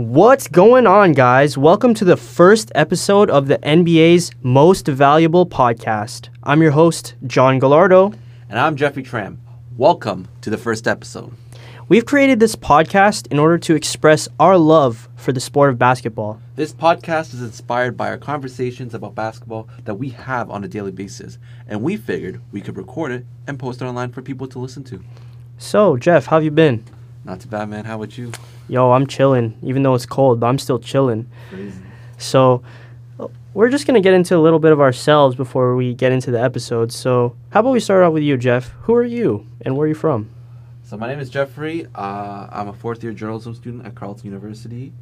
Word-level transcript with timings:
What's 0.00 0.48
going 0.48 0.86
on, 0.86 1.12
guys? 1.12 1.58
Welcome 1.58 1.92
to 1.92 2.06
the 2.06 2.16
first 2.16 2.72
episode 2.74 3.28
of 3.28 3.48
the 3.48 3.58
NBA's 3.58 4.30
Most 4.42 4.88
Valuable 4.88 5.44
Podcast. 5.44 6.30
I'm 6.42 6.62
your 6.62 6.70
host, 6.70 7.16
John 7.26 7.58
Gallardo. 7.58 8.14
And 8.48 8.58
I'm 8.58 8.76
Jeffrey 8.76 9.02
Tram. 9.02 9.42
Welcome 9.76 10.26
to 10.40 10.48
the 10.48 10.56
first 10.56 10.88
episode. 10.88 11.34
We've 11.88 12.06
created 12.06 12.40
this 12.40 12.56
podcast 12.56 13.30
in 13.30 13.38
order 13.38 13.58
to 13.58 13.74
express 13.74 14.26
our 14.40 14.56
love 14.56 15.10
for 15.16 15.32
the 15.32 15.40
sport 15.40 15.68
of 15.68 15.78
basketball. 15.78 16.40
This 16.56 16.72
podcast 16.72 17.34
is 17.34 17.42
inspired 17.42 17.98
by 17.98 18.08
our 18.08 18.16
conversations 18.16 18.94
about 18.94 19.14
basketball 19.14 19.68
that 19.84 19.96
we 19.96 20.08
have 20.08 20.48
on 20.48 20.64
a 20.64 20.68
daily 20.68 20.92
basis, 20.92 21.36
and 21.68 21.82
we 21.82 21.98
figured 21.98 22.40
we 22.52 22.62
could 22.62 22.78
record 22.78 23.12
it 23.12 23.26
and 23.46 23.58
post 23.58 23.82
it 23.82 23.84
online 23.84 24.12
for 24.12 24.22
people 24.22 24.46
to 24.46 24.58
listen 24.58 24.82
to. 24.84 25.04
So, 25.58 25.98
Jeff, 25.98 26.24
how 26.24 26.36
have 26.36 26.44
you 26.44 26.50
been? 26.50 26.86
Not 27.24 27.40
too 27.40 27.48
bad, 27.48 27.68
man. 27.68 27.84
How 27.84 27.96
about 27.96 28.16
you? 28.16 28.32
Yo, 28.68 28.92
I'm 28.92 29.06
chilling, 29.06 29.58
even 29.62 29.82
though 29.82 29.94
it's 29.94 30.06
cold, 30.06 30.40
but 30.40 30.46
I'm 30.46 30.58
still 30.58 30.78
chilling. 30.78 31.28
Crazy. 31.50 31.78
So, 32.18 32.62
we're 33.52 33.68
just 33.68 33.86
going 33.86 34.00
to 34.00 34.00
get 34.00 34.14
into 34.14 34.36
a 34.36 34.38
little 34.38 34.58
bit 34.58 34.72
of 34.72 34.80
ourselves 34.80 35.36
before 35.36 35.74
we 35.76 35.94
get 35.94 36.12
into 36.12 36.30
the 36.30 36.40
episode. 36.40 36.92
So, 36.92 37.36
how 37.50 37.60
about 37.60 37.72
we 37.72 37.80
start 37.80 38.02
off 38.02 38.12
with 38.12 38.22
you, 38.22 38.36
Jeff? 38.36 38.70
Who 38.82 38.94
are 38.94 39.04
you 39.04 39.46
and 39.60 39.76
where 39.76 39.84
are 39.84 39.88
you 39.88 39.94
from? 39.94 40.30
So 40.90 40.96
my 40.96 41.06
name 41.06 41.20
is 41.20 41.30
Jeffrey. 41.30 41.86
Uh, 41.94 42.48
I'm 42.50 42.66
a 42.66 42.72
fourth 42.72 43.04
year 43.04 43.12
journalism 43.12 43.54
student 43.54 43.86
at 43.86 43.94
Carleton 43.94 44.26
University. 44.26 44.92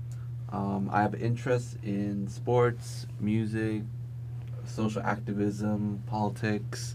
Um, 0.52 0.90
I 0.92 1.00
have 1.00 1.14
interests 1.14 1.78
in 1.82 2.28
sports, 2.28 3.06
music, 3.20 3.84
social 4.66 5.00
activism, 5.00 6.02
politics, 6.06 6.94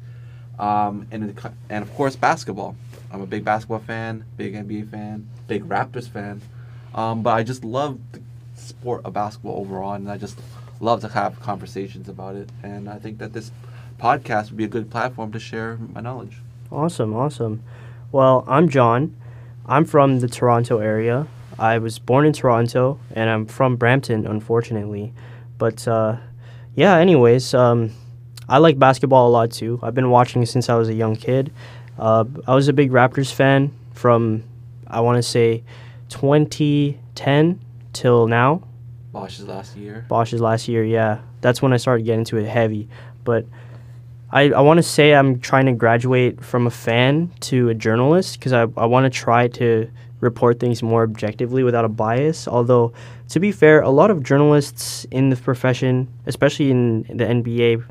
um, 0.60 1.08
and 1.10 1.36
and 1.72 1.82
of 1.84 1.92
course 1.96 2.16
basketball. 2.16 2.76
I'm 3.14 3.22
a 3.22 3.28
big 3.28 3.46
basketball 3.46 3.80
fan, 3.80 4.26
big 4.38 4.56
NBA 4.56 4.90
fan, 4.90 5.30
big 5.48 5.70
Raptors 5.70 6.10
fan. 6.10 6.42
Um, 6.96 7.22
but 7.22 7.36
I 7.36 7.44
just 7.44 7.64
love 7.64 8.00
the 8.12 8.22
sport 8.56 9.06
of 9.06 9.14
basketball 9.14 9.60
overall, 9.60 9.94
and 9.94 10.10
I 10.10 10.18
just 10.18 10.40
love 10.80 11.02
to 11.02 11.08
have 11.10 11.40
conversations 11.40 12.10
about 12.10 12.36
it. 12.36 12.50
And 12.64 12.90
I 12.90 12.98
think 12.98 13.20
that 13.20 13.34
this 13.34 13.52
podcast 14.00 14.50
would 14.50 14.58
be 14.58 14.64
a 14.64 14.68
good 14.68 14.90
platform 14.90 15.32
to 15.32 15.40
share 15.40 15.78
my 15.94 16.02
knowledge. 16.02 16.38
Awesome, 16.72 17.14
awesome. 17.16 17.64
Well, 18.12 18.44
I'm 18.48 18.68
John. 18.68 19.16
I'm 19.68 19.86
from 19.86 20.20
the 20.20 20.28
Toronto 20.28 20.80
area. 20.80 21.28
I 21.60 21.78
was 21.78 22.00
born 22.00 22.26
in 22.26 22.34
Toronto, 22.34 23.00
and 23.14 23.30
I'm 23.30 23.46
from 23.46 23.76
Brampton, 23.76 24.26
unfortunately. 24.26 25.14
But 25.60 25.88
uh, 25.88 26.18
yeah, 26.76 26.98
anyways, 26.98 27.54
um, 27.54 27.92
I 28.50 28.58
like 28.58 28.80
basketball 28.80 29.30
a 29.30 29.32
lot 29.32 29.52
too. 29.52 29.80
I've 29.84 29.94
been 29.94 30.10
watching 30.10 30.46
since 30.46 30.68
I 30.68 30.76
was 30.76 30.90
a 30.90 30.94
young 30.94 31.16
kid. 31.16 31.54
Uh, 31.98 32.26
I 32.48 32.56
was 32.56 32.68
a 32.68 32.74
big 32.74 32.92
Raptors 32.92 33.32
fan 33.32 33.72
from, 33.94 34.44
I 34.88 35.02
want 35.02 35.18
to 35.18 35.24
say, 35.24 35.64
2010 36.10 37.60
till 37.94 38.28
now. 38.28 38.64
Bosh's 39.12 39.48
last 39.48 39.76
year. 39.76 40.06
Bosh's 40.10 40.42
last 40.42 40.68
year, 40.68 40.84
yeah. 40.84 41.20
That's 41.42 41.62
when 41.62 41.74
I 41.74 41.78
started 41.78 42.04
getting 42.04 42.22
into 42.22 42.38
it 42.38 42.48
heavy. 42.48 42.90
But 43.24 43.46
I, 44.32 44.50
I 44.50 44.62
want 44.62 44.80
to 44.80 44.84
say 44.84 45.14
I'm 45.14 45.40
trying 45.40 45.68
to 45.68 45.74
graduate 45.74 46.44
from 46.44 46.66
a 46.66 46.72
fan 46.72 47.32
to 47.42 47.70
a 47.70 47.76
journalist 47.76 48.40
because 48.40 48.54
I, 48.54 48.62
I 48.76 48.86
want 48.86 49.06
to 49.06 49.10
try 49.10 49.48
to 49.50 49.90
report 50.20 50.60
things 50.60 50.82
more 50.82 51.04
objectively 51.04 51.64
without 51.64 51.86
a 51.86 51.90
bias. 51.90 52.48
Although, 52.48 52.94
to 53.30 53.40
be 53.40 53.52
fair, 53.52 53.82
a 53.82 53.90
lot 53.90 54.10
of 54.10 54.24
journalists 54.24 55.06
in 55.12 55.30
the 55.30 55.36
profession, 55.36 56.08
especially 56.26 56.72
in 56.72 57.04
the 57.04 57.26
NBA, 57.26 57.84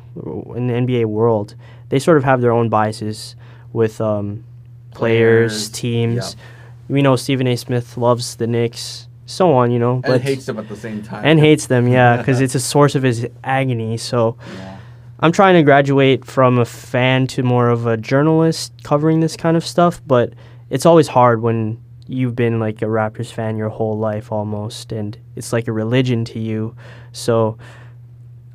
in 0.56 0.66
the 0.66 0.72
NBA 0.74 1.04
world, 1.06 1.54
they 1.90 2.00
sort 2.00 2.16
of 2.16 2.24
have 2.24 2.40
their 2.40 2.50
own 2.50 2.68
biases 2.68 3.36
with 3.72 4.00
um, 4.00 4.44
players, 4.92 5.52
players, 5.52 5.68
teams. 5.70 6.36
Yeah. 6.36 6.44
We 6.88 7.02
know 7.02 7.16
Stephen 7.16 7.46
A. 7.46 7.56
Smith 7.56 7.96
loves 7.96 8.36
the 8.36 8.46
Knicks, 8.46 9.08
so 9.26 9.52
on, 9.52 9.70
you 9.70 9.78
know, 9.78 10.00
but 10.02 10.12
and 10.12 10.22
hates 10.22 10.46
them 10.46 10.58
at 10.58 10.68
the 10.68 10.76
same 10.76 11.02
time. 11.02 11.24
And 11.24 11.40
hates 11.40 11.66
them, 11.66 11.88
yeah, 11.88 12.16
because 12.18 12.40
it's 12.40 12.54
a 12.54 12.60
source 12.60 12.94
of 12.94 13.02
his 13.02 13.26
agony. 13.44 13.96
So. 13.96 14.36
Yeah 14.54 14.78
I'm 15.22 15.30
trying 15.30 15.54
to 15.54 15.62
graduate 15.62 16.24
from 16.24 16.58
a 16.58 16.64
fan 16.64 17.28
to 17.28 17.44
more 17.44 17.68
of 17.68 17.86
a 17.86 17.96
journalist 17.96 18.72
covering 18.82 19.20
this 19.20 19.36
kind 19.36 19.56
of 19.56 19.64
stuff, 19.64 20.02
but 20.04 20.32
it's 20.68 20.84
always 20.84 21.06
hard 21.06 21.42
when 21.42 21.80
you've 22.08 22.34
been 22.34 22.58
like 22.58 22.82
a 22.82 22.86
Raptors 22.86 23.32
fan 23.32 23.56
your 23.56 23.68
whole 23.68 23.96
life 23.96 24.32
almost, 24.32 24.90
and 24.90 25.16
it's 25.36 25.52
like 25.52 25.68
a 25.68 25.72
religion 25.72 26.24
to 26.24 26.40
you. 26.40 26.74
So 27.12 27.56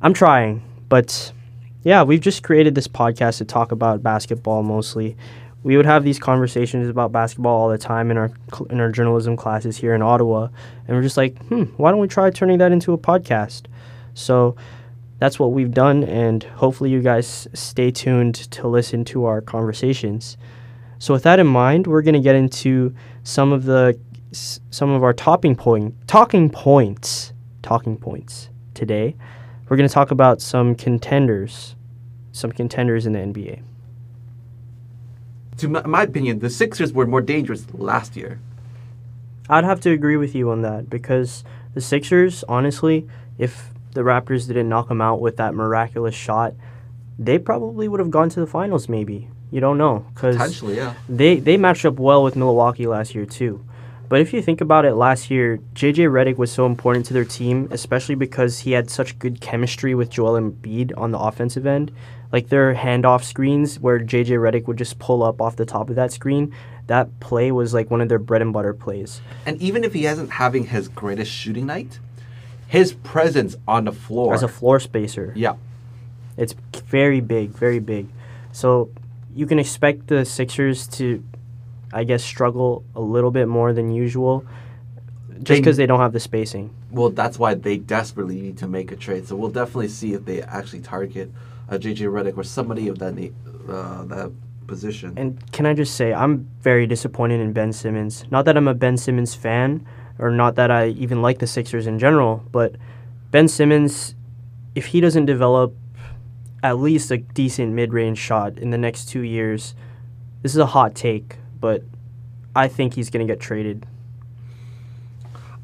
I'm 0.02 0.12
trying, 0.12 0.62
but 0.90 1.32
yeah, 1.82 2.02
we've 2.02 2.20
just 2.20 2.42
created 2.42 2.74
this 2.74 2.88
podcast 2.88 3.38
to 3.38 3.44
talk 3.44 3.72
about 3.72 4.02
basketball 4.02 4.62
mostly. 4.62 5.16
We 5.62 5.76
would 5.76 5.86
have 5.86 6.04
these 6.04 6.18
conversations 6.18 6.88
about 6.88 7.12
basketball 7.12 7.60
all 7.60 7.68
the 7.68 7.78
time 7.78 8.10
in 8.10 8.16
our 8.16 8.30
in 8.70 8.80
our 8.80 8.90
journalism 8.90 9.36
classes 9.36 9.76
here 9.76 9.94
in 9.94 10.02
Ottawa, 10.02 10.48
and 10.86 10.96
we're 10.96 11.02
just 11.02 11.16
like, 11.16 11.36
hmm, 11.46 11.64
why 11.76 11.90
don't 11.90 12.00
we 12.00 12.08
try 12.08 12.30
turning 12.30 12.58
that 12.58 12.72
into 12.72 12.92
a 12.92 12.98
podcast? 12.98 13.64
So 14.14 14.56
that's 15.18 15.38
what 15.38 15.52
we've 15.52 15.72
done, 15.72 16.04
and 16.04 16.44
hopefully, 16.44 16.90
you 16.90 17.02
guys 17.02 17.48
stay 17.52 17.90
tuned 17.90 18.34
to 18.52 18.68
listen 18.68 19.04
to 19.06 19.24
our 19.24 19.40
conversations. 19.40 20.36
So, 21.00 21.12
with 21.12 21.24
that 21.24 21.40
in 21.40 21.46
mind, 21.46 21.86
we're 21.86 22.02
going 22.02 22.14
to 22.14 22.20
get 22.20 22.36
into 22.36 22.94
some 23.24 23.52
of 23.52 23.64
the 23.64 23.98
some 24.30 24.90
of 24.90 25.02
our 25.02 25.12
topping 25.12 25.56
point 25.56 25.94
talking 26.06 26.50
points 26.50 27.32
talking 27.62 27.96
points 27.96 28.50
today. 28.74 29.16
We're 29.68 29.76
going 29.76 29.88
to 29.88 29.94
talk 29.94 30.10
about 30.10 30.40
some 30.40 30.74
contenders, 30.74 31.74
some 32.32 32.52
contenders 32.52 33.06
in 33.06 33.12
the 33.12 33.18
NBA. 33.18 33.62
To 35.58 35.68
my 35.68 36.04
opinion, 36.04 36.38
the 36.38 36.50
Sixers 36.50 36.92
were 36.92 37.06
more 37.06 37.20
dangerous 37.20 37.66
last 37.72 38.16
year. 38.16 38.40
I'd 39.50 39.64
have 39.64 39.80
to 39.80 39.90
agree 39.90 40.16
with 40.16 40.34
you 40.34 40.50
on 40.50 40.62
that 40.62 40.88
because 40.88 41.44
the 41.74 41.80
Sixers, 41.80 42.44
honestly, 42.48 43.08
if 43.38 43.70
the 43.92 44.02
Raptors 44.02 44.46
didn't 44.46 44.68
knock 44.68 44.88
them 44.88 45.00
out 45.00 45.20
with 45.20 45.36
that 45.36 45.54
miraculous 45.54 46.14
shot, 46.14 46.54
they 47.18 47.38
probably 47.38 47.88
would 47.88 48.00
have 48.00 48.10
gone 48.10 48.28
to 48.30 48.40
the 48.40 48.46
finals. 48.46 48.88
Maybe 48.88 49.28
you 49.50 49.60
don't 49.60 49.78
know 49.78 50.06
because 50.14 50.36
potentially, 50.36 50.76
yeah. 50.76 50.94
They 51.08 51.40
they 51.40 51.56
matched 51.56 51.84
up 51.84 51.98
well 51.98 52.22
with 52.22 52.36
Milwaukee 52.36 52.86
last 52.86 53.14
year 53.14 53.26
too. 53.26 53.64
But 54.08 54.20
if 54.20 54.32
you 54.32 54.40
think 54.40 54.60
about 54.60 54.84
it, 54.84 54.94
last 54.94 55.30
year 55.30 55.58
JJ 55.74 56.10
Redick 56.10 56.36
was 56.36 56.50
so 56.50 56.66
important 56.66 57.06
to 57.06 57.14
their 57.14 57.24
team, 57.24 57.68
especially 57.70 58.14
because 58.14 58.60
he 58.60 58.72
had 58.72 58.90
such 58.90 59.18
good 59.18 59.40
chemistry 59.40 59.94
with 59.94 60.10
Joel 60.10 60.40
Embiid 60.40 60.96
on 60.96 61.10
the 61.10 61.18
offensive 61.18 61.66
end. 61.66 61.92
Like 62.30 62.48
their 62.48 62.74
handoff 62.74 63.24
screens, 63.24 63.80
where 63.80 63.98
JJ 63.98 64.38
Redick 64.38 64.66
would 64.66 64.76
just 64.76 64.98
pull 64.98 65.22
up 65.22 65.40
off 65.40 65.56
the 65.56 65.64
top 65.64 65.88
of 65.88 65.96
that 65.96 66.12
screen, 66.12 66.54
that 66.86 67.20
play 67.20 67.52
was 67.52 67.72
like 67.72 67.90
one 67.90 68.00
of 68.00 68.08
their 68.08 68.18
bread 68.18 68.42
and 68.42 68.52
butter 68.52 68.74
plays. 68.74 69.20
And 69.46 69.60
even 69.62 69.84
if 69.84 69.94
he 69.94 70.04
hasn't 70.04 70.32
having 70.32 70.66
his 70.66 70.88
greatest 70.88 71.30
shooting 71.30 71.66
night, 71.66 71.98
his 72.66 72.92
presence 72.92 73.56
on 73.66 73.84
the 73.84 73.92
floor 73.92 74.34
as 74.34 74.42
a 74.42 74.48
floor 74.48 74.78
spacer. 74.78 75.32
Yeah, 75.36 75.54
it's 76.36 76.54
very 76.84 77.20
big, 77.20 77.50
very 77.50 77.78
big. 77.78 78.08
So 78.52 78.90
you 79.34 79.46
can 79.46 79.58
expect 79.58 80.08
the 80.08 80.24
Sixers 80.24 80.86
to, 80.88 81.22
I 81.92 82.04
guess, 82.04 82.24
struggle 82.24 82.84
a 82.94 83.00
little 83.00 83.30
bit 83.30 83.48
more 83.48 83.72
than 83.72 83.90
usual, 83.90 84.44
just 85.42 85.60
because 85.60 85.76
they, 85.76 85.84
they, 85.84 85.86
don't 85.86 86.00
have 86.00 86.12
the 86.12 86.20
spacing. 86.20 86.74
Well, 86.90 87.10
that's 87.10 87.38
why 87.38 87.54
they 87.54 87.78
desperately 87.78 88.40
need 88.40 88.58
to 88.58 88.68
make 88.68 88.92
a 88.92 88.96
trade. 88.96 89.26
So 89.26 89.36
we'll 89.36 89.50
definitely 89.50 89.88
see 89.88 90.14
if 90.14 90.24
they 90.24 90.42
actually 90.42 90.80
target 90.80 91.30
a 91.68 91.78
JJ 91.78 91.98
Redick 92.10 92.36
or 92.36 92.44
somebody 92.44 92.88
of 92.88 92.98
that 92.98 93.14
uh, 93.68 94.04
that 94.04 94.32
position. 94.66 95.14
And 95.16 95.52
can 95.52 95.66
I 95.66 95.74
just 95.74 95.96
say, 95.96 96.14
I'm 96.14 96.48
very 96.60 96.86
disappointed 96.86 97.40
in 97.40 97.52
Ben 97.52 97.72
Simmons. 97.72 98.24
Not 98.30 98.44
that 98.44 98.56
I'm 98.56 98.68
a 98.68 98.74
Ben 98.74 98.96
Simmons 98.96 99.34
fan 99.34 99.84
or 100.18 100.30
not 100.30 100.54
that 100.56 100.70
I 100.70 100.88
even 100.88 101.22
like 101.22 101.38
the 101.38 101.46
Sixers 101.46 101.86
in 101.86 101.98
general, 101.98 102.44
but 102.52 102.76
Ben 103.30 103.48
Simmons, 103.48 104.14
if 104.74 104.86
he 104.86 105.00
doesn't 105.00 105.26
develop 105.26 105.74
at 106.62 106.78
least 106.78 107.10
a 107.10 107.18
decent 107.18 107.72
mid 107.72 107.92
range 107.92 108.18
shot 108.18 108.58
in 108.58 108.70
the 108.70 108.78
next 108.78 109.08
two 109.08 109.22
years, 109.22 109.74
this 110.42 110.52
is 110.52 110.58
a 110.58 110.66
hot 110.66 110.94
take, 110.94 111.36
but 111.60 111.82
I 112.54 112.68
think 112.68 112.94
he's 112.94 113.10
going 113.10 113.26
to 113.26 113.32
get 113.32 113.40
traded. 113.40 113.86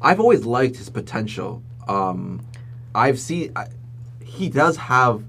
I've 0.01 0.19
always 0.19 0.45
liked 0.45 0.77
his 0.77 0.89
potential. 0.89 1.63
Um, 1.87 2.45
I've 2.93 3.19
seen 3.19 3.51
I, 3.55 3.67
he 4.23 4.49
does 4.49 4.77
have 4.77 5.23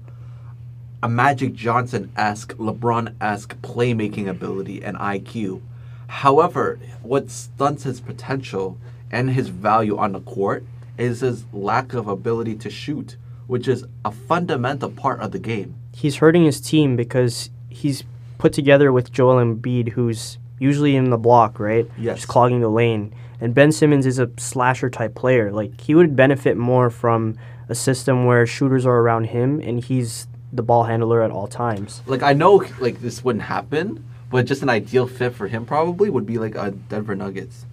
a 1.01 1.09
Magic 1.09 1.53
Johnson 1.53 2.11
esque, 2.17 2.53
LeBron 2.55 3.15
esque 3.21 3.55
playmaking 3.61 4.27
ability 4.27 4.83
and 4.83 4.97
IQ. 4.97 5.61
However, 6.07 6.79
what 7.03 7.29
stunts 7.29 7.83
his 7.83 7.99
potential 8.01 8.77
and 9.11 9.29
his 9.29 9.49
value 9.49 9.97
on 9.97 10.13
the 10.13 10.19
court 10.21 10.63
is 10.97 11.21
his 11.21 11.45
lack 11.53 11.93
of 11.93 12.07
ability 12.07 12.55
to 12.55 12.69
shoot, 12.69 13.17
which 13.45 13.67
is 13.67 13.85
a 14.03 14.11
fundamental 14.11 14.89
part 14.89 15.19
of 15.21 15.31
the 15.31 15.39
game. 15.39 15.75
He's 15.93 16.17
hurting 16.17 16.45
his 16.45 16.59
team 16.59 16.95
because 16.95 17.49
he's 17.69 18.03
put 18.37 18.53
together 18.53 18.91
with 18.91 19.11
Joel 19.11 19.43
Embiid, 19.43 19.89
who's 19.89 20.37
usually 20.59 20.95
in 20.95 21.09
the 21.09 21.17
block, 21.17 21.59
right? 21.59 21.89
Yes. 21.97 22.17
Just 22.17 22.27
clogging 22.27 22.61
the 22.61 22.69
lane. 22.69 23.13
And 23.39 23.53
Ben 23.53 23.71
Simmons 23.71 24.05
is 24.05 24.19
a 24.19 24.29
slasher 24.37 24.89
type 24.89 25.15
player. 25.15 25.51
Like 25.51 25.79
he 25.79 25.95
would 25.95 26.15
benefit 26.15 26.57
more 26.57 26.89
from 26.89 27.37
a 27.69 27.75
system 27.75 28.25
where 28.25 28.45
shooters 28.47 28.85
are 28.85 28.97
around 28.99 29.25
him 29.25 29.59
and 29.59 29.83
he's 29.83 30.27
the 30.51 30.63
ball 30.63 30.85
handler 30.85 31.21
at 31.21 31.31
all 31.31 31.47
times. 31.47 32.01
Like 32.05 32.23
I 32.23 32.33
know 32.33 32.63
like 32.79 33.01
this 33.01 33.23
wouldn't 33.23 33.43
happen, 33.43 34.03
but 34.31 34.45
just 34.45 34.61
an 34.61 34.69
ideal 34.69 35.07
fit 35.07 35.35
for 35.35 35.47
him 35.47 35.65
probably 35.65 36.09
would 36.09 36.25
be 36.25 36.37
like 36.37 36.55
a 36.55 36.71
Denver 36.71 37.15
Nuggets. 37.15 37.65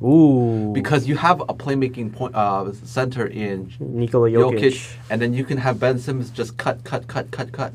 Ooh. 0.00 0.70
because 0.72 1.08
you 1.08 1.16
have 1.16 1.40
a 1.40 1.46
playmaking 1.46 2.12
point 2.12 2.32
uh, 2.34 2.72
center 2.72 3.26
in 3.26 3.72
Nikola 3.80 4.30
Jokic. 4.30 4.60
Jokic, 4.60 4.96
and 5.10 5.20
then 5.20 5.34
you 5.34 5.44
can 5.44 5.58
have 5.58 5.80
Ben 5.80 5.98
Simmons 5.98 6.30
just 6.30 6.56
cut, 6.56 6.84
cut, 6.84 7.08
cut, 7.08 7.32
cut, 7.32 7.50
cut. 7.50 7.72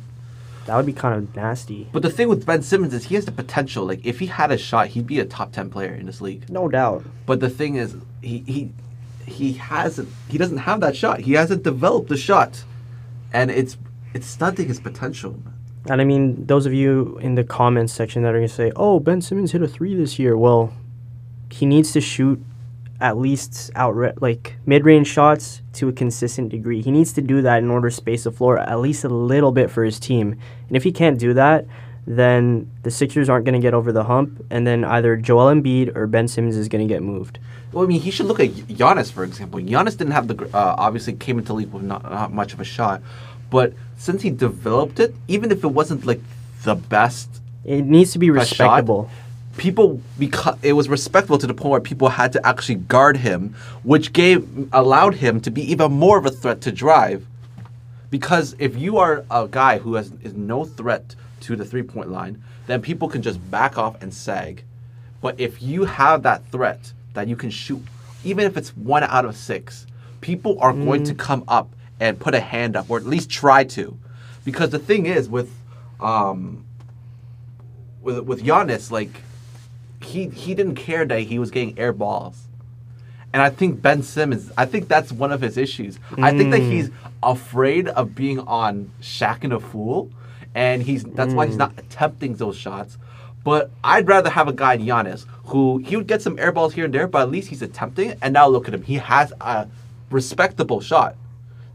That 0.65 0.77
would 0.77 0.86
be 0.86 0.94
kind 0.94 1.15
of 1.15 1.36
nasty. 1.36 1.89
But 1.92 2.04
the 2.04 2.10
thing 2.10 2.30
with 2.30 2.45
Ben 2.45 2.62
Simmons 2.62 2.94
is 2.94 3.06
he 3.06 3.15
has 3.15 3.25
the 3.25 3.31
potential. 3.31 3.86
Like 3.86 4.06
if 4.06 4.19
he 4.19 4.27
had 4.27 4.51
a 4.51 4.57
shot, 4.57 4.88
he'd 4.88 5.07
be 5.07 5.19
a 5.19 5.25
top 5.25 5.51
ten 5.51 5.69
player 5.69 5.94
in 5.94 6.06
this 6.06 6.21
league. 6.21 6.50
No 6.50 6.68
doubt. 6.68 7.04
But 7.25 7.39
the 7.39 7.50
thing 7.50 7.75
is, 7.75 7.95
he 8.21 8.39
he 8.48 8.71
he 9.25 9.54
hasn't. 9.54 10.10
He 10.30 10.38
doesn't 10.38 10.60
have 10.60 10.80
that 10.81 10.95
shot. 10.95 11.21
He 11.21 11.33
hasn't 11.33 11.63
developed 11.63 12.10
the 12.10 12.18
shot, 12.18 12.63
and 13.33 13.51
it's 13.51 13.77
it's 14.13 14.27
stunting 14.27 14.68
his 14.68 14.80
potential. 14.80 15.38
And 15.89 16.00
I 16.00 16.06
mean, 16.06 16.45
those 16.45 16.65
of 16.65 16.74
you 16.74 17.18
in 17.21 17.36
the 17.36 17.44
comments 17.44 17.92
section 17.92 18.24
that 18.24 18.30
are 18.30 18.38
going 18.38 18.48
to 18.48 18.54
say, 18.54 18.71
oh, 18.77 19.01
Ben 19.01 19.21
Simmons 19.21 19.51
hit 19.51 19.62
a 19.62 19.68
three 19.68 19.95
this 19.95 20.18
year. 20.18 20.38
Well, 20.38 20.74
he 21.50 21.65
needs 21.65 21.92
to 21.92 22.00
shoot 22.00 22.42
at 23.03 23.17
least 23.17 23.69
outright, 23.75 24.21
like 24.21 24.55
mid 24.65 24.85
range 24.85 25.07
shots 25.07 25.61
to 25.73 25.89
a 25.89 25.91
consistent 25.91 26.50
degree. 26.50 26.81
He 26.81 26.89
needs 26.89 27.11
to 27.13 27.21
do 27.21 27.41
that 27.41 27.59
in 27.59 27.69
order 27.69 27.89
to 27.89 27.95
space 27.95 28.23
the 28.23 28.31
floor 28.31 28.57
at 28.57 28.79
least 28.79 29.03
a 29.03 29.09
little 29.09 29.51
bit 29.51 29.69
for 29.69 29.83
his 29.83 30.00
team. 30.00 30.39
And 30.69 30.77
if 30.77 30.83
he 30.83 30.91
can't 30.94 31.19
do 31.19 31.33
that, 31.33 31.65
then 32.07 32.71
the 32.83 32.89
Sixers 32.89 33.29
aren't 33.29 33.45
going 33.45 33.53
to 33.53 33.61
get 33.61 33.73
over 33.73 33.91
the 33.91 34.05
hump, 34.05 34.45
and 34.50 34.65
then 34.65 34.83
either 34.85 35.15
Joel 35.17 35.53
Embiid 35.53 35.95
or 35.95 36.07
Ben 36.07 36.27
Simmons 36.27 36.55
is 36.55 36.67
going 36.69 36.88
to 36.88 36.94
get 36.94 37.03
moved. 37.03 37.39
Well, 37.73 37.83
I 37.83 37.88
mean, 37.88 38.01
he 38.01 38.11
should 38.11 38.27
look 38.27 38.39
at 38.39 38.50
Giannis 38.50 39.11
for 39.11 39.23
example. 39.25 39.59
Giannis 39.59 39.97
didn't 39.97 40.11
have 40.11 40.27
the 40.29 40.50
uh, 40.53 40.75
obviously 40.77 41.13
came 41.13 41.38
into 41.39 41.53
league 41.53 41.71
with 41.73 41.83
not, 41.83 42.03
not 42.03 42.33
much 42.33 42.53
of 42.53 42.61
a 42.61 42.65
shot, 42.65 43.01
but 43.50 43.73
since 43.97 44.21
he 44.21 44.29
developed 44.29 45.00
it, 45.00 45.13
even 45.27 45.51
if 45.51 45.63
it 45.63 45.67
wasn't 45.67 46.05
like 46.05 46.21
the 46.63 46.75
best 46.75 47.41
It 47.65 47.85
needs 47.85 48.13
to 48.13 48.19
be 48.19 48.29
a 48.29 48.33
shot, 48.33 48.39
respectable. 48.39 49.09
People 49.57 50.01
because 50.17 50.57
it 50.61 50.73
was 50.73 50.89
respectable 50.89 51.38
to 51.38 51.47
the 51.47 51.53
point 51.53 51.71
where 51.71 51.81
people 51.81 52.09
had 52.09 52.33
to 52.33 52.45
actually 52.45 52.75
guard 52.75 53.17
him, 53.17 53.55
which 53.83 54.13
gave 54.13 54.69
allowed 54.73 55.15
him 55.15 55.39
to 55.41 55.51
be 55.51 55.61
even 55.71 55.91
more 55.91 56.17
of 56.17 56.25
a 56.25 56.31
threat 56.31 56.61
to 56.61 56.71
drive. 56.71 57.25
Because 58.09 58.55
if 58.59 58.77
you 58.77 58.97
are 58.97 59.25
a 59.31 59.47
guy 59.50 59.79
who 59.79 59.95
has 59.95 60.11
is 60.21 60.33
no 60.33 60.65
threat 60.65 61.15
to 61.41 61.55
the 61.55 61.65
three 61.65 61.83
point 61.83 62.09
line, 62.09 62.44
then 62.67 62.81
people 62.81 63.07
can 63.07 63.21
just 63.21 63.39
back 63.51 63.77
off 63.77 64.01
and 64.01 64.13
sag. 64.13 64.63
But 65.21 65.39
if 65.39 65.61
you 65.61 65.85
have 65.85 66.23
that 66.23 66.45
threat 66.51 66.94
that 67.13 67.27
you 67.27 67.35
can 67.35 67.50
shoot, 67.50 67.81
even 68.23 68.45
if 68.45 68.57
it's 68.57 68.75
one 68.75 69.03
out 69.03 69.25
of 69.25 69.35
six, 69.35 69.88
people 70.21 70.57
are 70.59 70.73
going 70.73 71.03
to 71.05 71.13
come 71.13 71.44
up 71.47 71.73
and 72.00 72.19
put 72.19 72.33
a 72.33 72.39
hand 72.39 72.75
up, 72.75 72.89
or 72.89 72.97
at 72.97 73.05
least 73.05 73.29
try 73.29 73.63
to. 73.63 73.97
Because 74.45 74.71
the 74.71 74.79
thing 74.79 75.05
is 75.05 75.29
with 75.29 75.51
um, 76.00 76.65
with 78.01 78.19
with 78.19 78.44
Giannis, 78.44 78.91
like 78.91 79.21
he 80.03 80.29
he 80.29 80.55
didn't 80.55 80.75
care 80.75 81.05
that 81.05 81.21
he 81.21 81.39
was 81.39 81.51
getting 81.51 81.77
air 81.77 81.94
balls. 81.94 82.47
And 83.33 83.41
I 83.41 83.50
think 83.50 83.81
Ben 83.81 84.03
Simmons, 84.03 84.51
I 84.57 84.65
think 84.65 84.88
that's 84.88 85.11
one 85.11 85.31
of 85.31 85.41
his 85.41 85.57
issues. 85.57 86.00
I 86.17 86.38
think 86.38 86.51
that 86.51 86.59
he's 86.61 86.89
mm. 86.89 86.94
afraid 87.23 87.88
of 87.88 88.13
being 88.13 88.39
on 88.39 88.91
Shaqtin' 89.01 89.51
a 89.51 89.59
Fool, 89.59 90.11
and 90.53 90.83
he's 90.83 91.03
that's 91.03 91.33
why 91.33 91.47
he's 91.47 91.55
mm. 91.55 91.59
not 91.59 91.73
attempting 91.77 92.35
those 92.35 92.55
shots. 92.55 92.97
But 93.44 93.71
I'd 93.83 94.07
rather 94.07 94.29
have 94.29 94.47
a 94.47 94.53
guy 94.53 94.75
in 94.75 94.81
Giannis 94.81 95.25
who 95.45 95.79
he 95.79 95.97
would 95.97 96.07
get 96.07 96.21
some 96.21 96.38
air 96.38 96.51
balls 96.51 96.73
here 96.73 96.85
and 96.85 96.94
there, 96.94 97.07
but 97.07 97.23
at 97.23 97.31
least 97.31 97.50
he's 97.50 97.61
attempting. 97.61 98.11
it. 98.11 98.19
And 98.21 98.33
now 98.35 98.47
look 98.47 98.67
at 98.67 98.73
him; 98.73 98.83
he 98.83 98.95
has 98.95 99.33
a 99.41 99.67
respectable 100.11 100.79
shot, 100.79 101.15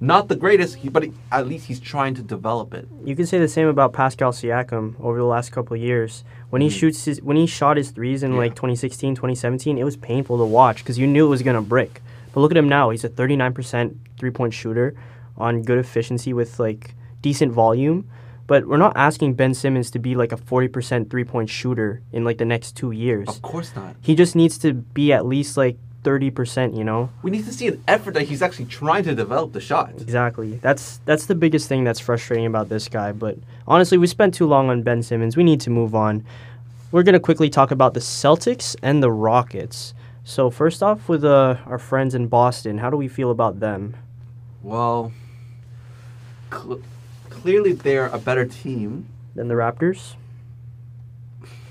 not 0.00 0.28
the 0.28 0.36
greatest, 0.36 0.78
but 0.92 1.04
at 1.32 1.48
least 1.48 1.66
he's 1.66 1.80
trying 1.80 2.14
to 2.14 2.22
develop 2.22 2.72
it. 2.72 2.88
You 3.04 3.16
can 3.16 3.26
say 3.26 3.38
the 3.38 3.48
same 3.48 3.66
about 3.66 3.92
Pascal 3.92 4.32
Siakam 4.32 4.94
over 5.00 5.18
the 5.18 5.24
last 5.24 5.50
couple 5.50 5.74
of 5.74 5.82
years. 5.82 6.24
When 6.50 6.62
he 6.62 6.68
hmm. 6.68 6.74
shoots 6.74 7.04
his, 7.04 7.20
when 7.20 7.36
he 7.36 7.46
shot 7.46 7.76
his 7.76 7.90
threes 7.90 8.22
in. 8.22 8.32
Yeah. 8.32 8.38
like 8.38 8.54
2016, 8.54 9.16
2017, 9.16 9.76
it 9.76 9.84
was 9.84 9.96
painful 9.96 10.38
to 10.38 10.44
watch 10.44 10.78
because 10.78 10.98
you 10.98 11.06
knew 11.06 11.26
it 11.26 11.30
was 11.30 11.42
gonna 11.42 11.62
brick. 11.62 12.00
But 12.32 12.40
look 12.40 12.52
at 12.52 12.56
him 12.56 12.68
now; 12.68 12.90
he's 12.90 13.04
a 13.04 13.08
39% 13.08 13.96
three-point 14.18 14.54
shooter 14.54 14.94
on 15.36 15.62
good 15.62 15.78
efficiency 15.78 16.32
with 16.32 16.58
like 16.60 16.94
decent 17.20 17.52
volume. 17.52 18.08
But 18.46 18.66
we're 18.66 18.78
not 18.78 18.96
asking 18.96 19.34
Ben 19.34 19.52
Simmons 19.52 19.90
to 19.90 19.98
be 19.98 20.14
like 20.14 20.32
a 20.32 20.36
40% 20.36 21.10
three-point 21.10 21.50
shooter 21.50 22.00
in 22.12 22.24
like 22.24 22.38
the 22.38 22.46
next 22.46 22.76
two 22.76 22.92
years. 22.92 23.28
Of 23.28 23.42
course 23.42 23.76
not. 23.76 23.96
He 24.00 24.14
just 24.14 24.34
needs 24.34 24.56
to 24.58 24.72
be 24.72 25.12
at 25.12 25.26
least 25.26 25.58
like 25.58 25.76
30%. 26.08 26.76
You 26.76 26.84
know. 26.84 27.10
We 27.22 27.30
need 27.30 27.44
to 27.44 27.52
see 27.52 27.68
an 27.68 27.82
effort 27.86 28.14
that 28.14 28.22
he's 28.22 28.42
actually 28.42 28.66
trying 28.66 29.04
to 29.04 29.14
develop 29.14 29.52
the 29.52 29.60
shot. 29.60 29.92
Exactly. 30.00 30.54
That's 30.62 31.00
that's 31.04 31.26
the 31.26 31.34
biggest 31.34 31.68
thing 31.68 31.84
that's 31.84 32.00
frustrating 32.00 32.46
about 32.46 32.68
this 32.68 32.88
guy. 32.88 33.12
But 33.12 33.36
honestly, 33.66 33.98
we 33.98 34.06
spent 34.06 34.34
too 34.34 34.46
long 34.46 34.70
on 34.70 34.82
Ben 34.82 35.02
Simmons. 35.02 35.36
We 35.36 35.44
need 35.44 35.60
to 35.62 35.70
move 35.70 35.94
on. 35.94 36.24
We're 36.90 37.02
gonna 37.02 37.20
quickly 37.20 37.50
talk 37.50 37.70
about 37.70 37.94
the 37.94 38.00
Celtics 38.00 38.74
and 38.82 39.02
the 39.02 39.10
Rockets. 39.10 39.94
So 40.24 40.50
first 40.50 40.82
off, 40.82 41.08
with 41.08 41.24
uh, 41.24 41.56
our 41.66 41.78
friends 41.78 42.14
in 42.14 42.28
Boston, 42.28 42.78
how 42.78 42.90
do 42.90 42.96
we 42.96 43.08
feel 43.08 43.30
about 43.30 43.60
them? 43.60 43.96
Well, 44.62 45.12
cl- 46.50 46.82
clearly 47.30 47.72
they're 47.72 48.08
a 48.08 48.18
better 48.18 48.44
team. 48.44 49.06
Than 49.34 49.48
the 49.48 49.54
Raptors? 49.54 50.14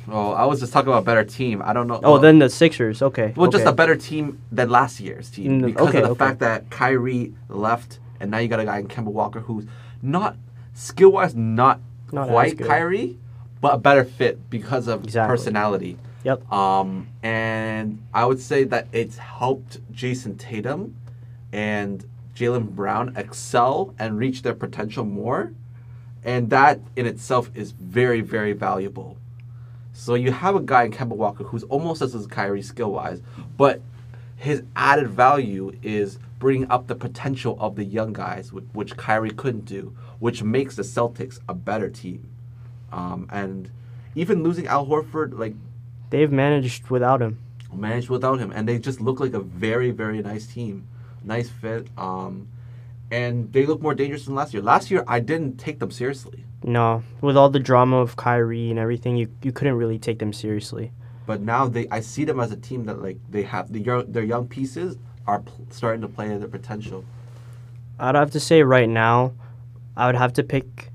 Oh, 0.10 0.32
I 0.32 0.46
was 0.46 0.60
just 0.62 0.72
talking 0.72 0.88
about 0.90 1.00
a 1.04 1.06
better 1.06 1.24
team. 1.24 1.62
I 1.64 1.74
don't 1.74 1.88
know. 1.88 2.00
Oh, 2.04 2.14
well, 2.14 2.22
then 2.22 2.40
the 2.40 2.50
Sixers. 2.50 3.02
Okay. 3.02 3.34
well, 3.36 3.50
just 3.52 3.66
a 3.66 3.74
better 3.74 3.96
team 3.96 4.40
than 4.52 4.70
last 4.70 5.00
year's 5.00 5.30
team 5.30 5.62
Mm, 5.62 5.66
because 5.66 5.90
okay, 5.90 5.98
of 6.00 6.04
the 6.06 6.10
okay. 6.12 6.18
fact 6.20 6.40
that 6.40 6.70
Kyrie 6.70 7.34
left, 7.50 8.00
and 8.20 8.32
now 8.32 8.38
you 8.38 8.48
got 8.48 8.60
a 8.62 8.66
guy 8.66 8.80
in 8.80 8.88
Kemba 8.88 9.12
Walker 9.12 9.42
who's 9.42 9.66
not 10.02 10.38
skill 10.74 11.12
wise 11.12 11.36
not, 11.36 11.82
Not 12.12 12.30
quite. 12.30 12.58
Kyrie, 12.58 13.18
but 13.60 13.74
a 13.74 13.78
better 13.78 14.06
fit 14.06 14.50
because 14.50 14.88
of 14.88 15.04
Exactly. 15.04 15.36
personality. 15.36 15.98
Yep. 16.24 16.52
Um, 16.52 17.08
and 17.24 18.02
I 18.14 18.26
would 18.26 18.40
say 18.40 18.64
that 18.66 18.88
it's 18.94 19.18
helped 19.18 19.80
Jayson 19.92 20.38
Tatum 20.38 20.96
and 21.52 22.06
Jaylen 22.36 22.70
Brown 22.70 23.14
excel 23.18 23.94
and 24.00 24.18
reach 24.18 24.42
their 24.44 24.54
potential 24.54 25.04
more. 25.04 25.52
And 26.24 26.50
that 26.50 26.80
in 26.96 27.06
itself 27.06 27.50
is 27.56 27.72
very, 27.72 28.22
very 28.22 28.54
valuable. 28.54 29.17
So 29.98 30.14
you 30.14 30.32
have 30.32 30.56
a 30.56 30.60
guy 30.60 30.84
in 30.84 30.92
Kemba 30.92 31.16
Walker 31.16 31.44
who's 31.44 31.64
almost 31.64 32.04
as 32.04 32.12
good 32.12 32.20
as 32.20 32.28
Kyrie 32.28 32.62
skill 32.62 32.92
wise, 32.92 33.24
but 33.58 33.82
his 34.36 34.62
added 34.76 35.10
value 35.10 35.72
is 35.82 36.20
bringing 36.38 36.70
up 36.70 36.86
the 36.86 36.94
potential 36.94 37.58
of 37.60 37.76
the 37.76 37.84
young 37.84 38.14
guys, 38.14 38.54
which, 38.54 38.66
which 38.74 38.96
Kyrie 38.96 39.32
couldn't 39.32 39.66
do, 39.66 39.98
which 40.20 40.44
makes 40.44 40.76
the 40.76 40.84
Celtics 40.84 41.40
a 41.50 41.56
better 41.56 41.90
team. 41.90 42.30
Um, 42.92 43.28
and 43.32 43.72
even 44.14 44.44
losing 44.44 44.68
Al 44.68 44.86
Horford, 44.86 45.38
like 45.38 45.56
They've 46.12 46.32
managed 46.32 46.90
without 46.90 47.20
him. 47.20 47.40
managed 47.74 48.10
without 48.10 48.38
him, 48.38 48.52
and 48.52 48.70
they 48.70 48.78
just 48.78 49.02
look 49.02 49.20
like 49.20 49.34
a 49.34 49.40
very, 49.40 49.90
very 49.90 50.22
nice 50.22 50.46
team, 50.46 50.88
nice 51.24 51.50
fit. 51.50 51.88
Um, 51.98 52.48
and 53.12 53.52
they 53.54 53.66
look 53.66 53.82
more 53.82 53.96
dangerous 53.96 54.26
than 54.26 54.36
last 54.36 54.54
year. 54.54 54.62
Last 54.64 54.92
year, 54.92 55.04
I 55.08 55.20
didn't 55.20 55.58
take 55.58 55.80
them 55.80 55.92
seriously, 55.92 56.44
No, 56.64 57.04
with 57.22 57.38
all 57.38 57.50
the 57.50 57.60
drama 57.60 57.98
of 57.98 58.16
Kyrie 58.16 58.70
and 58.70 58.80
everything, 58.80 59.16
you 59.18 59.28
you 59.42 59.52
couldn't 59.52 59.76
really 59.76 60.00
take 60.00 60.20
them 60.20 60.34
seriously. 60.34 60.92
but 61.26 61.42
now 61.42 61.68
they, 61.68 61.88
I 61.90 62.00
see 62.02 62.24
them 62.26 62.40
as 62.40 62.52
a 62.52 62.58
team 62.58 62.86
that 62.86 63.02
like 63.02 63.18
they 63.30 63.44
have 63.44 63.72
the 63.72 63.80
young, 63.80 64.12
their 64.12 64.24
young 64.24 64.48
pieces 64.48 64.98
are 65.26 65.40
pl- 65.42 65.66
starting 65.70 66.02
to 66.02 66.08
play 66.08 66.32
at 66.34 66.40
their 66.40 66.50
potential. 66.50 67.04
I'd 68.00 68.16
have 68.16 68.32
to 68.32 68.40
say 68.40 68.64
right 68.64 68.88
now, 68.90 69.34
I 69.96 70.06
would 70.08 70.16
have 70.16 70.34
to 70.34 70.44
pick 70.44 70.92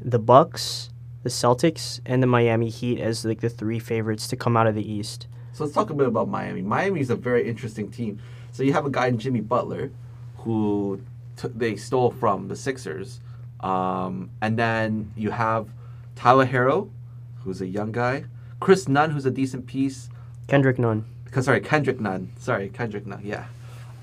the 0.00 0.18
Bucks, 0.18 0.90
the 1.22 1.28
Celtics, 1.30 2.00
and 2.06 2.22
the 2.22 2.26
Miami 2.26 2.68
Heat 2.70 2.98
as 3.00 3.24
like 3.24 3.40
the 3.40 3.50
three 3.50 3.78
favorites 3.78 4.26
to 4.28 4.36
come 4.36 4.56
out 4.56 4.66
of 4.66 4.74
the 4.74 4.92
East. 4.96 5.26
So 5.52 5.64
let's 5.64 5.74
talk 5.74 5.90
a 5.90 5.94
bit 5.94 6.06
about 6.06 6.28
Miami. 6.28 6.62
Miami 6.62 7.00
is 7.00 7.10
a 7.10 7.16
very 7.16 7.46
interesting 7.48 7.90
team. 7.90 8.18
So 8.52 8.62
you 8.62 8.72
have 8.72 8.86
a 8.86 8.90
guy 8.90 9.06
in 9.08 9.18
Jimmy 9.18 9.40
Butler, 9.40 9.90
who 10.38 11.00
t- 11.40 11.48
they 11.54 11.76
stole 11.76 12.10
from 12.10 12.48
the 12.48 12.56
Sixers, 12.56 13.20
um, 13.60 14.30
and 14.42 14.58
then 14.58 15.12
you 15.16 15.30
have 15.30 15.68
Tyler 16.16 16.46
Herro, 16.46 16.90
who's 17.42 17.60
a 17.60 17.66
young 17.66 17.92
guy, 17.92 18.24
Chris 18.60 18.88
Nunn, 18.88 19.10
who's 19.10 19.26
a 19.26 19.30
decent 19.30 19.66
piece. 19.66 20.08
Kendrick 20.48 20.78
Nunn. 20.78 21.04
Sorry, 21.40 21.60
Kendrick 21.60 22.00
Nunn. 22.00 22.32
Sorry, 22.38 22.68
Kendrick 22.68 23.06
Nunn. 23.06 23.20
Yeah. 23.24 23.46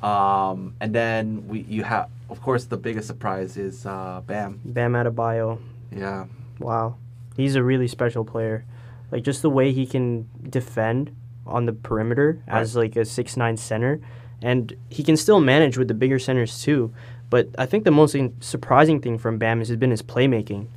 Um, 0.01 0.75
and 0.79 0.93
then 0.93 1.47
we 1.47 1.61
you 1.61 1.83
have, 1.83 2.09
of 2.29 2.41
course, 2.41 2.65
the 2.65 2.77
biggest 2.77 3.07
surprise 3.07 3.57
is 3.57 3.85
uh, 3.85 4.21
Bam. 4.25 4.59
Bam 4.63 4.93
Adebayo. 4.93 5.59
Yeah. 5.91 6.25
Wow. 6.59 6.97
He's 7.35 7.55
a 7.55 7.63
really 7.63 7.87
special 7.87 8.23
player. 8.25 8.65
Like 9.11 9.23
just 9.23 9.41
the 9.41 9.49
way 9.49 9.71
he 9.71 9.85
can 9.85 10.27
defend 10.49 11.15
on 11.45 11.65
the 11.65 11.73
perimeter 11.73 12.41
as 12.47 12.75
like 12.75 12.95
a 12.95 13.05
six 13.05 13.37
nine 13.37 13.57
center. 13.57 13.99
And 14.41 14.75
he 14.89 15.03
can 15.03 15.17
still 15.17 15.39
manage 15.39 15.77
with 15.77 15.87
the 15.87 15.93
bigger 15.93 16.19
centers 16.19 16.61
too. 16.61 16.93
But 17.29 17.49
I 17.57 17.65
think 17.65 17.83
the 17.83 17.91
most 17.91 18.15
surprising 18.39 19.01
thing 19.01 19.17
from 19.17 19.37
Bam 19.37 19.59
has 19.59 19.75
been 19.75 19.91
his 19.91 20.01
playmaking. 20.01 20.67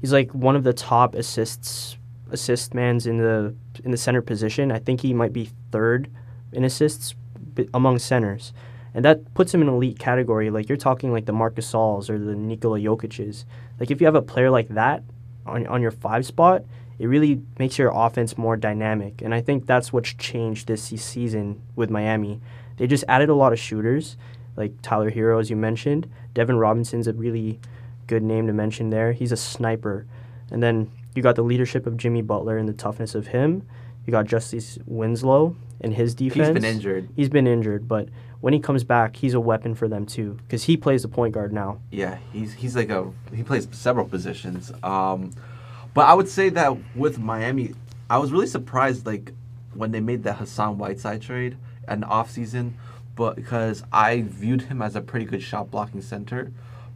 He's 0.00 0.12
like 0.12 0.32
one 0.32 0.56
of 0.56 0.64
the 0.64 0.72
top 0.72 1.14
assists 1.14 1.96
assist 2.30 2.74
mans 2.74 3.06
in 3.06 3.18
the 3.18 3.54
in 3.84 3.90
the 3.90 3.96
center 3.96 4.22
position. 4.22 4.72
I 4.72 4.78
think 4.78 5.00
he 5.00 5.14
might 5.14 5.32
be 5.32 5.50
third 5.70 6.08
in 6.52 6.64
assists 6.64 7.14
among 7.74 7.98
centers. 7.98 8.52
And 8.92 9.04
that 9.04 9.34
puts 9.34 9.54
him 9.54 9.62
in 9.62 9.68
elite 9.68 9.98
category. 9.98 10.50
Like 10.50 10.68
you're 10.68 10.78
talking 10.78 11.12
like 11.12 11.26
the 11.26 11.32
Marc 11.32 11.54
Gasols 11.54 12.10
or 12.10 12.18
the 12.18 12.34
Nikola 12.34 12.80
Jokic's. 12.80 13.44
Like 13.78 13.90
if 13.90 14.00
you 14.00 14.06
have 14.06 14.16
a 14.16 14.22
player 14.22 14.50
like 14.50 14.68
that 14.68 15.04
on, 15.46 15.66
on 15.68 15.80
your 15.80 15.92
five 15.92 16.26
spot, 16.26 16.64
it 16.98 17.06
really 17.06 17.40
makes 17.58 17.78
your 17.78 17.92
offense 17.94 18.36
more 18.36 18.56
dynamic. 18.56 19.22
And 19.22 19.34
I 19.34 19.40
think 19.40 19.66
that's 19.66 19.92
what's 19.92 20.12
changed 20.14 20.66
this 20.66 20.82
season 20.82 21.62
with 21.76 21.88
Miami. 21.88 22.40
They 22.76 22.86
just 22.86 23.04
added 23.08 23.28
a 23.28 23.34
lot 23.34 23.52
of 23.52 23.58
shooters, 23.58 24.16
like 24.56 24.72
Tyler 24.82 25.10
Herro, 25.10 25.40
as 25.40 25.50
you 25.50 25.56
mentioned. 25.56 26.10
Devin 26.34 26.56
Robinson's 26.56 27.06
a 27.06 27.12
really 27.12 27.60
good 28.06 28.22
name 28.22 28.46
to 28.46 28.52
mention 28.52 28.90
there. 28.90 29.12
He's 29.12 29.32
a 29.32 29.36
sniper. 29.36 30.06
And 30.50 30.62
then 30.62 30.90
you 31.14 31.22
got 31.22 31.36
the 31.36 31.42
leadership 31.42 31.86
of 31.86 31.96
Jimmy 31.96 32.22
Butler 32.22 32.58
and 32.58 32.68
the 32.68 32.72
toughness 32.72 33.14
of 33.14 33.28
him. 33.28 33.66
You 34.06 34.10
got 34.10 34.26
Justice 34.26 34.78
Winslow 34.86 35.56
and 35.80 35.94
his 35.94 36.14
defense. 36.14 36.48
He's 36.48 36.54
been 36.54 36.64
injured. 36.64 37.08
He's 37.16 37.28
been 37.28 37.46
injured, 37.46 37.86
but 37.88 38.08
when 38.40 38.52
he 38.52 38.60
comes 38.60 38.84
back, 38.84 39.16
he's 39.16 39.34
a 39.34 39.40
weapon 39.40 39.74
for 39.74 39.88
them 39.88 40.06
too, 40.06 40.38
because 40.46 40.64
he 40.64 40.76
plays 40.76 41.02
the 41.02 41.08
point 41.08 41.34
guard 41.34 41.52
now. 41.52 41.80
Yeah, 41.90 42.18
he's 42.32 42.54
he's 42.54 42.74
like 42.74 42.90
a 42.90 43.10
he 43.34 43.42
plays 43.42 43.68
several 43.72 44.06
positions. 44.06 44.72
Um, 44.82 45.32
but 45.92 46.06
I 46.06 46.14
would 46.14 46.28
say 46.28 46.48
that 46.50 46.76
with 46.94 47.18
Miami, 47.18 47.74
I 48.08 48.18
was 48.18 48.32
really 48.32 48.46
surprised 48.46 49.06
like 49.06 49.32
when 49.74 49.92
they 49.92 50.00
made 50.00 50.22
the 50.22 50.32
Hassan 50.32 50.78
Whiteside 50.78 51.22
trade 51.22 51.56
and 51.86 52.04
off 52.04 52.30
season, 52.30 52.76
but 53.16 53.36
because 53.36 53.82
I 53.92 54.22
viewed 54.22 54.62
him 54.62 54.80
as 54.82 54.96
a 54.96 55.00
pretty 55.00 55.26
good 55.26 55.42
shot 55.42 55.70
blocking 55.70 56.00
center, 56.02 56.52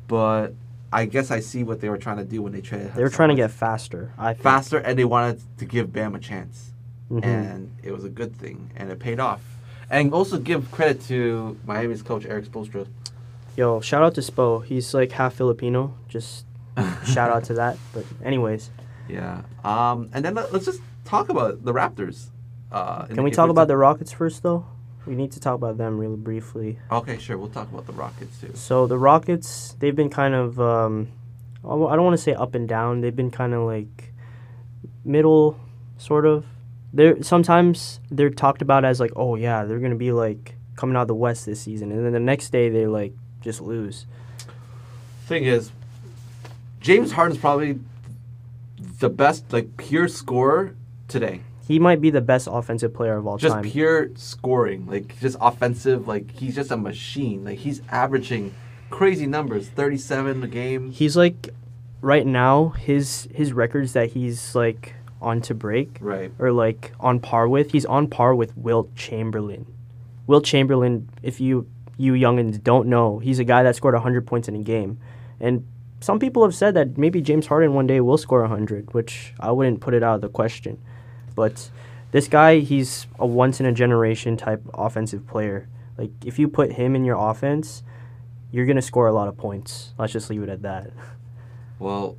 but 0.09 0.54
I 0.92 1.06
guess 1.06 1.30
I 1.30 1.40
see 1.40 1.64
what 1.64 1.80
they 1.80 1.88
were 1.88 1.99
trying 1.99 2.18
to 2.18 2.25
do 2.25 2.40
when 2.42 2.52
they 2.52 2.61
traded. 2.61 2.94
They 2.94 3.02
were 3.02 3.09
trying 3.11 3.30
to 3.30 3.35
get 3.35 3.50
faster. 3.50 4.12
I 4.16 4.33
think. 4.35 4.42
faster, 4.42 4.78
and 4.78 4.99
they 4.99 5.04
wanted 5.04 5.40
to 5.59 5.64
give 5.64 5.92
Bam 5.92 6.14
a 6.14 6.18
chance, 6.21 6.71
Mhm. 7.11 7.25
and 7.25 7.71
it 7.83 7.92
was 7.92 8.04
a 8.04 8.09
good 8.09 8.35
thing, 8.37 8.71
and 8.76 8.90
it 8.90 8.99
paid 8.99 9.18
off. 9.21 9.42
And 9.90 10.12
also 10.14 10.38
give 10.38 10.71
credit 10.71 11.02
to 11.09 11.56
Miami's 11.66 12.02
coach 12.02 12.25
Erik 12.26 12.47
Spoelstra. 12.47 12.87
Yo, 13.56 13.80
shout 13.80 14.02
out 14.02 14.14
to 14.14 14.21
Spo. 14.21 14.64
He's 14.64 14.94
like 14.94 15.12
half 15.12 15.35
Filipino. 15.35 15.94
Just 16.09 16.44
shout 17.04 17.30
out 17.30 17.44
to 17.44 17.54
that. 17.54 17.76
But 17.92 18.04
anyways, 18.25 18.71
Yeah. 19.09 19.42
Um, 19.64 20.09
and 20.14 20.25
then 20.25 20.35
let- 20.35 20.52
let's 20.52 20.64
just 20.64 20.80
talk 21.04 21.28
about 21.28 21.62
the 21.64 21.73
Raptors. 21.75 22.28
Uh, 22.73 23.02
can 23.04 23.23
we 23.23 23.30
talk 23.30 23.50
about 23.50 23.68
the 23.68 23.76
Rockets 23.76 24.11
first 24.12 24.42
though? 24.42 24.64
We 25.06 25.14
need 25.14 25.32
to 25.32 25.40
talk 25.40 25.54
about 25.54 25.76
them 25.76 25.99
really 25.99 26.16
briefly. 26.16 26.78
Okay, 26.90 27.18
sure. 27.18 27.37
We'll 27.37 27.50
talk 27.50 27.70
about 27.70 27.87
the 27.87 27.92
Rockets 27.92 28.40
too. 28.40 28.52
So 28.54 28.87
the 28.87 28.99
Rockets, 28.99 29.76
they've 29.78 29.94
been 29.94 30.11
kind 30.11 30.34
of, 30.34 30.58
um, 30.61 31.08
I 31.64 31.68
don't 31.68 32.04
want 32.04 32.16
to 32.16 32.23
say 32.23 32.32
up 32.32 32.54
and 32.54 32.68
down. 32.68 33.00
They've 33.00 33.14
been 33.14 33.30
kind 33.30 33.54
of 33.54 33.62
like 33.62 34.12
middle, 35.04 35.58
sort 35.99 36.26
of. 36.26 36.46
They're 36.92 37.23
sometimes 37.23 38.00
they're 38.11 38.30
talked 38.30 38.62
about 38.62 38.84
as 38.84 39.00
like, 39.00 39.12
oh 39.16 39.34
yeah, 39.34 39.64
they're 39.64 39.80
gonna 39.80 39.96
be 39.96 40.12
like 40.12 40.54
coming 40.76 40.96
out 40.96 41.02
of 41.02 41.08
the 41.08 41.14
West 41.14 41.46
this 41.46 41.61
season, 41.61 41.90
and 41.90 42.04
then 42.04 42.12
the 42.12 42.20
next 42.20 42.50
day 42.50 42.68
they 42.68 42.87
like 42.87 43.12
just 43.40 43.61
lose. 43.61 44.06
Thing 45.26 45.44
is, 45.44 45.73
James 46.80 47.12
Harden's 47.12 47.40
probably 47.40 47.80
the 49.00 49.08
best 49.08 49.52
like 49.52 49.76
pure 49.76 50.06
scorer 50.06 50.76
today. 51.08 51.40
He 51.66 51.78
might 51.78 52.00
be 52.00 52.11
the 52.11 52.21
best 52.21 52.47
offensive 52.50 52.92
player 52.92 53.16
of 53.16 53.26
all 53.26 53.38
Just 53.38 53.54
time. 53.54 53.62
Just 53.64 53.73
pure 53.73 54.11
scoring, 54.16 54.87
like 54.87 55.18
just 55.21 55.37
offensive. 55.40 56.06
Like 56.06 56.30
he's 56.33 56.54
just 56.54 56.71
a 56.71 56.76
machine. 56.76 57.44
Like 57.44 57.59
he's 57.59 57.80
averaging 57.90 58.54
crazy 58.90 59.26
numbers, 59.26 59.68
thirty-seven 59.68 60.42
a 60.42 60.47
game. 60.49 60.90
He's 60.90 61.16
like, 61.16 61.49
right 62.00 62.26
now 62.26 62.68
his 62.71 63.28
his 63.35 63.52
records 63.52 63.94
that 63.94 64.11
he's 64.11 64.54
like 64.54 64.94
on 65.23 65.40
to 65.40 65.54
break 65.54 65.97
Right. 66.00 66.30
or 66.38 66.52
like 66.52 66.92
on 67.00 67.18
par 67.18 67.49
with. 67.49 67.73
He's 67.73 67.87
on 67.87 68.09
par 68.09 68.35
with 68.35 68.54
Wilt 68.59 68.94
Chamberlain. 68.94 69.66
Wilt 70.26 70.44
Chamberlain, 70.44 71.09
if 71.23 71.40
you 71.40 71.66
you 71.97 72.12
youngins 72.12 72.62
don't 72.62 72.88
know, 72.88 73.21
he's 73.21 73.38
a 73.38 73.44
guy 73.44 73.62
that 73.62 73.75
scored 73.76 73.94
100 73.94 74.26
points 74.26 74.49
in 74.49 74.54
a 74.56 74.62
game. 74.62 74.99
And 75.40 75.64
some 76.00 76.18
people 76.18 76.42
have 76.42 76.54
said 76.54 76.75
that 76.75 76.99
maybe 76.99 77.23
James 77.23 77.47
Harden 77.47 77.73
one 77.73 77.87
day 77.87 78.00
will 78.00 78.18
score 78.18 78.40
100, 78.42 78.92
which 78.92 79.33
I 79.40 79.50
wouldn't 79.52 79.80
put 79.80 79.94
it 79.94 80.02
out 80.02 80.16
of 80.16 80.21
the 80.21 80.28
question. 80.28 80.78
But 81.34 81.70
this 82.12 82.28
guy, 82.28 82.60
he's 82.60 83.06
a 83.18 83.26
once 83.26 83.60
in 83.60 83.66
a 83.66 83.72
generation 83.72 84.36
type 84.36 84.62
offensive 84.74 85.26
player. 85.26 85.68
Like 85.98 86.10
if 86.24 86.38
you 86.38 86.48
put 86.48 86.72
him 86.72 86.94
in 86.94 87.04
your 87.04 87.16
offense, 87.16 87.82
you're 88.50 88.66
going 88.66 88.76
to 88.76 88.82
score 88.82 89.06
a 89.06 89.12
lot 89.12 89.28
of 89.28 89.36
points. 89.36 89.94
Let's 89.98 90.12
just 90.12 90.30
leave 90.30 90.42
it 90.42 90.48
at 90.48 90.62
that. 90.62 90.90
Well, 91.78 92.16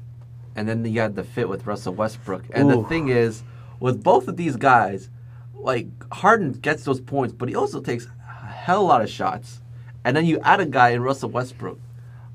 and 0.55 0.67
then 0.67 0.85
you 0.85 0.99
had 0.99 1.15
the 1.15 1.23
fit 1.23 1.49
with 1.49 1.65
Russell 1.65 1.93
Westbrook. 1.93 2.43
And 2.51 2.69
the 2.69 2.83
thing 2.83 3.09
is, 3.09 3.43
with 3.79 4.03
both 4.03 4.27
of 4.27 4.37
these 4.37 4.55
guys, 4.55 5.09
like 5.53 5.87
Harden 6.13 6.51
gets 6.53 6.83
those 6.83 7.01
points, 7.01 7.33
but 7.33 7.49
he 7.49 7.55
also 7.55 7.81
takes 7.81 8.05
a 8.05 8.47
hell 8.47 8.81
of 8.81 8.83
a 8.83 8.87
lot 8.87 9.01
of 9.01 9.09
shots. 9.09 9.61
And 10.03 10.15
then 10.15 10.25
you 10.25 10.39
add 10.41 10.59
a 10.59 10.65
guy 10.65 10.89
in 10.89 11.01
Russell 11.01 11.29
Westbrook, 11.29 11.79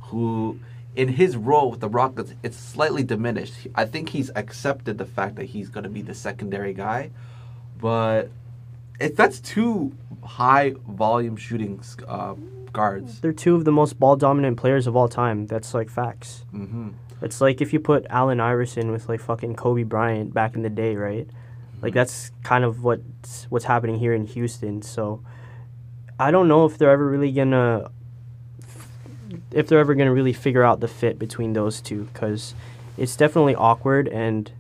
who, 0.01 0.59
in 0.97 1.09
his 1.09 1.37
role 1.37 1.71
with 1.71 1.81
the 1.81 1.89
Rockets, 1.89 2.35
it's 2.43 2.57
slightly 2.57 3.03
diminished. 3.03 3.69
I 3.75 3.85
think 3.85 4.11
he's 4.11 4.31
accepted 4.35 4.99
the 4.99 5.05
fact 5.07 5.37
that 5.37 5.47
he's 5.47 5.69
going 5.69 5.85
to 5.85 5.91
be 5.91 6.03
the 6.03 6.15
secondary 6.15 6.75
guy, 6.75 7.11
but 7.81 8.31
if 8.99 9.17
that's 9.17 9.41
two 9.41 9.93
high 10.23 10.75
volume 10.89 11.37
shooting 11.37 11.81
uh, 12.07 12.35
guards. 12.73 13.21
They're 13.21 13.33
two 13.33 13.55
of 13.55 13.65
the 13.65 13.73
most 13.73 13.99
ball 13.99 14.17
dominant 14.17 14.57
players 14.57 14.87
of 14.87 14.97
all 14.97 15.09
time. 15.09 15.47
That's 15.47 15.75
like 15.75 15.89
facts. 15.91 16.45
hmm 16.51 16.91
It's 17.23 17.41
like 17.41 17.61
if 17.61 17.73
you 17.73 17.81
put 17.81 18.07
Allen 18.11 18.41
Iverson 18.41 18.91
with 18.91 19.09
like 19.09 19.21
fucking 19.21 19.57
Kobe 19.57 19.83
Bryant 19.83 20.33
back 20.33 20.55
in 20.55 20.63
the 20.63 20.71
day, 20.71 20.97
right? 20.97 21.29
Like 21.83 21.95
that's 21.95 22.31
kind 22.43 22.65
of 22.65 22.85
what's 22.85 23.45
what's 23.45 23.65
happening 23.65 23.99
here 23.99 24.13
in 24.13 24.27
Houston. 24.27 24.83
So 24.83 25.23
I 26.19 26.31
don't 26.31 26.49
know 26.49 26.67
if 26.67 26.77
they're 26.77 26.91
ever 26.91 27.07
really 27.09 27.33
gonna 27.33 27.91
if 29.51 29.69
they're 29.69 29.81
ever 29.81 29.95
gonna 29.95 30.13
really 30.13 30.33
figure 30.33 30.63
out 30.63 30.81
the 30.81 30.89
fit 30.89 31.19
between 31.19 31.53
those 31.53 31.81
two 31.81 32.05
because 32.13 32.55
it's 32.97 33.17
definitely 33.17 33.55
awkward 33.55 34.09
and 34.09 34.53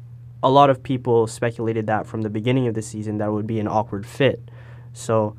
a 0.42 0.50
lot 0.50 0.70
of 0.70 0.82
people 0.82 1.26
speculated 1.26 1.86
that 1.86 2.06
from 2.06 2.22
the 2.22 2.30
beginning 2.30 2.66
of 2.66 2.74
the 2.74 2.82
season 2.82 3.18
that 3.18 3.30
would 3.32 3.46
be 3.46 3.60
an 3.60 3.68
awkward 3.68 4.06
fit. 4.06 4.40
So 4.92 5.36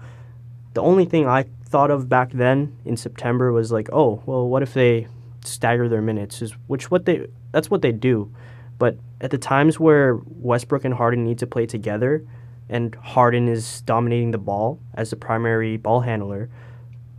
the 0.73 0.81
only 0.81 1.05
thing 1.05 1.27
I 1.27 1.45
thought 1.65 1.91
of 1.91 2.07
back 2.07 2.31
then 2.31 2.77
in 2.85 2.97
September 2.97 3.51
was 3.51 3.71
like, 3.71 3.89
oh, 3.91 4.21
well, 4.25 4.47
what 4.47 4.61
if 4.61 4.73
they 4.73 5.07
stagger 5.43 5.89
their 5.89 6.01
minutes? 6.01 6.41
Is 6.41 6.51
which 6.67 6.91
what 6.91 7.05
they 7.05 7.27
that's 7.51 7.69
what 7.69 7.81
they 7.81 7.91
do. 7.91 8.31
But 8.77 8.97
at 9.19 9.31
the 9.31 9.37
times 9.37 9.79
where 9.79 10.19
Westbrook 10.25 10.85
and 10.85 10.93
Harden 10.93 11.23
need 11.23 11.39
to 11.39 11.47
play 11.47 11.65
together, 11.65 12.25
and 12.69 12.95
Harden 12.95 13.47
is 13.47 13.81
dominating 13.81 14.31
the 14.31 14.37
ball 14.37 14.79
as 14.93 15.09
the 15.09 15.15
primary 15.15 15.77
ball 15.77 16.01
handler, 16.01 16.49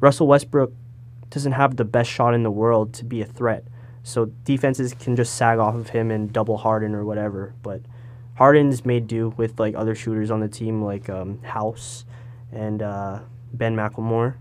Russell 0.01 0.27
Westbrook 0.27 0.73
doesn't 1.33 1.53
have 1.53 1.77
the 1.77 1.85
best 1.85 2.11
shot 2.11 2.35
in 2.35 2.43
the 2.43 2.51
world 2.51 2.93
to 2.95 3.05
be 3.05 3.23
a 3.23 3.27
threat. 3.27 3.65
So 4.03 4.27
defenses 4.45 4.95
can 4.95 5.17
just 5.17 5.35
sag 5.35 5.59
off 5.59 5.75
of 5.75 5.91
him 5.91 6.11
and 6.11 6.33
double 6.33 6.59
Harden 6.59 6.95
or 6.95 7.05
whatever. 7.05 7.55
But 7.63 7.83
Harden's 8.35 8.85
made 8.85 9.07
do 9.07 9.33
with 9.37 9.59
like 9.59 9.75
other 9.75 9.95
shooters 9.95 10.31
on 10.31 10.41
the 10.41 10.49
team 10.49 10.83
like 10.83 11.09
um, 11.09 11.41
House 11.43 12.05
and 12.53 12.83
uh, 12.83 13.21
Ben 13.53 13.77
McLemore. 13.77 14.35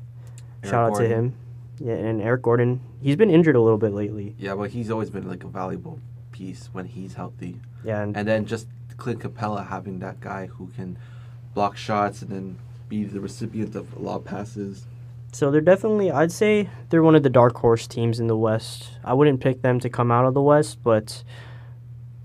Eric 0.64 0.72
Shout 0.72 0.92
out 0.92 0.98
to 0.98 1.08
him. 1.08 1.36
Yeah, 1.80 1.94
and 1.94 2.22
Eric 2.22 2.44
Gordon. 2.44 2.82
He's 3.02 3.16
been 3.16 3.32
injured 3.32 3.56
a 3.56 3.62
little 3.62 3.78
bit 3.78 3.94
lately. 3.94 4.36
Yeah, 4.38 4.56
but 4.56 4.72
he's 4.72 4.92
always 4.92 5.10
been 5.10 5.28
like 5.28 5.44
a 5.44 5.48
valuable 5.48 6.00
piece 6.32 6.70
when 6.72 6.86
he's 6.86 7.16
healthy. 7.16 7.60
Yeah, 7.84 8.02
and 8.02 8.16
And 8.16 8.28
then 8.28 8.46
just 8.46 8.68
Clint 8.98 9.20
Capela 9.20 9.68
having 9.68 10.00
that 10.00 10.20
guy 10.20 10.48
who 10.48 10.68
can 10.76 10.98
block 11.54 11.78
shots 11.78 12.22
and 12.22 12.32
then 12.32 12.58
be 12.88 13.04
the 13.04 13.20
recipient 13.20 13.76
of 13.76 13.96
a 13.96 14.00
lot 14.00 14.18
of 14.18 14.26
passes. 14.26 14.86
So 15.32 15.52
they're 15.52 15.62
definitely. 15.62 16.12
I'd 16.12 16.32
say 16.32 16.70
they're 16.90 17.04
one 17.04 17.16
of 17.16 17.24
the 17.24 17.30
dark 17.30 17.56
horse 17.58 17.88
teams 17.88 18.20
in 18.20 18.28
the 18.28 18.38
West. 18.38 18.90
I 19.04 19.14
wouldn't 19.14 19.40
pick 19.40 19.62
them 19.62 19.80
to 19.80 19.90
come 19.90 20.12
out 20.12 20.26
of 20.26 20.34
the 20.34 20.42
West, 20.42 20.80
but 20.84 21.24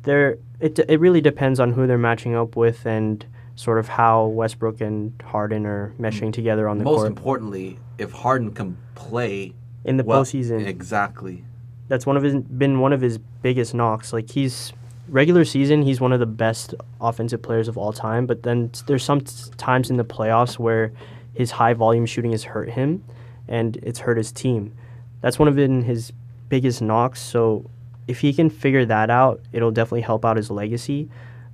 they're. 0.02 0.38
It 0.58 0.78
it 0.88 1.00
really 1.00 1.20
depends 1.20 1.60
on 1.60 1.72
who 1.72 1.86
they're 1.86 1.98
matching 1.98 2.34
up 2.34 2.56
with 2.56 2.86
and 2.86 3.25
sort 3.56 3.78
of 3.78 3.88
how 3.88 4.26
Westbrook 4.26 4.80
and 4.80 5.12
Harden 5.25 5.66
are 5.66 5.94
meshing 5.98 6.32
together 6.32 6.68
on 6.68 6.78
the 6.78 6.84
Most 6.84 6.96
court 6.96 7.06
importantly, 7.06 7.78
if 7.98 8.12
Harden 8.12 8.52
can 8.52 8.76
play 8.94 9.52
in 9.84 9.96
the 9.96 10.04
well, 10.04 10.22
postseason. 10.22 10.66
exactly. 10.66 11.44
that's 11.88 12.04
one 12.06 12.16
of 12.16 12.22
his 12.22 12.34
been 12.34 12.80
one 12.80 12.92
of 12.92 13.00
his 13.00 13.18
biggest 13.18 13.75
knocks. 13.75 14.12
Like 14.12 14.30
he's 14.30 14.72
regular 15.08 15.44
season, 15.44 15.82
he's 15.82 16.00
one 16.00 16.12
of 16.12 16.20
the 16.20 16.26
best 16.26 16.75
offensive 17.00 17.42
players 17.42 17.68
of 17.68 17.78
all 17.78 17.92
time. 17.92 18.26
But 18.26 18.42
then 18.42 18.70
there's 18.86 19.04
some 19.04 19.20
t- 19.20 19.50
times 19.56 19.90
in 19.90 19.96
the 19.96 20.04
playoffs 20.04 20.58
where 20.58 20.92
his 21.36 21.50
high 21.52 21.74
volume 21.74 22.06
shooting 22.06 22.32
has 22.32 22.44
hurt 22.44 22.70
him, 22.70 23.04
and 23.46 23.76
it's 23.82 24.00
hurt 24.00 24.16
his 24.16 24.32
team. 24.32 24.72
That's 25.20 25.38
one 25.38 25.48
of 25.48 25.58
in 25.58 25.82
his 25.82 26.12
biggest 26.48 26.80
knocks. 26.80 27.20
So 27.20 27.68
if 28.08 28.20
he 28.20 28.32
can 28.32 28.48
figure 28.48 28.86
that 28.86 29.10
out, 29.10 29.40
it'll 29.52 29.70
definitely 29.70 30.00
help 30.00 30.24
out 30.24 30.38
his 30.38 30.50
legacy. 30.50 31.10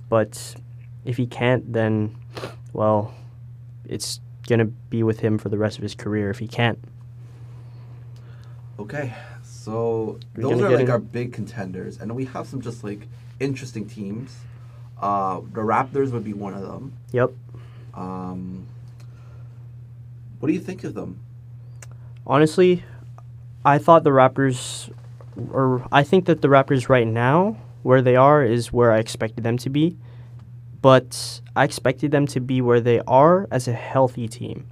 But 0.07 0.55
if 1.03 1.17
he 1.17 1.27
can't, 1.27 1.73
then 1.73 2.15
well, 2.71 3.13
it's 3.85 4.21
gonna 4.47 4.65
be 4.65 5.03
with 5.03 5.19
him 5.19 5.37
for 5.37 5.49
the 5.49 5.57
rest 5.57 5.77
of 5.77 5.83
his 5.83 5.95
career 5.95 6.29
if 6.29 6.39
he 6.39 6.47
can't. 6.47 6.79
Okay, 8.79 9.13
so 9.43 10.17
We're 10.35 10.43
those 10.43 10.61
are 10.61 10.69
like 10.71 10.81
in- 10.81 10.89
our 10.89 10.99
big 10.99 11.33
contenders, 11.33 11.99
and 11.99 12.15
we 12.15 12.25
have 12.25 12.47
some 12.47 12.61
just 12.61 12.83
like 12.83 13.07
interesting 13.39 13.87
teams. 13.87 14.37
Uh, 15.01 15.41
the 15.41 15.61
Raptors 15.61 16.11
would 16.11 16.23
be 16.23 16.33
one 16.33 16.53
of 16.53 16.61
them. 16.61 16.93
Yep. 17.11 17.31
Um, 17.93 18.67
what 20.43 20.47
do 20.47 20.53
you 20.53 20.59
think 20.59 20.83
of 20.83 20.93
them? 20.93 21.21
Honestly, 22.27 22.83
I 23.63 23.77
thought 23.77 24.03
the 24.03 24.09
Raptors, 24.09 24.91
or 25.49 25.87
I 25.89 26.03
think 26.03 26.25
that 26.25 26.41
the 26.41 26.49
Raptors 26.49 26.89
right 26.89 27.07
now, 27.07 27.55
where 27.81 28.01
they 28.01 28.17
are, 28.17 28.43
is 28.43 28.73
where 28.73 28.91
I 28.91 28.99
expected 28.99 29.45
them 29.45 29.57
to 29.59 29.69
be. 29.69 29.95
but 30.83 31.39
I 31.55 31.63
expected 31.63 32.11
them 32.11 32.27
to 32.27 32.41
be 32.41 32.61
where 32.61 32.81
they 32.81 32.99
are 33.07 33.47
as 33.49 33.69
a 33.69 33.73
healthy 33.73 34.27
team. 34.27 34.67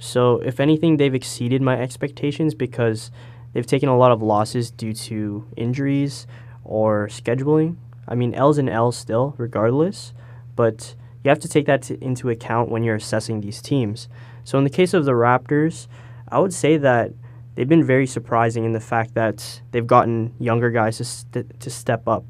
So, 0.00 0.40
if 0.40 0.58
anything, 0.58 0.96
they've 0.96 1.14
exceeded 1.14 1.62
my 1.62 1.80
expectations 1.80 2.52
because 2.52 3.12
they've 3.52 3.64
taken 3.64 3.88
a 3.88 3.96
lot 3.96 4.10
of 4.10 4.20
losses 4.20 4.72
due 4.72 4.92
to 4.92 5.46
injuries 5.56 6.26
or 6.64 7.06
scheduling. 7.06 7.76
I 8.08 8.16
mean, 8.16 8.34
L's 8.34 8.58
and 8.58 8.68
L's 8.68 8.96
still, 8.96 9.36
regardless, 9.38 10.12
but 10.56 10.96
you 11.22 11.28
have 11.28 11.38
to 11.38 11.48
take 11.48 11.66
that 11.66 11.82
to, 11.82 12.02
into 12.02 12.28
account 12.28 12.70
when 12.70 12.82
you're 12.82 12.96
assessing 12.96 13.40
these 13.40 13.62
teams. 13.62 14.08
So, 14.44 14.58
in 14.58 14.64
the 14.64 14.70
case 14.70 14.94
of 14.94 15.04
the 15.04 15.12
Raptors, 15.12 15.86
I 16.28 16.38
would 16.38 16.52
say 16.52 16.76
that 16.78 17.12
they've 17.54 17.68
been 17.68 17.84
very 17.84 18.06
surprising 18.06 18.64
in 18.64 18.72
the 18.72 18.80
fact 18.80 19.14
that 19.14 19.62
they've 19.70 19.86
gotten 19.86 20.34
younger 20.38 20.70
guys 20.70 20.98
to, 20.98 21.04
st- 21.04 21.60
to 21.60 21.70
step 21.70 22.08
up. 22.08 22.24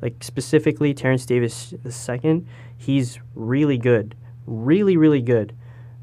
Like, 0.00 0.22
specifically, 0.22 0.94
Terence 0.94 1.26
Davis 1.26 1.74
II, 1.84 2.44
he's 2.76 3.18
really 3.34 3.76
good. 3.76 4.14
Really, 4.46 4.96
really 4.96 5.20
good. 5.20 5.54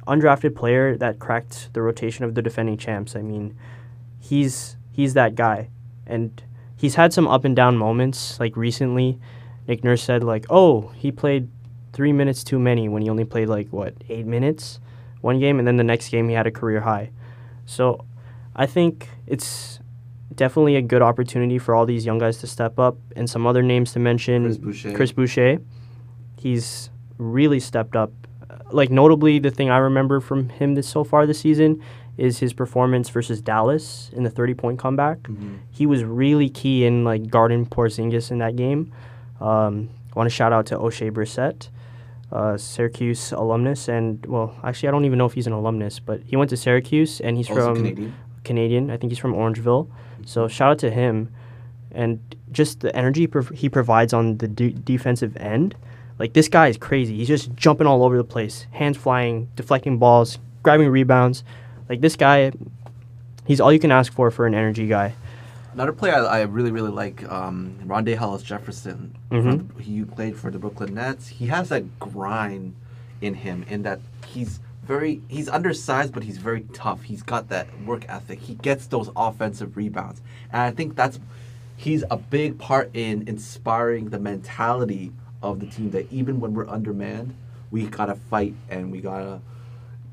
Undrafted 0.08 0.56
player 0.56 0.96
that 0.98 1.20
cracked 1.20 1.74
the 1.74 1.82
rotation 1.82 2.24
of 2.24 2.36
the 2.36 2.42
defending 2.42 2.78
champs. 2.78 3.16
I 3.16 3.22
mean, 3.22 3.58
he's 4.20 4.78
he's 4.92 5.14
that 5.14 5.36
guy. 5.36 5.70
And 6.06 6.42
he's 6.76 6.96
had 6.96 7.12
some 7.12 7.28
up 7.28 7.44
and 7.44 7.56
down 7.56 7.78
moments. 7.78 8.40
Like 8.40 8.56
recently, 8.56 9.20
Nick 9.68 9.84
Nurse 9.84 10.04
said 10.04 10.24
like, 10.24 10.46
"Oh, 10.50 10.94
he 10.96 11.12
played 11.12 11.50
three 11.92 12.14
minutes 12.14 12.44
too 12.44 12.60
many 12.60 12.88
when 12.88 13.02
he 13.02 13.10
only 13.10 13.26
played 13.26 13.50
like 13.50 13.68
what 13.70 13.96
eight 14.08 14.26
minutes 14.26 14.80
one 15.22 15.40
game, 15.40 15.60
and 15.60 15.68
then 15.68 15.78
the 15.78 15.84
next 15.84 16.10
game 16.10 16.28
he 16.30 16.36
had 16.36 16.48
a 16.48 16.52
career 16.52 16.82
high." 16.82 17.12
So, 17.66 18.06
I 18.56 18.66
think 18.66 19.08
it's 19.28 19.80
definitely 20.36 20.76
a 20.76 20.82
good 20.82 21.02
opportunity 21.02 21.58
for 21.60 21.74
all 21.76 21.86
these 21.86 22.06
young 22.06 22.18
guys 22.20 22.38
to 22.40 22.48
step 22.48 22.78
up. 22.80 22.98
And 23.16 23.30
some 23.30 23.46
other 23.48 23.62
names 23.64 23.92
to 23.94 24.00
mention: 24.00 24.44
Chris 24.46 24.58
Boucher. 24.58 24.94
Chris 24.94 25.12
Boucher. 25.12 25.58
He's 26.40 26.90
really 27.18 27.60
stepped 27.60 27.96
up. 27.96 28.12
Like 28.72 28.90
notably, 28.90 29.40
the 29.40 29.52
thing 29.52 29.70
I 29.70 29.78
remember 29.78 30.20
from 30.20 30.50
him 30.50 30.76
this 30.76 30.88
so 30.88 31.04
far 31.04 31.26
this 31.26 31.40
season 31.40 31.82
is 32.18 32.40
his 32.40 32.52
performance 32.54 33.10
versus 33.10 33.42
Dallas 33.42 34.10
in 34.14 34.24
the 34.24 34.30
30 34.30 34.54
point 34.56 34.80
comeback. 34.80 35.20
Mhm. 35.24 35.58
He 35.72 35.86
was 35.86 36.04
really 36.04 36.50
key 36.50 36.84
in 36.86 37.04
like 37.04 37.30
guarding 37.30 37.66
Porzingis 37.66 38.32
in 38.32 38.40
that 38.40 38.56
game. 38.56 38.92
Um, 39.40 39.90
I 40.14 40.20
want 40.20 40.26
to 40.30 40.36
shout 40.36 40.52
out 40.52 40.66
to 40.68 40.78
Oshae 40.78 41.12
Brissett, 41.12 41.70
uh, 42.31 42.57
Syracuse 42.57 43.31
alumnus, 43.31 43.88
and 43.88 44.25
well, 44.25 44.55
actually 44.63 44.89
I 44.89 44.91
don't 44.91 45.05
even 45.05 45.17
know 45.17 45.25
if 45.25 45.34
he's 45.34 45.48
an 45.48 45.53
alumnus, 45.53 46.00
but 46.00 46.22
he 46.25 46.36
went 46.36 46.50
to 46.50 46.57
Syracuse 46.57 47.22
and 47.22 47.38
he's 47.38 47.50
Also 47.50 47.74
from 47.74 47.75
Canadian. 47.75 48.15
Canadian. 48.43 48.91
I 48.91 48.98
think 48.98 49.12
he's 49.12 49.19
from 49.19 49.34
Orangeville. 49.34 49.88
So 50.25 50.48
shout 50.48 50.72
out 50.72 50.79
to 50.79 50.91
him, 50.91 51.29
and 51.91 52.19
just 52.51 52.81
the 52.81 52.93
energy 52.96 53.27
prov- 53.27 53.50
he 53.50 53.69
provides 53.69 54.13
on 54.13 54.38
the 54.39 54.48
de- 54.48 54.72
defensive 54.74 55.38
end. 55.38 55.75
Like 56.19 56.34
this 56.34 56.48
guy 56.50 56.67
is 56.67 56.77
crazy. 56.77 57.15
He's 57.17 57.27
just 57.27 57.53
jumping 57.55 57.88
all 57.88 58.03
over 58.03 58.17
the 58.17 58.24
place, 58.24 58.65
hands 58.72 58.98
flying, 58.98 59.50
deflecting 59.55 59.98
balls, 59.98 60.39
grabbing 60.63 60.89
rebounds. 60.89 61.43
Like 61.88 62.01
this 62.01 62.15
guy, 62.15 62.51
he's 63.46 63.62
all 63.62 63.72
you 63.72 63.79
can 63.79 63.91
ask 63.91 64.12
for 64.12 64.31
for 64.31 64.46
an 64.48 64.53
energy 64.55 64.88
guy. 64.88 65.13
Another 65.77 65.93
player 65.93 66.15
I, 66.15 66.39
I 66.39 66.41
really 66.41 66.72
really 66.72 66.89
like, 66.89 67.24
um, 67.31 67.77
Rondae 67.86 68.15
Hollis 68.17 68.41
Jefferson. 68.41 69.15
Mhm. 69.29 69.43
From- 69.72 69.79
He 69.79 70.03
played 70.03 70.36
for 70.36 70.50
the 70.50 70.57
Brooklyn 70.57 70.96
Nets. 70.96 71.27
He 71.27 71.46
has 71.48 71.69
that 71.69 72.00
grind 72.00 72.74
in 73.22 73.36
him, 73.36 73.63
in 73.69 73.84
that 73.84 74.00
he's 74.25 74.60
very 74.84 75.22
he's 75.27 75.48
undersized, 75.48 76.13
but 76.15 76.24
he's 76.24 76.39
very 76.39 76.62
tough. 76.74 77.03
He's 77.03 77.22
got 77.22 77.50
that 77.50 77.67
work 77.86 78.05
ethic. 78.10 78.39
He 78.39 78.55
gets 78.55 78.88
those 78.88 79.12
offensive 79.15 79.77
rebounds, 79.77 80.19
and 80.51 80.63
I 80.63 80.72
think 80.72 80.96
that's 80.96 81.19
he's 81.75 82.03
a 82.10 82.17
big 82.17 82.57
part 82.57 82.89
in 82.96 83.27
inspiring 83.27 84.10
the 84.10 84.17
mentality 84.19 85.12
of 85.43 85.60
the 85.60 85.67
team. 85.67 85.91
That 85.91 86.12
even 86.12 86.39
when 86.39 86.55
we're 86.55 86.67
undermanned, 86.67 87.36
we 87.69 87.86
gotta 87.86 88.15
fight 88.15 88.55
and 88.67 88.91
we 88.91 89.00
gotta 89.00 89.41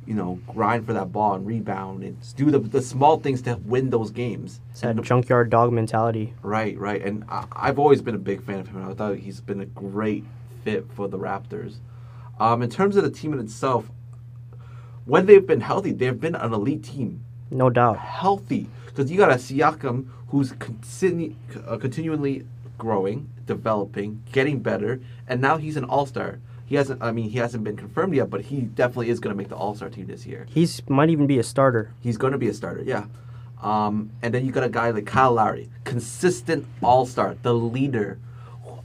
you 0.07 0.15
know, 0.15 0.39
grind 0.47 0.87
for 0.87 0.93
that 0.93 1.13
ball 1.13 1.35
and 1.35 1.47
rebound 1.47 2.03
and 2.03 2.17
do 2.37 2.51
the, 2.51 2.59
the 2.59 2.83
small 2.83 3.19
things 3.19 3.43
to 3.43 3.57
win 3.65 3.91
those 3.91 4.11
games. 4.11 4.61
It's 4.71 4.81
that 4.81 4.91
And 4.91 5.05
junkyard 5.05 5.51
dog 5.51 5.73
mentality. 5.73 6.35
Right, 6.43 6.79
right. 6.79 7.03
And 7.03 7.25
I, 7.29 7.47
I've 7.53 7.79
always 7.79 8.03
been 8.03 8.15
a 8.15 8.19
big 8.19 8.43
fan 8.43 8.61
of 8.61 8.69
him. 8.69 8.89
I 8.89 8.95
thought 8.95 9.17
he's 9.17 9.41
been 9.41 9.61
a 9.61 9.67
great 9.67 10.25
fit 10.63 10.87
for 10.95 11.09
the 11.09 11.19
Raptors. 11.19 11.77
Um, 12.39 12.63
in 12.63 12.71
terms 12.71 12.97
of 12.97 13.05
the 13.05 13.11
team 13.11 13.33
in 13.33 13.41
itself, 13.41 13.91
when 15.05 15.27
they've 15.27 15.47
been 15.47 15.61
healthy, 15.61 15.93
they've 15.93 16.19
been 16.19 16.35
an 16.35 16.53
elite 16.53 16.85
team. 16.85 17.25
No 17.51 17.71
doubt. 17.71 17.99
Healthy. 17.99 18.69
Because 18.87 19.11
you 19.11 19.19
got 19.19 19.31
a 19.31 19.35
Siakam 19.35 20.09
who's 20.29 20.53
continu- 20.53 21.35
uh, 21.67 21.77
continually 21.77 22.47
growing, 22.79 23.29
developing, 23.47 24.23
getting 24.33 24.61
better, 24.61 25.01
and 25.29 25.41
now 25.41 25.57
he's 25.57 25.77
an 25.77 25.85
all 25.85 26.07
star. 26.07 26.41
He 26.67 26.77
hasn't, 26.77 27.03
I 27.03 27.13
mean, 27.13 27.29
he 27.31 27.39
hasn't 27.39 27.63
been 27.63 27.77
confirmed 27.77 28.15
yet, 28.15 28.31
but 28.31 28.43
he 28.43 28.63
definitely 28.63 29.11
is 29.11 29.21
going 29.21 29.35
to 29.35 29.37
make 29.37 29.49
the 29.49 29.57
all 29.57 29.75
star 29.75 29.91
team 29.91 30.07
this 30.07 30.27
year. 30.27 30.47
He's 30.49 30.83
might 30.89 31.11
even 31.11 31.27
be 31.27 31.39
a 31.39 31.43
starter. 31.43 31.93
He's 32.01 32.17
going 32.17 32.33
to 32.33 32.39
be 32.39 32.49
a 32.49 32.55
starter, 32.55 32.83
yeah. 32.83 33.05
Um, 33.63 34.11
and 34.23 34.33
then 34.33 34.45
you 34.45 34.53
got 34.53 34.65
a 34.65 34.69
guy 34.69 34.91
like 34.91 35.07
Kyle 35.07 35.33
Lowry, 35.33 35.71
consistent 35.85 36.67
all 36.83 37.07
star, 37.07 37.37
the 37.43 37.55
leader. 37.55 38.19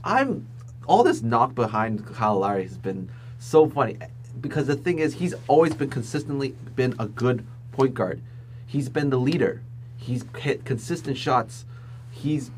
I'm 0.04 0.46
all 0.86 1.04
this 1.04 1.22
knock 1.22 1.54
behind 1.54 2.06
Kyle 2.06 2.38
Lowry 2.38 2.64
has 2.64 2.78
been 2.78 3.10
so 3.38 3.68
funny 3.68 3.98
because 4.40 4.66
the 4.66 4.76
thing 4.76 4.98
is 4.98 5.14
he's 5.14 5.34
always 5.48 5.74
been 5.74 5.90
consistently 5.90 6.54
been 6.74 6.94
a 6.98 7.06
good 7.06 7.44
point 7.72 7.94
guard. 7.94 8.22
He's 8.66 8.88
been 8.88 9.10
the 9.10 9.18
leader. 9.18 9.62
He's 9.96 10.24
hit 10.38 10.64
consistent 10.64 11.16
shots. 11.16 11.64
He's 12.10 12.50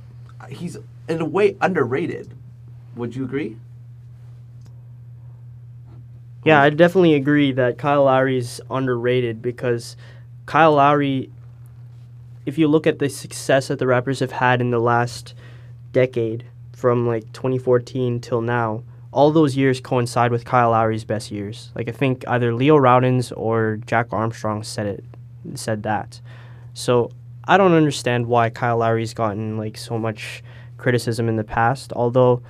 he's 0.48 0.76
in 1.08 1.20
a 1.20 1.24
way 1.24 1.56
underrated. 1.60 2.34
Would 2.96 3.16
you 3.16 3.24
agree? 3.24 3.56
Yeah, 6.44 6.60
I 6.60 6.70
definitely 6.70 7.14
agree 7.14 7.52
that 7.52 7.78
Kyle 7.78 8.04
Lowry 8.04 8.38
is 8.38 8.60
underrated 8.70 9.40
because 9.40 9.96
Kyle 10.46 10.72
Lowry, 10.74 11.30
if 12.46 12.58
you 12.58 12.66
look 12.66 12.86
at 12.86 12.98
the 12.98 13.08
success 13.08 13.68
that 13.68 13.78
the 13.78 13.84
Raptors 13.84 14.20
have 14.20 14.32
had 14.32 14.60
in 14.60 14.70
the 14.70 14.80
last 14.80 15.34
decade, 15.92 16.44
from 16.82 17.06
like 17.06 17.30
2014 17.32 18.18
till 18.18 18.40
now, 18.40 18.82
all 19.12 19.30
those 19.30 19.56
years 19.56 19.80
coincide 19.80 20.32
with 20.32 20.44
Kyle 20.44 20.70
Lowry's 20.70 21.04
best 21.04 21.30
years. 21.30 21.70
Like 21.76 21.88
I 21.88 21.92
think 21.92 22.24
either 22.26 22.52
Leo 22.52 22.76
Rautins 22.76 23.32
or 23.36 23.78
Jack 23.86 24.08
Armstrong 24.10 24.64
said 24.64 24.86
it, 24.86 25.04
said 25.54 25.84
that. 25.84 26.20
So 26.74 27.12
I 27.44 27.56
don't 27.56 27.74
understand 27.74 28.26
why 28.26 28.50
Kyle 28.50 28.78
Lowry's 28.78 29.14
gotten 29.14 29.56
like 29.56 29.76
so 29.76 29.96
much 29.96 30.42
criticism 30.76 31.28
in 31.28 31.36
the 31.36 31.44
past, 31.44 31.92
although. 31.94 32.42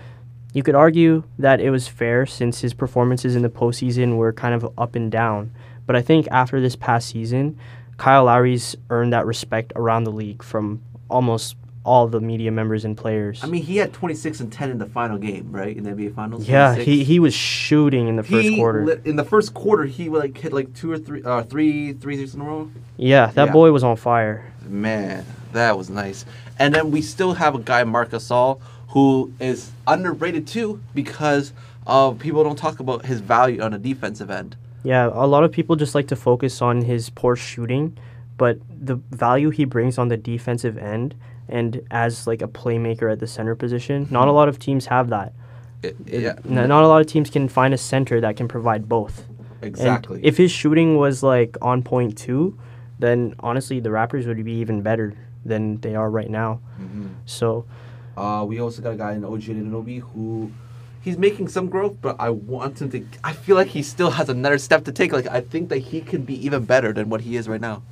You 0.53 0.63
could 0.63 0.75
argue 0.75 1.23
that 1.39 1.61
it 1.61 1.71
was 1.71 1.89
fair 1.89 2.27
since 2.27 2.61
his 2.61 2.75
performances 2.75 3.37
in 3.37 3.43
the 3.43 3.49
postseason 3.49 4.17
were 4.17 4.33
kind 4.33 4.55
of 4.55 4.71
up 4.77 4.95
and 4.95 5.11
down. 5.11 5.51
But 5.87 5.97
I 5.97 6.03
think 6.03 6.29
after 6.31 6.61
this 6.61 6.77
past 6.77 7.09
season, 7.09 7.59
Kyle 7.97 8.25
Lowry's 8.25 8.77
earned 8.91 9.13
that 9.13 9.27
respect 9.27 9.73
around 9.77 10.05
the 10.05 10.13
league 10.13 10.43
from 10.43 10.83
almost 11.09 11.57
all 11.85 12.07
the 12.07 12.21
media 12.21 12.51
members 12.53 12.85
and 12.85 12.97
players. 12.97 13.43
I 13.43 13.49
mean, 13.49 13.63
he 13.63 13.79
had 13.79 13.93
26 13.93 14.39
and 14.41 14.53
10 14.53 14.71
in 14.71 14.79
the 14.79 14.87
final 14.87 15.19
game, 15.19 15.51
right? 15.51 15.77
In 15.77 15.83
the 15.83 15.91
NBA 15.91 16.15
Finals. 16.15 16.47
yeah, 16.49 16.75
26. 16.75 16.85
he, 16.87 17.03
he 17.05 17.19
was 17.19 17.35
shooting 17.35 18.07
in 18.07 18.15
the 18.17 18.23
first 18.23 18.49
He 18.49 18.57
quarter. 18.57 19.01
in 19.05 19.17
the 19.17 19.25
first 19.25 19.53
quarter, 19.55 19.85
he 19.85 20.09
like 20.09 20.37
hit 20.39 20.53
like 20.53 20.73
two 20.75 20.93
or 20.93 20.99
three, 20.99 21.23
uh, 21.25 21.43
three 21.43 21.93
threes 21.95 22.35
in 22.35 22.41
a 22.41 22.45
row. 22.45 22.71
yeah, 22.99 23.27
that 23.35 23.47
Yeah. 23.47 23.53
boy 23.53 23.73
was 23.73 23.83
on 23.83 23.97
fire. 23.97 24.53
Man, 24.69 25.25
that 25.53 25.77
was 25.77 25.91
nice. 25.91 26.25
And 26.59 26.73
then 26.73 26.93
we 26.93 27.03
still 27.03 27.33
have 27.35 27.57
a 27.57 27.59
guy, 27.59 27.83
Marc 27.83 28.11
Gasol, 28.11 28.61
who 28.93 29.33
is 29.41 29.71
underrated 29.87 30.47
too 30.47 30.81
because 30.95 31.53
uh, 31.87 32.11
people 32.13 32.45
don't 32.45 32.57
talk 32.57 32.79
about 32.79 33.07
his 33.07 33.21
value 33.21 33.61
on 33.61 33.73
the 33.73 33.79
defensive 33.79 34.31
end. 34.31 34.55
Yeah, 34.85 35.07
a 35.13 35.27
lot 35.27 35.45
of 35.45 35.53
people 35.53 35.77
just 35.77 35.95
like 35.95 36.09
to 36.09 36.17
focus 36.17 36.61
on 36.61 36.83
his 36.83 37.09
poor 37.11 37.35
shooting, 37.35 37.97
but 38.37 38.59
the 38.69 38.97
value 39.11 39.51
he 39.51 39.65
brings 39.65 39.97
on 39.99 40.09
the 40.09 40.17
defensive 40.17 40.77
end 40.77 41.15
and 41.49 41.81
as 41.91 42.27
like 42.27 42.43
a 42.43 42.49
playmaker 42.49 43.11
at 43.11 43.19
the 43.19 43.27
center 43.27 43.55
position, 43.55 44.07
not 44.11 44.29
a 44.29 44.33
lot 44.33 44.49
of 44.49 44.59
teams 44.59 44.87
have 44.87 45.09
that. 45.09 45.33
It- 45.83 45.97
yeah, 46.07 46.35
N- 46.49 46.69
not 46.69 46.85
a 46.85 46.89
lot 46.89 47.01
of 47.01 47.07
teams 47.07 47.31
can 47.31 47.49
find 47.49 47.73
a 47.73 47.79
center 47.79 48.21
that 48.21 48.37
can 48.37 48.47
provide 48.47 48.89
both. 48.89 49.27
And 49.63 49.69
exactly. 49.69 50.21
if 50.23 50.37
his 50.37 50.51
shooting 50.51 50.97
was 50.97 51.23
like 51.23 51.57
on 51.63 51.83
point 51.83 52.19
too, 52.19 52.59
then 52.99 53.35
honestly 53.41 53.81
the 53.81 53.89
Raptors 53.89 54.27
would 54.27 54.45
be 54.45 54.53
even 54.55 54.83
better 54.83 55.15
than 55.45 55.81
they 55.81 55.95
are 55.95 56.11
right 56.11 56.31
now. 56.31 56.61
Mhm. 56.81 57.11
So 57.27 57.65
Uh, 58.17 58.45
we 58.47 58.61
also 58.61 58.83
got 58.83 58.95
a 58.95 58.97
guy 58.97 59.13
in 59.13 59.25
OG 59.25 59.43
Anunoby 59.43 60.01
who 60.01 60.51
he's 61.03 61.19
making 61.19 61.49
some 61.49 61.69
growth, 61.69 61.97
but 62.01 62.17
I 62.19 62.31
want 62.31 62.81
him 62.81 62.91
to. 62.91 63.07
I 63.23 63.33
feel 63.33 63.57
like 63.57 63.69
he 63.69 63.83
still 63.83 64.13
has 64.13 64.29
another 64.29 64.59
step 64.59 64.85
to 64.85 64.93
take. 64.93 65.13
Like 65.13 65.27
I 65.27 65.41
think 65.41 65.69
that 65.69 65.79
he 65.79 66.01
can 66.01 66.23
be 66.23 66.35
even 66.45 66.65
better 66.65 66.93
than 66.93 67.09
what 67.09 67.23
he 67.23 67.37
is 67.37 67.49
right 67.49 67.61
now. 67.61 67.83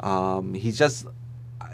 Um, 0.00 0.54
he's 0.54 0.78
just 0.78 1.06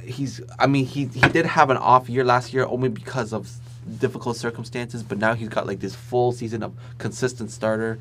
he's. 0.03 0.41
I 0.59 0.67
mean, 0.67 0.87
he 0.87 1.07
he 1.07 1.29
did 1.29 1.47
have 1.47 1.71
an 1.71 1.77
off 1.77 2.09
year 2.09 2.25
last 2.25 2.53
year 2.53 2.67
only 2.67 2.89
because 2.89 3.33
of 3.33 3.51
difficult 3.99 4.37
circumstances, 4.37 5.03
but 5.03 5.19
now 5.19 5.35
he's 5.35 5.49
got 5.49 5.67
like 5.67 5.81
this 5.81 5.95
full 5.95 6.33
season 6.33 6.63
of 6.63 6.75
consistent 6.99 7.51
starter, 7.51 7.99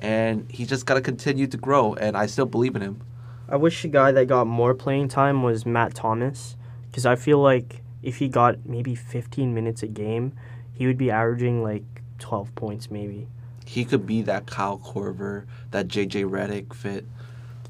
and 0.00 0.50
he's 0.50 0.68
just 0.68 0.86
got 0.86 0.94
to 0.94 1.00
continue 1.00 1.46
to 1.48 1.56
grow. 1.56 1.94
And 1.94 2.16
I 2.16 2.26
still 2.26 2.46
believe 2.46 2.76
in 2.76 2.82
him. 2.82 3.00
I 3.48 3.56
wish 3.56 3.84
a 3.84 3.88
guy 3.88 4.10
that 4.12 4.26
got 4.26 4.46
more 4.46 4.74
playing 4.74 5.08
time 5.08 5.42
was 5.42 5.66
Matt 5.66 5.94
Thomas, 5.94 6.56
because 6.90 7.04
I 7.04 7.16
feel 7.16 7.38
like 7.38 7.83
if 8.04 8.18
he 8.18 8.28
got 8.28 8.66
maybe 8.66 8.94
15 8.94 9.54
minutes 9.54 9.82
a 9.82 9.86
game, 9.86 10.32
he 10.72 10.86
would 10.86 10.98
be 10.98 11.10
averaging 11.10 11.62
like 11.62 11.84
12 12.18 12.54
points 12.54 12.90
maybe. 12.90 13.28
He 13.66 13.84
could 13.84 14.06
be 14.06 14.22
that 14.22 14.46
Kyle 14.46 14.78
Korver, 14.78 15.46
that 15.70 15.88
JJ 15.88 16.28
Redick 16.28 16.74
fit. 16.74 17.06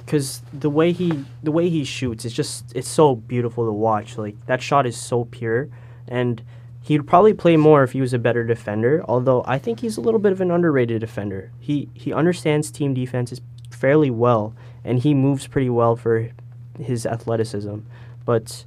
Cuz 0.06 0.42
the 0.52 0.68
way 0.68 0.92
he 0.92 1.24
the 1.42 1.52
way 1.52 1.70
he 1.70 1.82
shoots 1.82 2.26
it's 2.26 2.34
just 2.34 2.70
it's 2.74 2.88
so 2.88 3.14
beautiful 3.14 3.64
to 3.64 3.72
watch. 3.72 4.18
Like 4.18 4.44
that 4.46 4.60
shot 4.60 4.86
is 4.86 4.96
so 4.96 5.24
pure 5.24 5.68
and 6.06 6.42
he'd 6.82 7.06
probably 7.06 7.32
play 7.32 7.56
more 7.56 7.82
if 7.82 7.92
he 7.92 8.02
was 8.02 8.12
a 8.12 8.18
better 8.18 8.44
defender, 8.44 9.02
although 9.08 9.42
I 9.46 9.58
think 9.58 9.80
he's 9.80 9.96
a 9.96 10.02
little 10.02 10.20
bit 10.20 10.32
of 10.32 10.40
an 10.42 10.50
underrated 10.50 11.00
defender. 11.00 11.52
He 11.58 11.88
he 11.94 12.12
understands 12.12 12.70
team 12.70 12.92
defenses 12.92 13.40
fairly 13.70 14.10
well 14.10 14.54
and 14.84 14.98
he 14.98 15.14
moves 15.14 15.46
pretty 15.46 15.70
well 15.70 15.96
for 15.96 16.30
his 16.78 17.06
athleticism. 17.06 17.78
But 18.26 18.64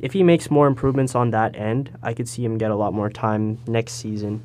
if 0.00 0.12
he 0.12 0.22
makes 0.22 0.50
more 0.50 0.66
improvements 0.66 1.14
on 1.14 1.30
that 1.30 1.56
end, 1.56 1.90
I 2.02 2.12
could 2.14 2.28
see 2.28 2.44
him 2.44 2.58
get 2.58 2.70
a 2.70 2.76
lot 2.76 2.92
more 2.92 3.10
time 3.10 3.58
next 3.66 3.94
season. 3.94 4.44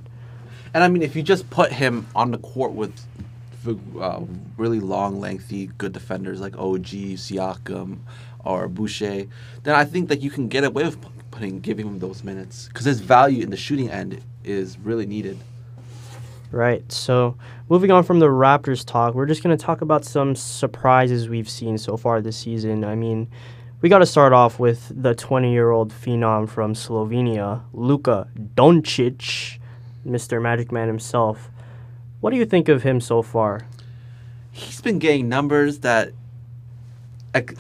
And 0.74 0.84
I 0.84 0.88
mean, 0.88 1.02
if 1.02 1.16
you 1.16 1.24
just 1.24 1.50
put 1.50 1.72
him 1.72 2.08
on 2.16 2.32
the 2.32 2.38
court 2.38 2.72
with 2.72 3.06
uh, 4.00 4.22
really 4.58 4.80
long, 4.80 5.20
lengthy, 5.20 5.68
good 5.78 5.92
defenders 5.92 6.40
like 6.40 6.58
OG, 6.58 7.18
Siakam, 7.18 8.00
or 8.44 8.68
Boucher, 8.68 9.28
then 9.64 9.76
I 9.76 9.86
think 9.86 10.10
that 10.10 10.22
you 10.22 10.30
can 10.30 10.48
get 10.48 10.64
away 10.64 10.84
with 10.84 10.98
putting 11.30 11.60
giving 11.60 11.88
him 11.88 12.00
those 12.00 12.24
minutes 12.24 12.68
because 12.68 12.86
his 12.86 13.00
value 13.00 13.44
in 13.44 13.50
the 13.50 13.58
shooting 13.58 13.90
end 13.90 14.22
is 14.44 14.78
really 14.80 15.06
needed. 15.06 15.38
Right. 16.52 16.90
So, 16.92 17.38
moving 17.70 17.92
on 17.92 18.04
from 18.04 18.20
the 18.20 18.28
Raptors 18.28 18.86
talk, 18.86 19.14
we're 19.14 19.26
just 19.26 19.42
going 19.42 19.58
to 19.58 19.66
talk 19.66 19.80
about 19.80 20.04
some 20.04 20.36
surprises 20.36 21.30
we've 21.30 21.50
seen 21.50 21.78
so 21.78 21.96
far 21.96 22.20
this 22.20 22.36
season. 22.36 22.84
I 22.84 22.96
mean, 22.96 23.30
we 23.82 23.90
got 23.90 24.00
to 24.00 24.06
start 24.06 24.34
off 24.34 24.60
with 24.60 24.92
the 24.96 25.16
20 25.16 25.52
year 25.52 25.72
old 25.72 25.92
phenom 25.92 26.48
from 26.48 26.74
Slovenia, 26.74 27.64
Luka 27.74 28.28
Doncic, 28.56 29.60
Mr. 30.06 30.42
Magic 30.42 30.72
Man 30.72 30.88
himself. 30.88 31.50
What 32.20 32.30
do 32.32 32.38
you 32.38 32.46
think 32.46 32.70
of 32.70 32.84
him 32.84 33.02
so 33.02 33.22
far? 33.22 33.68
He's 34.52 34.82
been 34.82 35.00
getting 35.00 35.30
numbers 35.30 35.80
that 35.80 36.12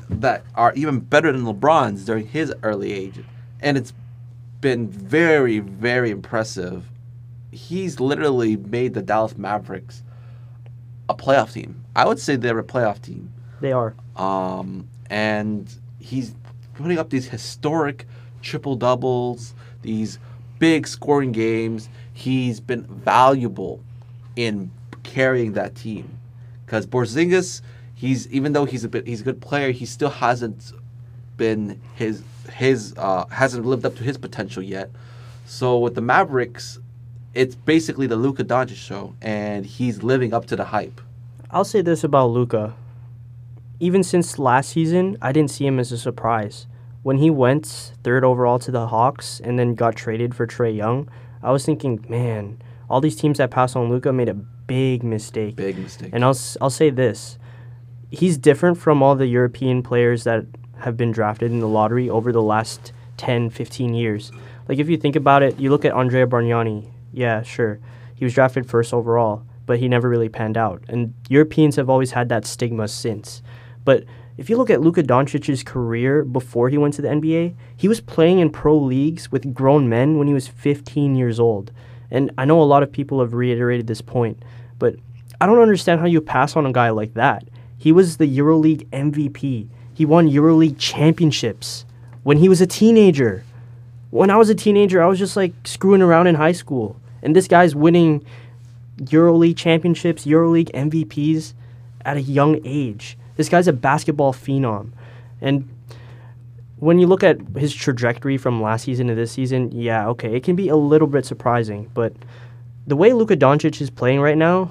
that 0.09 0.43
are 0.55 0.73
even 0.73 0.99
better 0.99 1.31
than 1.31 1.43
LeBron's 1.43 2.03
during 2.05 2.27
his 2.27 2.53
early 2.61 2.91
age, 2.91 3.23
and 3.61 3.77
it's 3.77 3.93
been 4.59 4.89
very, 4.89 5.59
very 5.59 6.11
impressive 6.11 6.91
he's 7.51 7.99
literally 7.99 8.55
made 8.57 8.93
the 8.93 9.01
Dallas 9.01 9.37
Mavericks 9.37 10.01
a 11.09 11.13
playoff 11.13 11.53
team. 11.53 11.83
I 11.95 12.05
would 12.05 12.19
say 12.19 12.37
they're 12.37 12.57
a 12.57 12.63
playoff 12.63 13.01
team. 13.01 13.33
They 13.59 13.73
are. 13.73 13.93
Um, 14.15 14.87
and 15.09 15.73
he's 16.01 16.33
putting 16.73 16.97
up 16.97 17.09
these 17.09 17.27
historic 17.27 18.05
triple 18.41 18.75
doubles, 18.75 19.53
these 19.81 20.19
big 20.59 20.87
scoring 20.87 21.31
games. 21.31 21.89
He's 22.13 22.59
been 22.59 22.83
valuable 22.83 23.81
in 24.35 24.71
carrying 25.03 25.53
that 25.53 25.75
team. 25.75 26.17
Because 26.65 26.85
Porzingis, 26.87 27.61
he's 27.95 28.27
even 28.29 28.53
though 28.53 28.65
he's 28.65 28.83
a 28.83 28.89
bit 28.89 29.05
he's 29.07 29.21
a 29.21 29.23
good 29.23 29.41
player, 29.41 29.71
he 29.71 29.85
still 29.85 30.09
hasn't 30.09 30.71
been 31.37 31.79
his 31.95 32.23
his 32.53 32.93
uh, 32.97 33.25
hasn't 33.27 33.65
lived 33.65 33.85
up 33.85 33.95
to 33.95 34.03
his 34.03 34.17
potential 34.17 34.63
yet. 34.63 34.89
So 35.45 35.77
with 35.79 35.95
the 35.95 36.01
Mavericks, 36.01 36.79
it's 37.33 37.55
basically 37.55 38.07
the 38.07 38.15
Luka 38.15 38.43
Doncic 38.43 38.75
show, 38.75 39.15
and 39.21 39.65
he's 39.65 40.03
living 40.03 40.33
up 40.33 40.45
to 40.47 40.55
the 40.55 40.65
hype. 40.65 41.01
I'll 41.49 41.65
say 41.65 41.81
this 41.81 42.03
about 42.03 42.27
Luka. 42.27 42.73
Even 43.81 44.03
since 44.03 44.37
last 44.37 44.69
season, 44.69 45.17
I 45.23 45.31
didn't 45.31 45.49
see 45.49 45.65
him 45.65 45.79
as 45.79 45.91
a 45.91 45.97
surprise. 45.97 46.67
When 47.01 47.17
he 47.17 47.31
went 47.31 47.93
third 48.03 48.23
overall 48.23 48.59
to 48.59 48.69
the 48.69 48.85
Hawks 48.85 49.41
and 49.43 49.57
then 49.57 49.73
got 49.73 49.95
traded 49.95 50.35
for 50.35 50.45
Trae 50.45 50.77
Young, 50.77 51.09
I 51.41 51.51
was 51.51 51.65
thinking, 51.65 52.05
man, 52.07 52.61
all 52.91 53.01
these 53.01 53.15
teams 53.15 53.39
that 53.39 53.49
passed 53.49 53.75
on 53.75 53.89
Luka 53.89 54.13
made 54.13 54.29
a 54.29 54.35
big 54.35 55.01
mistake. 55.01 55.55
Big 55.55 55.79
mistake. 55.79 56.11
And 56.13 56.23
I'll 56.23 56.37
I'll 56.61 56.69
say 56.69 56.91
this: 56.91 57.39
he's 58.11 58.37
different 58.37 58.77
from 58.77 59.01
all 59.01 59.15
the 59.15 59.25
European 59.25 59.81
players 59.81 60.25
that 60.25 60.45
have 60.81 60.95
been 60.95 61.11
drafted 61.11 61.51
in 61.51 61.59
the 61.59 61.67
lottery 61.67 62.07
over 62.07 62.31
the 62.31 62.41
last 62.43 62.93
10, 63.17 63.49
15 63.49 63.95
years. 63.95 64.31
Like 64.69 64.77
if 64.77 64.89
you 64.89 64.97
think 64.97 65.15
about 65.15 65.41
it, 65.41 65.59
you 65.59 65.71
look 65.71 65.85
at 65.85 65.93
Andrea 65.93 66.27
Bargnani, 66.27 66.85
yeah, 67.11 67.41
sure. 67.41 67.79
He 68.13 68.25
was 68.25 68.35
drafted 68.35 68.69
first 68.69 68.93
overall, 68.93 69.43
but 69.65 69.79
he 69.79 69.87
never 69.87 70.07
really 70.07 70.29
panned 70.29 70.55
out. 70.55 70.83
And 70.87 71.15
Europeans 71.29 71.77
have 71.77 71.89
always 71.89 72.11
had 72.11 72.29
that 72.29 72.45
stigma 72.45 72.87
since. 72.87 73.41
But 73.83 74.05
if 74.37 74.49
you 74.49 74.57
look 74.57 74.69
at 74.69 74.81
Luka 74.81 75.03
Doncic's 75.03 75.63
career 75.63 76.23
before 76.23 76.69
he 76.69 76.77
went 76.77 76.93
to 76.95 77.01
the 77.01 77.09
NBA, 77.09 77.53
he 77.75 77.87
was 77.87 78.01
playing 78.01 78.39
in 78.39 78.49
pro 78.49 78.77
leagues 78.77 79.31
with 79.31 79.53
grown 79.53 79.89
men 79.89 80.17
when 80.17 80.27
he 80.27 80.33
was 80.33 80.47
15 80.47 81.15
years 81.15 81.39
old. 81.39 81.71
And 82.09 82.31
I 82.37 82.45
know 82.45 82.61
a 82.61 82.63
lot 82.63 82.83
of 82.83 82.91
people 82.91 83.19
have 83.19 83.33
reiterated 83.33 83.87
this 83.87 84.01
point, 84.01 84.43
but 84.79 84.95
I 85.39 85.45
don't 85.45 85.59
understand 85.59 85.99
how 85.99 86.05
you 86.05 86.21
pass 86.21 86.55
on 86.55 86.65
a 86.65 86.71
guy 86.71 86.89
like 86.89 87.13
that. 87.15 87.47
He 87.77 87.91
was 87.91 88.17
the 88.17 88.37
EuroLeague 88.37 88.87
MVP. 88.89 89.67
He 89.93 90.05
won 90.05 90.29
EuroLeague 90.29 90.77
championships 90.77 91.85
when 92.23 92.37
he 92.37 92.49
was 92.49 92.61
a 92.61 92.67
teenager. 92.67 93.43
When 94.11 94.29
I 94.29 94.37
was 94.37 94.49
a 94.49 94.55
teenager, 94.55 95.01
I 95.01 95.07
was 95.07 95.19
just 95.19 95.35
like 95.35 95.53
screwing 95.63 96.01
around 96.01 96.27
in 96.27 96.35
high 96.35 96.51
school. 96.51 96.99
And 97.23 97.35
this 97.35 97.47
guy's 97.47 97.75
winning 97.75 98.25
EuroLeague 98.97 99.57
championships, 99.57 100.25
EuroLeague 100.25 100.71
MVPs 100.71 101.53
at 102.05 102.17
a 102.17 102.21
young 102.21 102.59
age. 102.65 103.17
This 103.41 103.49
guy's 103.49 103.67
a 103.67 103.73
basketball 103.73 104.33
phenom. 104.33 104.91
And 105.41 105.67
when 106.75 106.99
you 106.99 107.07
look 107.07 107.23
at 107.23 107.39
his 107.57 107.73
trajectory 107.73 108.37
from 108.37 108.61
last 108.61 108.83
season 108.83 109.07
to 109.07 109.15
this 109.15 109.31
season, 109.31 109.71
yeah, 109.71 110.07
okay, 110.09 110.35
it 110.35 110.43
can 110.43 110.55
be 110.55 110.69
a 110.69 110.75
little 110.75 111.07
bit 111.07 111.25
surprising. 111.25 111.89
But 111.95 112.13
the 112.85 112.95
way 112.95 113.13
Luka 113.13 113.35
Doncic 113.35 113.81
is 113.81 113.89
playing 113.89 114.19
right 114.19 114.37
now, 114.37 114.69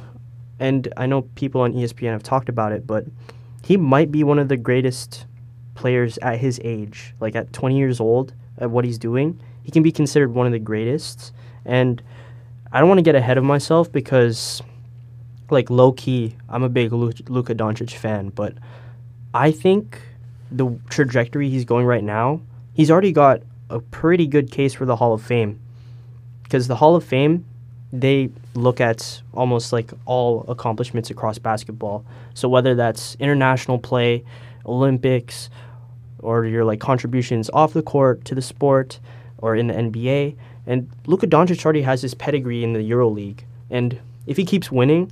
and 0.61 0.87
I 0.97 1.07
know 1.07 1.23
people 1.35 1.63
on 1.63 1.73
ESPN 1.73 2.13
have 2.13 2.23
talked 2.23 2.49
about 2.49 2.71
it, 2.71 2.87
but 2.87 3.07
he 3.65 3.77
might 3.77 4.13
be 4.13 4.23
one 4.23 4.39
of 4.39 4.47
the 4.47 4.57
greatest 4.57 5.27
players 5.75 6.17
at 6.19 6.39
his 6.39 6.61
age. 6.63 7.13
Like 7.19 7.35
at 7.35 7.53
20 7.53 7.77
years 7.77 7.99
old, 7.99 8.35
at 8.59 8.71
what 8.71 8.85
he's 8.85 8.99
doing, 8.99 9.41
he 9.65 9.73
can 9.73 9.83
be 9.83 9.91
considered 9.91 10.33
one 10.33 10.47
of 10.47 10.53
the 10.53 10.61
greatest. 10.61 11.33
And 11.65 12.01
I 12.71 12.79
don't 12.79 12.89
want 12.89 12.99
to 12.99 13.03
get 13.03 13.17
ahead 13.17 13.37
of 13.37 13.43
myself 13.43 13.91
because, 13.91 14.63
like, 15.53 15.71
low 15.71 15.93
key, 15.93 16.37
I'm 16.49 16.63
a 16.63 16.69
big 16.69 16.93
Luka 16.93 17.55
Doncic 17.55 17.93
fan, 17.93 18.31
but 18.31 18.55
I 19.35 19.51
think 19.51 20.01
the 20.51 20.79
trajectory 20.89 21.49
he's 21.49 21.65
going 21.65 21.87
right 21.87 22.03
now, 22.03 22.41
he's 22.75 22.91
already 22.91 23.13
got 23.13 23.43
a 23.69 23.81
pretty 23.81 24.27
good 24.27 24.51
case 24.51 24.75
for 24.75 24.85
the 24.85 24.97
Hall 24.97 25.13
of 25.13 25.23
Fame. 25.23 25.61
Because 26.43 26.67
the 26.67 26.77
Hall 26.77 26.97
of 26.97 27.05
Fame, 27.05 27.45
they 27.93 28.31
look 28.55 28.81
at 28.81 29.23
almost 29.33 29.73
like 29.73 29.93
all 30.05 30.45
accomplishments 30.49 31.11
across 31.11 31.39
basketball. 31.39 32.05
So 32.35 32.49
whether 32.49 32.75
that's 32.75 33.17
international 33.21 33.79
play, 33.79 34.25
Olympics, 34.67 35.51
or 36.19 36.45
your 36.45 36.65
like 36.65 36.81
contributions 36.81 37.51
off 37.53 37.73
the 37.73 37.83
court 37.83 38.25
to 38.27 38.35
the 38.35 38.43
sport 38.43 39.01
or 39.39 39.57
in 39.57 39.69
the 39.69 39.75
NBA, 39.75 40.37
and 40.67 40.91
Luka 41.07 41.27
Doncic 41.27 41.65
already 41.65 41.83
has 41.83 42.03
his 42.03 42.15
pedigree 42.15 42.63
in 42.63 42.73
the 42.73 42.91
EuroLeague. 42.91 43.41
And 43.71 43.99
if 44.27 44.37
he 44.37 44.45
keeps 44.45 44.71
winning, 44.71 45.11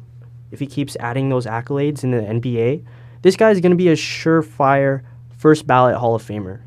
if 0.51 0.61
he 0.61 0.67
keeps 0.67 0.97
adding 1.01 1.29
those 1.29 1.47
accolades 1.47 2.05
in 2.05 2.11
the 2.11 2.19
NBA, 2.19 2.85
this 3.23 3.37
guy 3.37 3.51
is 3.51 3.61
going 3.61 3.71
to 3.71 3.77
be 3.77 3.89
a 3.89 3.95
surefire 3.95 5.03
first 5.37 5.67
ballot 5.67 5.97
Hall 5.97 6.15
of 6.15 6.23
Famer. 6.23 6.61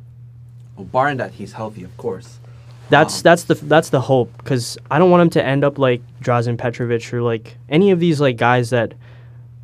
Well, 0.75 0.85
barring 0.85 1.17
that 1.17 1.31
he's 1.31 1.53
healthy, 1.53 1.83
of 1.83 1.95
course. 1.97 2.39
That's 2.89 3.19
um, 3.19 3.21
that's 3.23 3.43
the 3.45 3.55
that's 3.55 3.89
the 3.89 4.01
hope 4.01 4.35
because 4.37 4.77
I 4.89 4.99
don't 4.99 5.09
want 5.11 5.21
him 5.21 5.29
to 5.31 5.43
end 5.43 5.63
up 5.63 5.77
like 5.77 6.01
Drazen 6.21 6.57
Petrovic 6.57 7.13
or 7.13 7.21
like 7.21 7.57
any 7.69 7.91
of 7.91 7.99
these 7.99 8.19
like 8.19 8.35
guys 8.35 8.71
that 8.71 8.93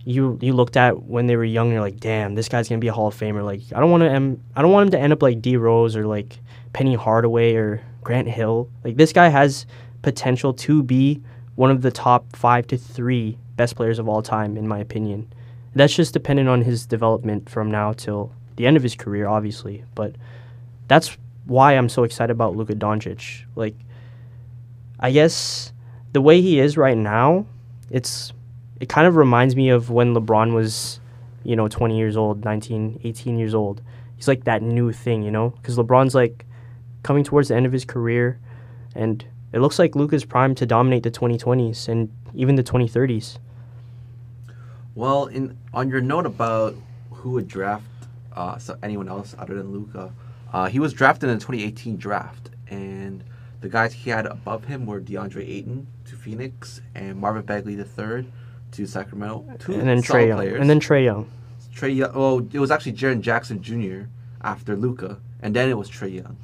you 0.05 0.39
you 0.41 0.53
looked 0.53 0.77
at 0.77 1.03
when 1.03 1.27
they 1.27 1.35
were 1.35 1.43
young. 1.43 1.71
You're 1.71 1.81
like, 1.81 1.99
damn, 1.99 2.35
this 2.35 2.47
guy's 2.47 2.69
gonna 2.69 2.79
be 2.79 2.87
a 2.87 2.93
Hall 2.93 3.07
of 3.07 3.15
Famer. 3.15 3.43
Like 3.43 3.61
I 3.75 3.81
don't 3.81 3.91
want 3.91 4.03
to 4.03 4.09
em- 4.09 4.41
I 4.55 4.61
don't 4.61 4.71
want 4.71 4.87
him 4.87 4.91
to 4.91 4.99
end 4.99 5.11
up 5.11 5.21
like 5.21 5.41
D 5.41 5.57
Rose 5.57 5.97
or 5.97 6.05
like 6.05 6.39
Penny 6.71 6.95
Hardaway 6.95 7.55
or 7.55 7.81
Grant 8.01 8.29
Hill. 8.29 8.69
Like 8.85 8.95
this 8.95 9.11
guy 9.11 9.27
has 9.27 9.65
potential 10.03 10.53
to 10.53 10.81
be 10.81 11.21
one 11.55 11.69
of 11.69 11.81
the 11.81 11.91
top 11.91 12.33
five 12.33 12.65
to 12.67 12.77
three 12.77 13.37
best 13.57 13.75
players 13.75 13.99
of 13.99 14.07
all 14.07 14.21
time, 14.21 14.55
in 14.55 14.67
my 14.67 14.79
opinion. 14.79 15.31
That's 15.75 15.95
just 15.95 16.13
dependent 16.13 16.47
on 16.47 16.61
his 16.61 16.85
development 16.85 17.49
from 17.49 17.69
now 17.69 17.93
till 17.93 18.31
the 18.55 18.65
end 18.65 18.77
of 18.77 18.83
his 18.83 18.95
career, 18.95 19.27
obviously. 19.27 19.83
But 19.95 20.15
that's 20.87 21.17
why 21.45 21.73
I'm 21.73 21.89
so 21.89 22.03
excited 22.03 22.31
about 22.31 22.55
Luka 22.55 22.73
Doncic. 22.73 23.43
Like, 23.55 23.75
I 24.99 25.11
guess 25.11 25.73
the 26.13 26.21
way 26.21 26.41
he 26.41 26.59
is 26.59 26.77
right 26.77 26.97
now, 26.97 27.45
it's 27.89 28.33
it 28.79 28.89
kind 28.89 29.07
of 29.07 29.15
reminds 29.15 29.55
me 29.55 29.69
of 29.69 29.89
when 29.89 30.13
LeBron 30.13 30.53
was, 30.53 30.99
you 31.43 31.55
know, 31.55 31.67
20 31.67 31.97
years 31.97 32.15
old, 32.15 32.45
19, 32.45 33.01
18 33.03 33.37
years 33.37 33.53
old. 33.55 33.81
He's 34.15 34.27
like 34.27 34.43
that 34.45 34.61
new 34.61 34.91
thing, 34.91 35.23
you 35.23 35.31
know, 35.31 35.49
because 35.49 35.77
LeBron's 35.77 36.15
like 36.15 36.45
coming 37.03 37.23
towards 37.23 37.47
the 37.47 37.55
end 37.55 37.65
of 37.65 37.71
his 37.71 37.85
career, 37.85 38.39
and 38.95 39.25
it 39.53 39.59
looks 39.59 39.79
like 39.79 39.95
Luka's 39.95 40.25
primed 40.25 40.57
to 40.57 40.65
dominate 40.65 41.03
the 41.03 41.11
2020s 41.11 41.87
and 41.87 42.11
even 42.33 42.55
the 42.55 42.63
2030s. 42.63 43.37
Well, 44.97 45.27
in 45.27 45.55
on 45.75 45.89
your 45.89 46.01
note 46.01 46.25
about 46.25 46.73
who 47.11 47.29
would 47.33 47.47
draft 47.47 47.85
uh, 48.35 48.57
so 48.57 48.79
anyone 48.81 49.07
else 49.07 49.35
other 49.37 49.53
than 49.53 49.71
Luka, 49.71 50.11
uh, 50.51 50.69
he 50.69 50.79
was 50.79 50.91
drafted 50.91 51.29
in 51.29 51.37
the 51.37 51.39
2018 51.45 51.97
draft, 51.97 52.49
and 52.67 53.23
The 53.61 53.69
guys 53.69 53.93
he 53.93 54.09
had 54.09 54.25
above 54.25 54.65
him 54.65 54.87
were 54.87 54.99
DeAndre 54.99 55.47
Ayton 55.47 55.85
to 56.05 56.15
Phoenix 56.15 56.81
and 56.95 57.17
Marvin 57.17 57.43
Bagley 57.43 57.75
III 57.75 58.25
to 58.71 58.85
Sacramento. 58.87 59.45
Two 59.59 59.73
and 59.73 59.87
then 59.87 60.01
Trae 60.01 60.27
Young. 60.29 60.37
players. 60.37 60.61
And 60.61 60.69
then 60.69 60.79
Trae 60.79 61.05
Young. 61.05 61.29
Trae 61.75 61.95
Young. 61.95 62.11
Oh, 62.15 62.47
it 62.51 62.59
was 62.59 62.71
actually 62.71 62.93
Jaren 62.93 63.21
Jackson 63.21 63.61
Jr. 63.61 64.07
after 64.41 64.75
Luka, 64.75 65.19
and 65.41 65.55
then 65.55 65.69
it 65.69 65.77
was 65.77 65.91
Trae 65.91 66.13
Young. 66.13 66.37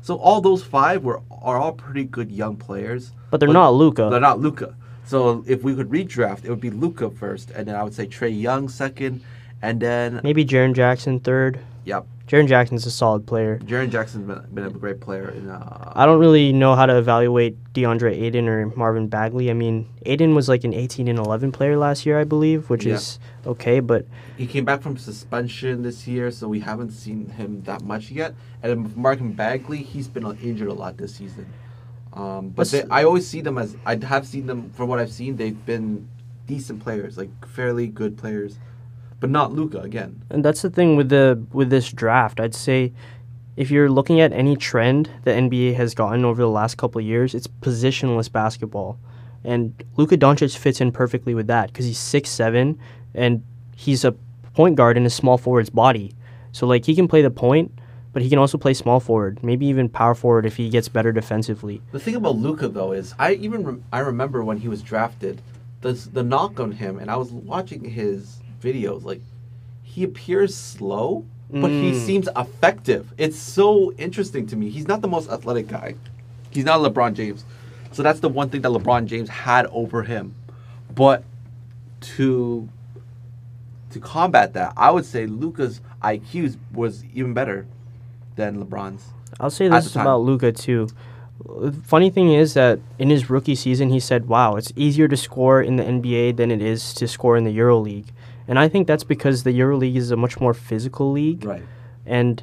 So 0.00 0.16
all 0.16 0.40
those 0.40 0.62
five 0.62 1.04
were 1.04 1.20
are 1.42 1.58
all 1.58 1.72
pretty 1.72 2.04
good 2.04 2.30
young 2.30 2.56
players. 2.56 3.12
But 3.30 3.40
they're 3.40 3.48
not 3.52 3.74
Luka. 3.74 4.08
They're 4.10 4.20
not 4.20 4.40
Luka. 4.40 4.74
So 5.08 5.42
if 5.46 5.62
we 5.62 5.74
could 5.74 5.88
redraft, 5.88 6.44
it 6.44 6.50
would 6.50 6.60
be 6.60 6.68
Luka 6.68 7.08
first, 7.10 7.50
and 7.50 7.66
then 7.66 7.74
I 7.74 7.82
would 7.82 7.94
say 7.94 8.06
Trae 8.06 8.28
Young 8.38 8.68
second, 8.68 9.22
and 9.62 9.80
then 9.80 10.20
Maybe 10.22 10.44
Jaren 10.44 10.74
Jackson 10.74 11.18
third. 11.18 11.60
yep, 11.86 12.06
Jaren 12.28 12.46
Jackson's 12.46 12.84
a 12.84 12.90
solid 12.90 13.26
player. 13.26 13.58
Jaren 13.60 13.88
Jackson's 13.90 14.26
been, 14.26 14.44
been 14.52 14.66
a 14.66 14.70
great 14.70 15.00
player. 15.00 15.30
In, 15.30 15.48
uh, 15.48 15.92
I 15.96 16.04
don't 16.04 16.20
really 16.20 16.52
know 16.52 16.74
how 16.74 16.84
to 16.84 16.98
evaluate 16.98 17.56
DeAndre 17.72 18.20
Ayton 18.20 18.46
or 18.48 18.66
Marvin 18.76 19.08
Bagley. 19.08 19.50
I 19.50 19.54
mean, 19.54 19.88
Ayton 20.04 20.34
was 20.34 20.46
like 20.46 20.62
an 20.64 20.74
18 20.74 21.08
and 21.08 21.18
11 21.18 21.52
player 21.52 21.78
last 21.78 22.04
year, 22.04 22.20
I 22.20 22.24
believe, 22.24 22.68
which 22.68 22.84
Yeah. 22.84 22.96
is 22.96 23.18
okay, 23.46 23.80
but 23.80 24.04
he 24.36 24.46
came 24.46 24.66
back 24.66 24.82
from 24.82 24.98
suspension 24.98 25.80
this 25.82 26.06
year, 26.06 26.30
so 26.30 26.48
we 26.48 26.60
haven't 26.60 26.90
seen 26.90 27.30
him 27.30 27.62
that 27.62 27.82
much 27.82 28.10
yet. 28.10 28.34
And 28.62 28.94
Marvin 28.94 29.32
Bagley, 29.32 29.78
he's 29.78 30.06
been 30.06 30.26
injured 30.42 30.68
a 30.68 30.74
lot 30.74 30.98
this 30.98 31.14
season. 31.14 31.46
Um, 32.18 32.48
but 32.48 32.68
they, 32.68 32.82
I 32.90 33.04
always 33.04 33.26
see 33.26 33.40
them 33.40 33.58
as 33.58 33.76
I 33.86 33.96
have 34.04 34.26
seen 34.26 34.46
them 34.46 34.70
from 34.70 34.88
what 34.88 34.98
I've 34.98 35.12
seen. 35.12 35.36
They've 35.36 35.64
been 35.66 36.08
decent 36.46 36.82
players, 36.82 37.16
like 37.16 37.30
fairly 37.46 37.86
good 37.86 38.18
players, 38.18 38.58
but 39.20 39.30
not 39.30 39.52
Luka 39.52 39.78
again. 39.80 40.22
and 40.30 40.44
that's 40.44 40.62
the 40.62 40.70
thing 40.70 40.96
with 40.96 41.10
the 41.10 41.40
with 41.52 41.70
this 41.70 41.92
draft. 41.92 42.40
I'd 42.40 42.54
say 42.54 42.92
if 43.56 43.70
you're 43.70 43.88
looking 43.88 44.20
at 44.20 44.32
any 44.32 44.56
trend 44.56 45.10
the 45.22 45.30
NBA 45.30 45.74
has 45.74 45.94
gotten 45.94 46.24
over 46.24 46.42
the 46.42 46.48
last 46.48 46.76
couple 46.76 46.98
of 47.00 47.06
years, 47.06 47.34
it's 47.34 47.46
positionless 47.46 48.30
basketball. 48.30 48.98
And 49.44 49.72
Luka 49.96 50.16
Doncic 50.16 50.56
fits 50.56 50.80
in 50.80 50.90
perfectly 50.90 51.34
with 51.34 51.46
that 51.46 51.68
because 51.68 51.86
he's 51.86 51.98
six 51.98 52.30
seven 52.30 52.78
and 53.14 53.42
he's 53.76 54.04
a 54.04 54.12
point 54.54 54.74
guard 54.74 54.96
in 54.96 55.06
a 55.06 55.10
small 55.10 55.38
forward's 55.38 55.70
body. 55.70 56.14
So 56.50 56.66
like 56.66 56.84
he 56.84 56.96
can 56.96 57.06
play 57.06 57.22
the 57.22 57.30
point, 57.30 57.70
but 58.12 58.22
he 58.22 58.28
can 58.30 58.38
also 58.38 58.58
play 58.58 58.74
small 58.74 59.00
forward, 59.00 59.42
maybe 59.42 59.66
even 59.66 59.88
power 59.88 60.14
forward 60.14 60.46
if 60.46 60.56
he 60.56 60.68
gets 60.68 60.88
better 60.88 61.12
defensively. 61.12 61.82
The 61.92 62.00
thing 62.00 62.14
about 62.16 62.36
Luka 62.36 62.68
though 62.68 62.92
is 62.92 63.14
I 63.18 63.32
even 63.34 63.64
rem- 63.64 63.84
I 63.92 64.00
remember 64.00 64.42
when 64.42 64.58
he 64.58 64.68
was 64.68 64.82
drafted, 64.82 65.40
the 65.82 65.92
the 65.92 66.22
knock 66.22 66.58
on 66.60 66.72
him, 66.72 66.98
and 66.98 67.10
I 67.10 67.16
was 67.16 67.30
watching 67.32 67.84
his 67.84 68.38
videos. 68.60 69.04
Like 69.04 69.20
he 69.82 70.04
appears 70.04 70.54
slow, 70.54 71.24
but 71.50 71.70
he 71.70 71.90
Mm. 71.92 71.94
seems 71.94 72.28
effective. 72.36 73.12
It's 73.18 73.38
so 73.38 73.92
interesting 73.94 74.46
to 74.48 74.56
me. 74.56 74.68
He's 74.70 74.86
not 74.88 75.00
the 75.00 75.08
most 75.08 75.30
athletic 75.30 75.68
guy. 75.68 75.94
He's 76.50 76.64
not 76.64 76.80
LeBron 76.80 77.14
James, 77.14 77.44
so 77.92 78.02
that's 78.02 78.20
the 78.20 78.28
one 78.28 78.48
thing 78.48 78.62
that 78.62 78.70
LeBron 78.72 79.06
James 79.06 79.28
had 79.28 79.66
over 79.66 80.02
him. 80.02 80.34
But 80.94 81.24
to 82.16 82.68
to 83.90 84.00
combat 84.00 84.52
that, 84.54 84.72
I 84.76 84.90
would 84.90 85.04
say 85.06 85.26
Luka's 85.26 85.80
IQ 86.02 86.56
was 86.72 87.04
even 87.14 87.32
better 87.34 87.66
than 88.38 88.64
LeBron's. 88.64 89.04
I'll 89.38 89.50
say 89.50 89.68
this 89.68 89.94
about 89.94 90.22
Luka 90.22 90.50
too. 90.52 90.88
Funny 91.84 92.10
thing 92.10 92.32
is 92.32 92.54
that 92.54 92.80
in 92.98 93.10
his 93.10 93.30
rookie 93.30 93.54
season, 93.54 93.90
he 93.90 94.00
said, 94.00 94.26
"Wow, 94.26 94.56
it's 94.56 94.72
easier 94.74 95.06
to 95.08 95.16
score 95.16 95.60
in 95.62 95.76
the 95.76 95.84
NBA 95.84 96.32
than 96.32 96.50
it 96.50 96.60
is 96.62 96.92
to 96.94 97.06
score 97.06 97.36
in 97.36 97.44
the 97.44 97.56
EuroLeague," 97.56 98.06
and 98.48 98.58
I 98.58 98.68
think 98.68 98.86
that's 98.86 99.04
because 99.04 99.42
the 99.44 99.52
EuroLeague 99.52 99.94
is 99.96 100.10
a 100.10 100.16
much 100.16 100.40
more 100.40 100.54
physical 100.54 101.12
league, 101.12 101.44
Right. 101.44 101.62
and 102.06 102.42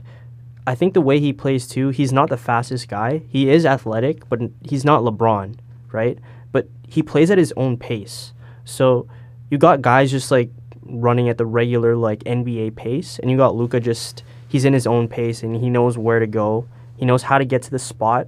I 0.68 0.76
think 0.76 0.94
the 0.94 1.02
way 1.02 1.20
he 1.20 1.34
plays 1.34 1.68
too, 1.68 1.90
he's 1.90 2.14
not 2.14 2.30
the 2.30 2.38
fastest 2.38 2.88
guy. 2.88 3.22
He 3.28 3.50
is 3.50 3.66
athletic, 3.66 4.28
but 4.30 4.40
he's 4.62 4.86
not 4.86 5.02
LeBron, 5.04 5.56
right? 5.92 6.18
But 6.52 6.70
he 6.88 7.04
plays 7.04 7.30
at 7.30 7.38
his 7.38 7.54
own 7.58 7.76
pace. 7.78 8.32
So 8.64 9.08
you 9.52 9.58
got 9.58 9.82
guys 9.82 10.10
just 10.10 10.32
like 10.32 10.50
running 10.88 11.28
at 11.30 11.38
the 11.38 11.46
regular 11.46 11.96
like 11.96 12.24
NBA 12.26 12.72
pace, 12.72 13.20
and 13.20 13.30
you 13.30 13.36
got 13.38 13.56
Luka 13.56 13.80
just 13.80 14.24
he's 14.56 14.64
in 14.64 14.72
his 14.72 14.88
own 14.88 15.06
pace 15.06 15.44
and 15.44 15.58
he 15.58 15.70
knows 15.70 15.98
where 15.98 16.18
to 16.18 16.28
go. 16.28 16.66
He 16.96 17.04
knows 17.04 17.24
how 17.24 17.38
to 17.38 17.44
get 17.44 17.62
to 17.64 17.72
the 17.72 17.78
spot 17.78 18.28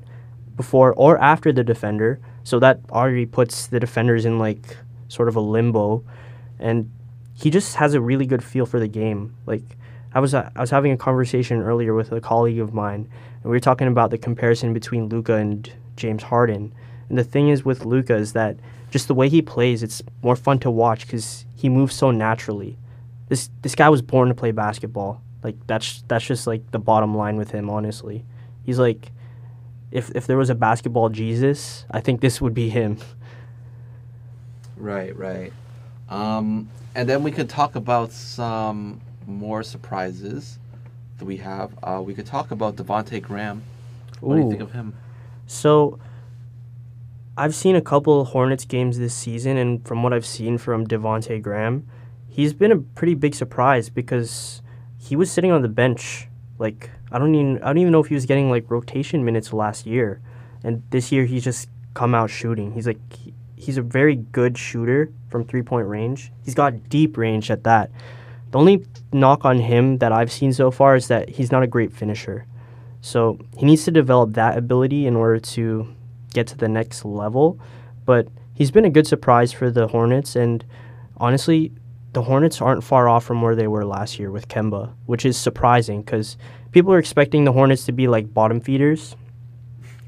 before 0.58 0.94
or 0.96 1.18
after 1.20 1.54
the 1.54 1.64
defender. 1.64 2.20
So 2.44 2.60
that 2.60 2.82
already 2.92 3.26
puts 3.26 3.68
the 3.68 3.80
defenders 3.80 4.26
in 4.26 4.38
like 4.38 4.76
sort 5.08 5.30
of 5.30 5.38
a 5.38 5.40
limbo, 5.40 6.04
and 6.60 6.92
he 7.34 7.50
just 7.50 7.76
has 7.76 7.94
a 7.94 8.02
really 8.02 8.26
good 8.26 8.44
feel 8.44 8.66
for 8.66 8.78
the 8.78 8.90
game. 8.90 9.38
Like 9.46 9.64
I 10.14 10.20
was 10.20 10.34
uh, 10.34 10.50
I 10.54 10.60
was 10.60 10.70
having 10.70 10.92
a 10.92 10.98
conversation 10.98 11.62
earlier 11.62 11.94
with 11.94 12.12
a 12.12 12.20
colleague 12.20 12.60
of 12.60 12.74
mine, 12.74 13.08
and 13.36 13.44
we 13.46 13.52
were 13.52 13.62
talking 13.62 13.88
about 13.88 14.12
the 14.12 14.18
comparison 14.18 14.74
between 14.74 15.08
Luka 15.08 15.36
and 15.36 15.72
James 15.96 16.24
Harden. 16.24 16.74
And 17.08 17.18
the 17.18 17.24
thing 17.24 17.48
is 17.48 17.64
with 17.64 17.86
Luka 17.86 18.16
is 18.16 18.34
that 18.34 18.58
just 18.92 19.08
the 19.08 19.14
way 19.14 19.30
he 19.30 19.42
plays, 19.42 19.82
it's 19.82 20.02
more 20.22 20.36
fun 20.36 20.60
to 20.60 20.70
watch 20.70 21.06
because 21.08 21.46
he 21.56 21.70
moves 21.70 21.96
so 21.96 22.12
naturally. 22.12 22.78
This 23.30 23.50
this 23.62 23.76
guy 23.76 23.88
was 23.88 24.02
born 24.02 24.28
to 24.28 24.36
play 24.36 24.52
basketball. 24.52 25.22
Like 25.44 25.56
that's 25.68 26.04
that's 26.08 26.26
just 26.26 26.48
like 26.48 26.72
the 26.72 26.80
bottom 26.80 27.16
line 27.16 27.38
with 27.38 27.52
him. 27.52 27.70
Honestly, 27.70 28.26
he's 28.64 28.80
like, 28.80 29.12
if 29.92 30.10
if 30.16 30.28
there 30.28 30.38
was 30.38 30.50
a 30.50 30.56
basketball 30.56 31.10
Jesus, 31.10 31.86
I 31.92 32.02
think 32.02 32.22
this 32.22 32.42
would 32.42 32.54
be 32.54 32.70
him. 32.70 32.98
Right, 34.76 35.16
right. 35.18 35.52
Um, 36.10 36.70
and 36.96 37.08
then 37.10 37.24
we 37.24 37.32
could 37.32 37.50
talk 37.50 37.76
about 37.76 38.12
some 38.12 39.02
more 39.26 39.64
surprises 39.64 40.60
that 41.18 41.26
we 41.26 41.38
have. 41.38 41.72
Uh, 41.84 42.02
we 42.04 42.14
could 42.14 42.26
talk 42.26 42.52
about 42.52 42.76
Devonte 42.76 43.22
Graham. 43.22 43.64
What 44.20 44.36
do 44.36 44.42
you 44.42 44.50
think 44.50 44.62
of 44.62 44.72
him? 44.72 44.96
So 45.46 46.00
I've 47.38 47.54
seen 47.54 47.76
a 47.76 47.82
couple 47.82 48.26
Hornets 48.26 48.66
games 48.66 48.98
this 48.98 49.14
season, 49.14 49.58
and 49.58 49.86
from 49.88 50.02
what 50.02 50.14
I've 50.14 50.26
seen 50.26 50.58
from 50.58 50.88
Devonte 50.88 51.42
Graham, 51.42 51.88
he's 52.28 52.54
been 52.54 52.72
a 52.72 52.78
pretty 52.78 53.14
big 53.14 53.36
surprise 53.36 53.90
because 53.90 54.62
he 55.08 55.16
was 55.16 55.32
sitting 55.32 55.52
on 55.52 55.62
the 55.62 55.70
bench. 55.70 56.28
Like 56.60 56.90
I 57.12 57.20
don't 57.20 57.34
even 57.36 57.58
I 57.64 57.68
don't 57.68 57.78
even 57.78 57.92
know 57.92 58.02
if 58.02 58.08
he 58.08 58.16
was 58.16 58.26
getting 58.26 58.50
like 58.50 58.70
rotation 58.70 59.24
minutes 59.24 59.54
last 59.54 59.86
year, 59.86 60.20
and 60.64 60.84
this 60.90 61.12
year 61.12 61.26
he's 61.26 61.44
just 61.44 61.70
come 61.94 62.14
out 62.14 62.30
shooting. 62.30 62.74
He's 62.74 62.88
like 62.88 63.00
he- 63.14 63.34
he's 63.56 63.78
a 63.78 63.82
very 63.82 64.16
good 64.16 64.58
shooter 64.58 65.10
from 65.30 65.44
three 65.46 65.62
point 65.64 65.88
range. 65.88 66.32
He's 66.44 66.56
got 66.56 66.90
deep 66.90 67.18
range 67.18 67.50
at 67.50 67.64
that. 67.64 67.90
The 68.52 68.60
only 68.60 68.86
knock 69.12 69.46
on 69.46 69.60
him 69.60 69.98
that 69.98 70.12
I've 70.12 70.32
seen 70.32 70.54
so 70.54 70.72
far 70.72 70.96
is 70.96 71.08
that 71.08 71.30
he's 71.30 71.52
not 71.52 71.64
a 71.64 71.68
great 71.68 71.92
finisher. 71.92 72.46
So 73.02 73.40
he 73.58 73.66
needs 73.66 73.84
to 73.86 73.92
develop 73.92 74.34
that 74.34 74.58
ability 74.58 75.06
in 75.06 75.16
order 75.16 75.40
to 75.40 75.88
get 76.34 76.48
to 76.48 76.58
the 76.58 76.68
next 76.68 77.06
level. 77.06 77.60
But 78.06 78.28
he's 78.54 78.72
been 78.72 78.86
a 78.86 78.90
good 78.90 79.08
surprise 79.08 79.52
for 79.52 79.70
the 79.70 79.88
Hornets, 79.88 80.36
and 80.36 80.64
honestly, 81.18 81.72
the 82.18 82.24
Hornets 82.24 82.64
aren't 82.64 82.84
far 82.84 83.08
off 83.08 83.24
from 83.24 83.44
where 83.44 83.56
they 83.56 83.68
were 83.68 83.86
last 83.86 84.18
year 84.18 84.32
with 84.32 84.48
Kemba, 84.48 84.92
which 85.06 85.24
is 85.24 85.38
surprising 85.38 86.02
because 86.02 86.36
people 86.72 86.92
are 86.92 86.98
expecting 86.98 87.44
the 87.44 87.52
Hornets 87.52 87.86
to 87.86 87.92
be 87.92 88.08
like 88.08 88.34
bottom 88.34 88.60
feeders, 88.60 89.16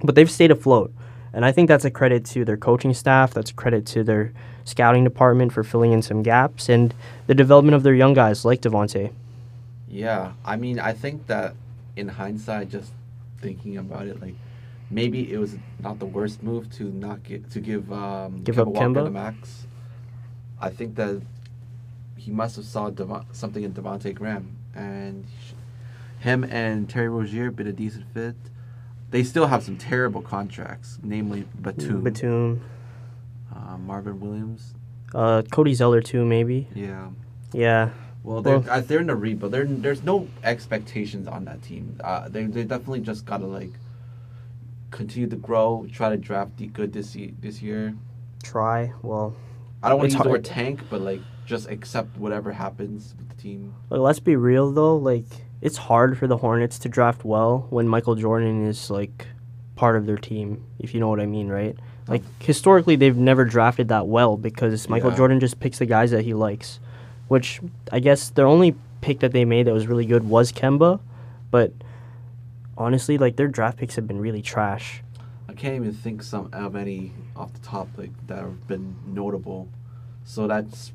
but 0.04 0.16
they've 0.16 0.32
stayed 0.32 0.50
afloat. 0.50 0.92
And 1.34 1.46
I 1.46 1.52
think 1.52 1.68
that's 1.68 1.86
a 1.86 1.92
credit 1.92 2.26
to 2.34 2.44
their 2.44 2.58
coaching 2.58 2.96
staff, 2.96 3.32
that's 3.32 3.52
a 3.52 3.54
credit 3.54 3.86
to 3.94 4.04
their 4.04 4.34
scouting 4.64 5.04
department 5.04 5.54
for 5.54 5.64
filling 5.64 5.92
in 5.92 6.02
some 6.02 6.24
gaps, 6.24 6.68
and 6.68 6.96
the 7.28 7.36
development 7.36 7.76
of 7.76 7.84
their 7.84 7.94
young 7.94 8.16
guys 8.16 8.44
like 8.44 8.62
Devonte. 8.62 9.14
Yeah, 9.88 10.32
I 10.44 10.56
mean, 10.56 10.80
I 10.80 10.94
think 10.94 11.28
that 11.28 11.54
in 11.96 12.08
hindsight, 12.08 12.72
just 12.72 12.92
thinking 13.40 13.78
about 13.78 14.08
it, 14.08 14.20
like 14.20 14.34
maybe 14.90 15.32
it 15.32 15.38
was 15.38 15.58
not 15.80 16.00
the 16.00 16.08
worst 16.08 16.42
move 16.42 16.76
to 16.78 16.86
not 16.86 17.22
get 17.22 17.52
to 17.52 17.60
give 17.60 17.94
um, 17.94 18.42
Give 18.44 18.56
Kemba 18.56 18.62
up 18.62 18.74
Kemba? 18.74 19.04
the 19.04 19.12
max. 19.12 19.68
I 20.60 20.70
think 20.72 20.96
that 20.96 21.22
he 22.30 22.36
must 22.36 22.56
have 22.58 22.66
saw 22.66 22.90
Devon- 22.92 23.26
something 23.32 23.64
in 23.64 23.74
Devonte 23.74 24.14
Graham, 24.14 24.56
and 24.76 25.26
him 26.20 26.44
and 26.44 26.88
Terry 26.88 27.10
Rozier 27.10 27.50
been 27.50 27.66
a 27.68 27.72
decent 27.72 28.06
fit. 28.14 28.36
They 29.10 29.24
still 29.24 29.48
have 29.48 29.64
some 29.64 29.78
terrible 29.78 30.22
contracts, 30.22 31.00
namely 31.02 31.46
Batum, 31.60 32.04
Batum, 32.04 32.62
uh, 33.56 33.78
Marvin 33.80 34.20
Williams. 34.20 34.76
uh, 35.16 35.42
Cody 35.52 35.74
Zeller 35.74 36.02
too, 36.02 36.24
maybe. 36.24 36.68
Yeah. 36.76 37.08
Yeah, 37.52 37.90
Well, 38.24 38.44
they're 38.44 38.60
Well- 38.60 38.70
uh, 38.70 38.82
they're 38.82 39.00
in 39.00 39.08
the 39.08 39.16
rebuild. 39.16 39.54
There, 39.54 39.66
there's 39.66 40.04
no 40.04 40.28
expectations 40.44 41.28
on 41.28 41.46
that 41.46 41.64
team. 41.64 41.96
Uh, 42.04 42.30
they 42.30 42.44
they 42.46 42.64
definitely 42.64 43.00
just 43.02 43.26
gotta 43.26 43.48
like 43.48 43.72
continue 44.92 45.28
to 45.28 45.36
grow, 45.36 45.88
try 45.92 46.10
to 46.10 46.18
draft 46.18 46.58
the 46.58 46.68
good 46.68 46.94
this 46.94 47.16
year. 47.16 47.32
This 47.42 47.60
year, 47.64 47.96
try. 48.44 48.94
Well, 49.02 49.34
I 49.82 49.90
don't 49.90 49.98
want 49.98 50.12
to 50.12 50.18
use 50.18 50.24
the 50.24 50.30
word 50.30 50.46
tank, 50.46 50.82
but 50.92 51.02
like 51.02 51.22
just 51.50 51.68
accept 51.70 52.16
whatever 52.18 52.52
happens 52.52 53.16
with 53.18 53.28
the 53.30 53.36
team. 53.36 53.74
like, 53.90 54.00
let's 54.00 54.20
be 54.20 54.36
real 54.36 54.72
though. 54.72 54.96
Like, 54.96 55.26
it's 55.62 55.78
hard 55.78 56.18
for 56.18 56.28
the 56.28 56.38
Hornets 56.38 56.78
to 56.80 56.90
draft 56.90 57.26
well 57.26 57.66
when 57.72 57.88
Michael 57.88 58.16
Jordan 58.16 58.68
is 58.68 58.90
like 58.92 59.28
part 59.76 59.96
of 59.98 60.06
their 60.06 60.18
team, 60.18 60.64
if 60.78 60.94
you 60.94 61.00
know 61.00 61.10
what 61.10 61.20
I 61.20 61.26
mean, 61.26 61.48
right? 61.50 61.76
Like 62.08 62.22
historically, 62.42 62.96
they've 62.96 63.18
never 63.18 63.46
drafted 63.46 63.88
that 63.90 64.08
well 64.08 64.38
because 64.38 64.88
Michael 64.88 65.10
Yeah. 65.12 65.18
Jordan 65.18 65.40
just 65.40 65.60
picks 65.60 65.80
the 65.80 65.86
guys 65.86 66.12
that 66.12 66.24
he 66.24 66.34
likes. 66.34 66.80
Which 67.30 67.60
I 67.92 68.00
guess 68.00 68.30
their 68.30 68.48
only 68.48 68.76
pick 69.02 69.20
that 69.20 69.32
they 69.32 69.46
made 69.46 69.66
that 69.68 69.74
was 69.74 69.88
really 69.88 70.06
good 70.06 70.24
was 70.30 70.52
Kemba, 70.52 71.00
but 71.52 71.72
honestly, 72.78 73.18
like 73.18 73.36
their 73.36 73.48
draft 73.48 73.78
picks 73.78 73.96
have 73.96 74.08
been 74.08 74.20
really 74.20 74.42
trash. 74.42 75.04
I 75.48 75.54
can't 75.54 75.76
even 75.76 75.94
think 75.94 76.24
some 76.24 76.50
of 76.54 76.76
any 76.76 77.12
off 77.36 77.54
the 77.54 77.60
top 77.60 77.88
like 77.98 78.12
that 78.28 78.40
have 78.40 78.68
been 78.68 78.96
notable. 79.08 79.68
So 80.26 80.48
that's 80.48 80.92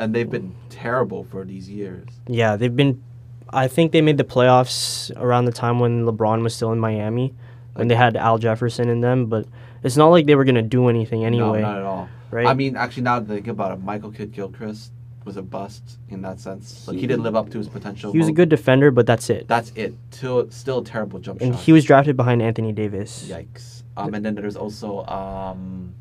and 0.00 0.14
they've 0.14 0.30
been 0.30 0.54
terrible 0.70 1.24
for 1.30 1.44
these 1.44 1.68
years. 1.68 2.08
Yeah, 2.26 2.56
they've 2.56 2.74
been. 2.74 3.02
I 3.50 3.68
think 3.68 3.92
they 3.92 4.00
made 4.00 4.16
the 4.16 4.24
playoffs 4.24 5.10
around 5.16 5.44
the 5.44 5.52
time 5.52 5.78
when 5.78 6.04
LeBron 6.06 6.42
was 6.42 6.54
still 6.54 6.72
in 6.72 6.78
Miami, 6.78 7.34
when 7.74 7.88
they 7.88 7.94
had 7.96 8.16
Al 8.16 8.38
Jefferson 8.38 8.88
in 8.88 9.00
them. 9.00 9.26
But 9.26 9.46
it's 9.82 9.96
not 9.96 10.08
like 10.08 10.26
they 10.26 10.34
were 10.34 10.44
gonna 10.44 10.62
do 10.62 10.88
anything 10.88 11.24
anyway, 11.24 11.60
no, 11.60 11.68
not 11.68 11.76
at 11.78 11.82
all. 11.84 12.08
right? 12.30 12.46
I 12.46 12.54
mean, 12.54 12.76
actually, 12.76 13.02
now 13.04 13.20
that 13.20 13.30
I 13.32 13.36
think 13.36 13.48
about 13.48 13.72
it, 13.72 13.82
Michael 13.84 14.10
Kidd 14.10 14.32
Gilchrist 14.32 14.92
was 15.26 15.36
a 15.36 15.42
bust 15.42 15.98
in 16.08 16.22
that 16.22 16.40
sense. 16.40 16.88
Like 16.88 16.96
he 16.96 17.06
didn't 17.06 17.22
live 17.24 17.36
up 17.36 17.50
to 17.50 17.58
his 17.58 17.68
potential. 17.68 18.10
he 18.10 18.18
was 18.18 18.28
a 18.28 18.32
good 18.32 18.48
defender, 18.48 18.90
but 18.90 19.06
that's 19.06 19.28
it. 19.28 19.46
That's 19.48 19.70
it. 19.76 19.94
Still, 20.12 20.50
still 20.50 20.78
a 20.78 20.84
terrible 20.84 21.18
jump 21.18 21.42
And 21.42 21.54
shot. 21.54 21.62
he 21.62 21.72
was 21.72 21.84
drafted 21.84 22.16
behind 22.16 22.40
Anthony 22.40 22.72
Davis. 22.72 23.28
Yikes. 23.28 23.82
Um, 23.98 24.14
and 24.14 24.24
then 24.24 24.34
there's 24.34 24.56
also 24.56 25.04
um, 25.06 25.92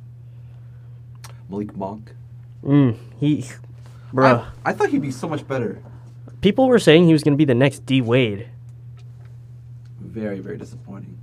Malik 1.50 1.76
Monk. 1.76 2.14
Mm, 2.64 2.96
he, 3.20 3.46
bruh. 4.14 4.46
I, 4.66 4.70
I 4.70 4.74
thought 4.74 4.90
he'd 4.90 5.02
be 5.02 5.12
so 5.12 5.28
much 5.28 5.48
better. 5.48 5.82
people 6.42 6.68
were 6.68 6.80
saying 6.80 7.06
he 7.06 7.14
was 7.14 7.24
gonna 7.24 7.36
be 7.38 7.46
the 7.46 7.56
next 7.56 7.86
D 7.86 8.02
Wade. 8.02 8.48
Very, 10.00 10.40
very 10.40 10.58
disappointing. 10.58 11.18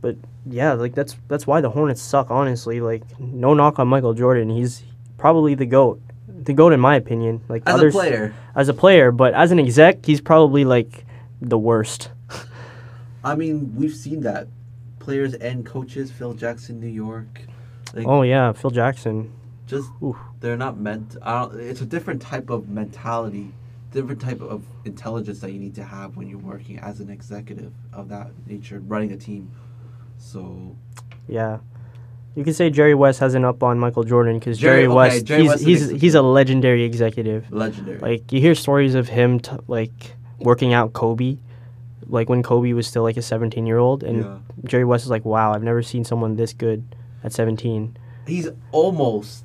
But 0.00 0.16
yeah, 0.46 0.72
like 0.72 0.94
that's 0.94 1.16
that's 1.28 1.46
why 1.46 1.60
the 1.60 1.70
Hornets 1.70 2.02
suck. 2.02 2.30
Honestly, 2.30 2.80
like 2.80 3.02
no 3.20 3.54
knock 3.54 3.78
on 3.78 3.88
Michael 3.88 4.14
Jordan, 4.14 4.50
he's 4.50 4.82
probably 5.18 5.54
the 5.54 5.66
goat, 5.66 6.00
the 6.26 6.52
goat 6.52 6.72
in 6.72 6.80
my 6.80 6.96
opinion. 6.96 7.40
Like 7.48 7.62
As 7.66 7.74
others, 7.74 7.94
a 7.94 7.98
player, 7.98 8.34
as 8.54 8.68
a 8.68 8.74
player, 8.74 9.12
but 9.12 9.34
as 9.34 9.52
an 9.52 9.58
exec, 9.60 10.04
he's 10.04 10.20
probably 10.20 10.64
like 10.64 11.04
the 11.40 11.58
worst. 11.58 12.10
I 13.24 13.34
mean, 13.34 13.74
we've 13.76 13.94
seen 13.94 14.22
that. 14.22 14.48
Players 14.98 15.34
and 15.34 15.66
coaches, 15.66 16.10
Phil 16.12 16.32
Jackson, 16.34 16.78
New 16.80 16.86
York. 16.86 17.42
Like, 17.94 18.06
Oh 18.06 18.22
yeah, 18.22 18.52
Phil 18.52 18.70
Jackson. 18.70 19.32
Just 19.72 19.90
Oof. 20.02 20.16
they're 20.40 20.56
not 20.56 20.78
meant. 20.78 21.16
I 21.22 21.40
don't, 21.40 21.60
it's 21.60 21.80
a 21.80 21.86
different 21.86 22.20
type 22.22 22.50
of 22.50 22.68
mentality, 22.68 23.52
different 23.90 24.20
type 24.20 24.40
of 24.40 24.64
intelligence 24.84 25.40
that 25.40 25.52
you 25.52 25.58
need 25.58 25.74
to 25.76 25.84
have 25.84 26.16
when 26.16 26.28
you're 26.28 26.38
working 26.38 26.78
as 26.78 27.00
an 27.00 27.10
executive 27.10 27.72
of 27.92 28.08
that 28.10 28.30
nature, 28.46 28.80
running 28.86 29.12
a 29.12 29.16
team. 29.16 29.50
So 30.18 30.76
Yeah, 31.26 31.58
you 32.34 32.44
could 32.44 32.54
say 32.54 32.70
Jerry 32.70 32.94
West 32.94 33.20
has 33.20 33.34
an 33.34 33.44
up 33.44 33.62
on 33.62 33.78
Michael 33.78 34.04
Jordan 34.04 34.38
because 34.38 34.58
Jerry- 34.58 34.82
Jerry, 34.82 34.86
okay, 34.86 34.94
West, 34.94 35.24
Jerry 35.24 35.40
he's 35.42 35.48
West 35.50 35.60
is 35.62 35.66
he's 35.90 36.00
he's 36.00 36.14
a 36.14 36.22
legendary 36.22 36.84
executive. 36.84 37.50
legendary. 37.52 37.98
Like 37.98 38.30
you 38.32 38.40
hear 38.40 38.54
stories 38.54 38.94
of 38.94 39.08
him 39.08 39.40
t- 39.40 39.56
like 39.68 40.14
working 40.38 40.72
out 40.72 40.92
Kobe, 40.92 41.38
like 42.06 42.28
when 42.28 42.42
Kobe 42.42 42.72
was 42.72 42.86
still 42.86 43.02
like 43.02 43.16
a 43.16 43.22
17 43.22 43.66
year 43.66 43.78
old, 43.78 44.02
and 44.04 44.22
yeah. 44.24 44.38
Jerry 44.64 44.84
West 44.84 45.04
is 45.04 45.10
like, 45.10 45.24
wow, 45.24 45.52
I've 45.52 45.62
never 45.62 45.82
seen 45.82 46.04
someone 46.04 46.36
this 46.36 46.52
good 46.52 46.84
at 47.24 47.32
17. 47.32 47.96
he's 48.26 48.48
almost 48.72 49.44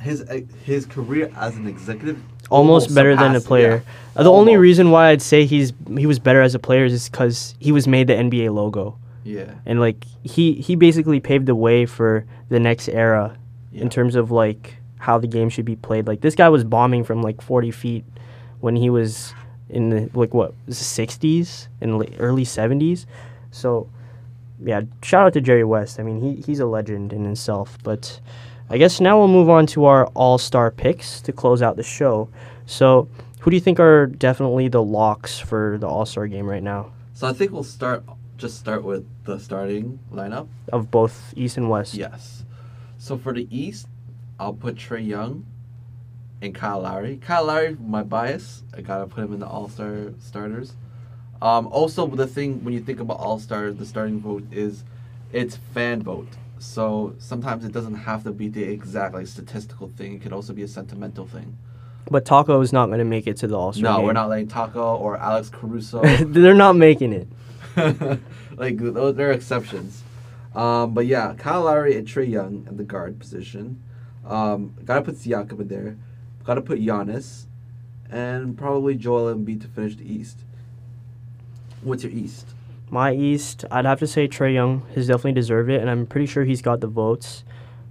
his 0.00 0.24
his 0.64 0.86
career 0.86 1.30
as 1.36 1.56
an 1.56 1.66
executive 1.66 2.18
Almost, 2.50 2.94
better 2.94 3.14
than 3.14 3.36
a 3.36 3.40
player. 3.40 3.82
Uh, 4.16 4.22
The 4.22 4.32
only 4.32 4.56
reason 4.56 4.90
why 4.90 5.08
I'd 5.08 5.20
say 5.20 5.44
he's 5.44 5.72
he 5.96 6.06
was 6.06 6.18
better 6.18 6.40
as 6.40 6.54
a 6.54 6.58
player 6.58 6.84
is 6.86 7.08
because 7.08 7.54
he 7.58 7.72
was 7.72 7.86
made 7.86 8.06
the 8.06 8.14
NBA 8.14 8.54
logo, 8.54 8.96
Yeah. 9.24 9.40
yeah. 9.40 9.54
and 9.66 9.80
like 9.80 10.04
he 10.22 10.54
he 10.54 10.74
basically 10.76 11.20
paved 11.20 11.46
the 11.46 11.54
way 11.54 11.84
for 11.84 12.24
the 12.48 12.58
next 12.58 12.88
era 12.88 13.36
yeah. 13.72 13.82
in 13.82 13.90
terms 13.90 14.14
of 14.14 14.30
like 14.30 14.76
how 14.98 15.18
the 15.18 15.26
game 15.26 15.48
should 15.50 15.66
be 15.66 15.76
played. 15.76 16.06
Like 16.06 16.22
this 16.22 16.34
guy 16.34 16.48
was 16.48 16.64
bombing 16.64 17.04
from 17.04 17.22
like 17.22 17.40
40 17.42 17.70
feet 17.70 18.04
when 18.60 18.76
he 18.76 18.88
was 18.90 19.34
in 19.68 19.90
the 19.90 20.10
like 20.14 20.32
what 20.32 20.54
the 20.66 20.72
60s 20.72 21.68
and 21.80 22.02
early 22.18 22.44
70s. 22.44 23.04
So 23.50 23.88
yeah, 24.64 24.82
shout 25.02 25.26
out 25.26 25.32
to 25.34 25.40
Jerry 25.40 25.64
West. 25.64 26.00
I 26.00 26.02
mean, 26.02 26.20
he 26.20 26.40
he's 26.42 26.60
a 26.60 26.66
legend 26.66 27.12
in 27.12 27.24
himself. 27.24 27.78
But 27.82 28.20
I 28.70 28.78
guess 28.78 29.00
now 29.00 29.18
we'll 29.18 29.28
move 29.28 29.48
on 29.48 29.66
to 29.68 29.86
our 29.86 30.06
all-star 30.08 30.70
picks 30.70 31.20
to 31.22 31.32
close 31.32 31.62
out 31.62 31.76
the 31.76 31.82
show. 31.82 32.28
So 32.66 33.08
who 33.40 33.50
do 33.50 33.56
you 33.56 33.60
think 33.60 33.80
are 33.80 34.06
definitely 34.06 34.68
the 34.68 34.82
locks 34.82 35.38
for 35.38 35.78
the 35.80 35.88
all-star 35.88 36.26
game 36.26 36.46
right 36.46 36.62
now 36.62 36.92
So 37.14 37.26
I 37.26 37.32
think 37.32 37.52
we'll 37.52 37.62
start 37.62 38.04
just 38.36 38.58
start 38.58 38.84
with 38.84 39.04
the 39.24 39.38
starting 39.40 39.98
lineup. 40.12 40.46
of 40.72 40.90
both 40.90 41.32
East 41.36 41.56
and 41.56 41.68
West? 41.68 41.94
Yes. 41.94 42.44
So 42.98 43.16
for 43.18 43.32
the 43.32 43.48
East, 43.50 43.88
I'll 44.38 44.52
put 44.54 44.76
Trae 44.76 45.04
Young 45.04 45.44
and 46.40 46.54
Kyle 46.54 46.80
Lowry. 46.80 47.16
Kyle 47.16 47.46
Lowry, 47.46 47.76
my 47.80 48.02
bias, 48.04 48.62
I 48.76 48.80
gotta 48.82 49.06
put 49.06 49.24
him 49.24 49.32
in 49.32 49.40
the 49.40 49.46
All 49.46 49.68
Star 49.68 50.12
starters. 50.20 50.74
Um, 51.40 51.66
also, 51.68 52.06
the 52.06 52.26
thing 52.26 52.64
when 52.64 52.74
you 52.74 52.80
think 52.80 53.00
about 53.00 53.18
All 53.18 53.38
Star, 53.38 53.72
the 53.72 53.86
starting 53.86 54.20
vote 54.20 54.44
is 54.52 54.84
it's 55.32 55.56
fan 55.56 56.02
vote. 56.02 56.28
So 56.58 57.14
sometimes 57.18 57.64
it 57.64 57.72
doesn't 57.72 57.94
have 57.94 58.24
to 58.24 58.32
be 58.32 58.48
the 58.48 58.64
exact 58.64 59.14
like 59.14 59.26
statistical 59.26 59.88
thing. 59.88 60.14
It 60.14 60.22
could 60.22 60.32
also 60.32 60.52
be 60.52 60.62
a 60.62 60.68
sentimental 60.68 61.26
thing. 61.26 61.56
But 62.10 62.24
Tacko 62.24 62.62
is 62.62 62.72
not 62.72 62.86
going 62.86 63.00
to 63.00 63.04
make 63.04 63.26
it 63.26 63.36
to 63.38 63.46
the 63.46 63.56
all-star 63.56 63.82
no, 63.82 63.96
game. 63.98 64.06
we're 64.06 64.12
not 64.14 64.28
letting 64.30 64.48
Tacko 64.48 64.98
or 64.98 65.18
Alex 65.18 65.50
Caruso. 65.50 66.02
They're 66.24 66.54
not 66.54 66.74
making 66.74 67.12
it. 67.12 67.28
like 68.56 68.78
those 68.78 69.14
there 69.14 69.28
are 69.28 69.32
exceptions. 69.32 70.02
Um, 70.54 70.94
but 70.94 71.06
yeah, 71.06 71.34
Kyle 71.34 71.62
Lowry 71.62 71.96
and 71.96 72.06
Trae 72.06 72.28
Young 72.28 72.64
at 72.66 72.76
the 72.76 72.84
guard 72.84 73.18
position. 73.18 73.82
Um, 74.26 74.74
gotta 74.84 75.02
put 75.02 75.16
Siakam 75.16 75.60
in 75.60 75.68
there. 75.68 75.96
Gotta 76.44 76.62
put 76.62 76.80
Giannis, 76.80 77.44
and 78.10 78.56
probably 78.56 78.94
Joel 78.94 79.34
Embiid 79.34 79.60
to 79.62 79.68
finish 79.68 79.96
the 79.96 80.10
East. 80.10 80.38
What's 81.82 82.02
your 82.02 82.12
East? 82.12 82.48
My 82.90 83.12
East, 83.12 83.64
I'd 83.70 83.84
have 83.84 83.98
to 83.98 84.06
say 84.06 84.28
Trae 84.28 84.54
Young 84.54 84.86
has 84.94 85.06
definitely 85.06 85.32
deserved 85.32 85.70
it, 85.70 85.80
and 85.80 85.90
I'm 85.90 86.06
pretty 86.06 86.26
sure 86.26 86.44
he's 86.44 86.62
got 86.62 86.80
the 86.80 86.86
votes. 86.86 87.44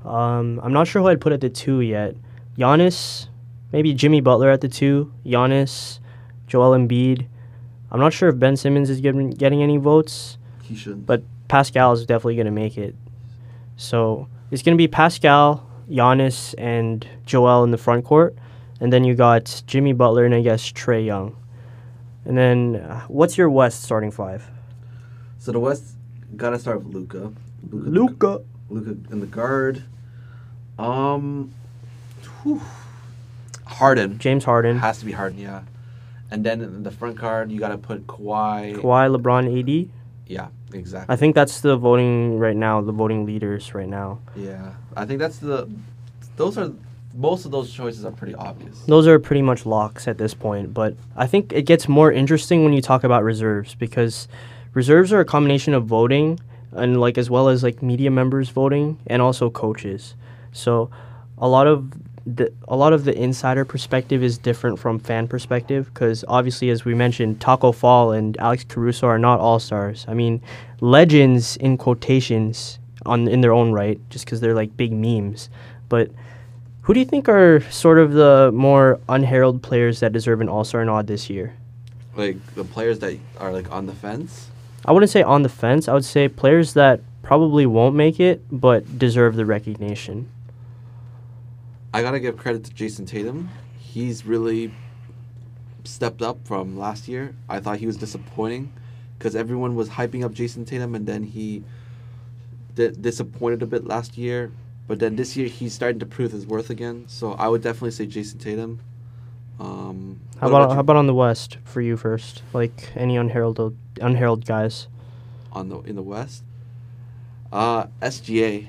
Um, 0.03 0.59
I'm 0.63 0.73
not 0.73 0.87
sure 0.87 1.01
who 1.01 1.07
I'd 1.09 1.21
put 1.21 1.33
at 1.33 1.41
the 1.41 1.49
two 1.49 1.81
yet. 1.81 2.15
Giannis, 2.57 3.27
maybe 3.71 3.93
Jimmy 3.93 4.21
Butler 4.21 4.49
at 4.49 4.61
the 4.61 4.67
two. 4.67 5.13
Giannis, 5.25 5.99
Joel 6.47 6.77
Embiid. 6.77 7.27
I'm 7.91 7.99
not 7.99 8.13
sure 8.13 8.29
if 8.29 8.39
Ben 8.39 8.57
Simmons 8.57 8.89
is 8.89 9.01
getting 9.01 9.29
getting 9.29 9.61
any 9.61 9.77
votes. 9.77 10.37
He 10.63 10.75
should. 10.75 11.05
But 11.05 11.23
Pascal 11.47 11.93
is 11.93 12.05
definitely 12.05 12.35
going 12.35 12.45
to 12.45 12.51
make 12.51 12.77
it. 12.77 12.95
So 13.75 14.27
it's 14.51 14.63
going 14.63 14.75
to 14.75 14.81
be 14.81 14.87
Pascal, 14.87 15.69
Giannis, 15.89 16.55
and 16.57 17.07
Joel 17.25 17.63
in 17.63 17.71
the 17.71 17.77
front 17.77 18.03
court. 18.03 18.35
And 18.79 18.91
then 18.91 19.03
you 19.03 19.15
got 19.15 19.63
Jimmy 19.67 19.93
Butler 19.93 20.25
and 20.25 20.33
I 20.35 20.41
guess 20.41 20.71
Trae 20.71 21.05
Young. 21.05 21.35
And 22.25 22.37
then 22.37 22.75
uh, 22.75 23.01
what's 23.07 23.37
your 23.37 23.49
West 23.49 23.83
starting 23.83 24.11
five? 24.11 24.49
So 25.47 25.53
the 25.53 25.61
West 25.61 25.93
gotta 26.35 26.59
start 26.59 26.83
with 26.83 26.93
Luka. 26.93 27.31
Luka. 27.71 28.41
Luka 28.69 28.89
in 29.13 29.21
the 29.21 29.25
guard. 29.25 29.81
Um, 30.77 31.53
whew. 32.43 32.61
Harden 33.63 34.19
James 34.19 34.43
Harden. 34.43 34.79
has 34.79 34.99
to 34.99 35.05
be 35.05 35.13
Harden, 35.13 35.39
yeah. 35.39 35.61
And 36.29 36.43
then 36.43 36.59
in 36.59 36.83
the 36.83 36.91
front 36.91 37.15
guard, 37.15 37.49
you 37.49 37.61
gotta 37.61 37.77
put 37.77 38.07
Kawhi. 38.07 38.75
Kawhi, 38.75 39.15
LeBron, 39.15 39.57
AD. 39.57 39.89
Yeah, 40.27 40.49
exactly. 40.73 41.13
I 41.13 41.15
think 41.15 41.33
that's 41.33 41.61
the 41.61 41.77
voting 41.77 42.37
right 42.37 42.57
now, 42.57 42.81
the 42.81 42.91
voting 42.91 43.25
leaders 43.25 43.73
right 43.73 43.87
now. 43.87 44.19
Yeah, 44.35 44.73
I 44.97 45.05
think 45.05 45.19
that's 45.19 45.37
the. 45.37 45.69
Those 46.35 46.57
are 46.57 46.73
most 47.15 47.45
of 47.45 47.51
those 47.51 47.71
choices 47.71 48.03
are 48.03 48.11
pretty 48.11 48.35
obvious. 48.35 48.81
Those 48.81 49.07
are 49.07 49.17
pretty 49.17 49.43
much 49.43 49.65
locks 49.65 50.09
at 50.09 50.17
this 50.17 50.33
point, 50.33 50.73
but 50.73 50.97
I 51.15 51.25
think 51.25 51.53
it 51.53 51.61
gets 51.61 51.87
more 51.87 52.11
interesting 52.11 52.65
when 52.65 52.73
you 52.73 52.81
talk 52.81 53.05
about 53.05 53.23
reserves 53.23 53.75
because 53.75 54.27
reserves 54.77 55.11
are 55.11 55.19
a 55.19 55.25
combination 55.25 55.73
of 55.73 55.85
voting 55.85 56.39
and 56.71 57.01
like 57.01 57.17
as 57.17 57.31
well 57.31 57.49
as 57.49 57.63
like 57.63 57.81
media 57.81 58.11
members 58.11 58.49
voting 58.49 58.99
and 59.07 59.23
also 59.23 59.49
coaches. 59.49 60.13
So 60.51 60.91
a 61.39 61.47
lot 61.47 61.65
of 61.65 61.91
the 62.27 62.53
a 62.67 62.75
lot 62.75 62.93
of 62.93 63.03
the 63.03 63.15
insider 63.17 63.65
perspective 63.65 64.21
is 64.21 64.37
different 64.37 64.77
from 64.77 64.99
fan 64.99 65.27
perspective 65.27 65.91
because 65.91 66.23
obviously 66.27 66.69
as 66.69 66.85
we 66.85 66.93
mentioned 66.93 67.39
Tacko 67.39 67.73
Fall 67.73 68.11
and 68.11 68.37
Alex 68.37 68.65
Caruso 68.69 69.07
are 69.07 69.17
not 69.17 69.39
all-stars. 69.39 70.05
I 70.07 70.13
mean 70.13 70.41
legends 70.79 71.57
in 71.57 71.77
quotations 71.77 72.77
on 73.03 73.27
in 73.27 73.41
their 73.41 73.53
own 73.53 73.71
right 73.71 73.99
just 74.11 74.25
because 74.25 74.41
they're 74.41 74.53
like 74.53 74.77
big 74.77 74.91
memes. 74.93 75.49
But 75.89 76.11
who 76.83 76.93
do 76.93 76.99
you 76.99 77.05
think 77.07 77.27
are 77.27 77.61
sort 77.71 77.97
of 77.97 78.11
the 78.11 78.51
more 78.53 78.99
unheralded 79.09 79.63
players 79.63 80.01
that 80.01 80.13
deserve 80.13 80.39
an 80.39 80.49
all-star 80.49 80.85
nod 80.85 81.07
this 81.07 81.31
year? 81.31 81.55
Like 82.15 82.37
the 82.53 82.63
players 82.63 82.99
that 82.99 83.17
are 83.39 83.51
like 83.51 83.71
on 83.71 83.87
the 83.87 83.95
fence. 83.95 84.51
I 84.87 84.93
wouldn't 84.93 85.09
say 85.11 85.21
on 85.21 85.43
the 85.43 85.49
fence. 85.49 85.89
I 85.89 85.93
would 85.93 86.05
say 86.05 86.29
players 86.29 86.73
that 86.73 87.01
probably 87.21 87.65
won't 87.65 87.93
make 87.93 88.21
it 88.21 88.41
but 88.49 88.97
deserve 88.97 89.35
the 89.35 89.45
recognition. 89.45 90.29
I 91.93 92.01
gotta 92.01 92.19
give 92.21 92.37
credit 92.37 92.63
to 92.65 92.73
Jayson 92.73 93.05
Tatum. 93.05 93.49
He's 93.77 94.25
really 94.25 94.71
stepped 95.83 96.21
up 96.21 96.45
from 96.45 96.77
last 96.77 97.07
year. 97.07 97.35
I 97.49 97.59
thought 97.59 97.79
he 97.79 97.85
was 97.85 97.97
disappointing 97.97 98.71
because 99.17 99.35
everyone 99.35 99.75
was 99.75 99.89
hyping 99.89 100.23
up 100.23 100.33
Jayson 100.33 100.65
Tatum, 100.65 100.95
and 100.95 101.05
then 101.05 101.23
he 101.23 101.63
di- 102.75 102.91
disappointed 102.91 103.61
a 103.61 103.65
bit 103.65 103.85
last 103.85 104.17
year. 104.17 104.51
But 104.87 104.99
then 104.99 105.17
this 105.17 105.35
year 105.35 105.47
he's 105.47 105.73
starting 105.73 105.99
to 105.99 106.05
prove 106.05 106.31
his 106.31 106.45
worth 106.45 106.69
again. 106.69 107.05
So 107.07 107.33
I 107.33 107.49
would 107.49 107.61
definitely 107.61 107.91
say 107.91 108.05
Jayson 108.05 108.39
Tatum. 108.39 108.79
Um, 109.59 110.19
How 110.39 110.49
what 110.49 110.61
about, 110.63 110.73
how 110.75 110.79
about 110.81 110.95
on 110.97 111.07
the 111.07 111.13
West 111.13 111.57
for 111.63 111.81
you 111.81 111.97
first? 111.97 112.43
Like 112.53 112.91
any 112.95 113.17
unheralded 113.17 113.75
unheralded 114.01 114.45
guys? 114.47 114.87
on 115.53 115.69
the 115.69 115.79
in 115.81 115.95
the 115.95 116.01
West? 116.03 116.43
Uh, 117.51 117.87
SGA, 118.01 118.67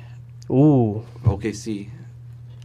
Ooh, 0.51 1.05
OKC. 1.25 1.91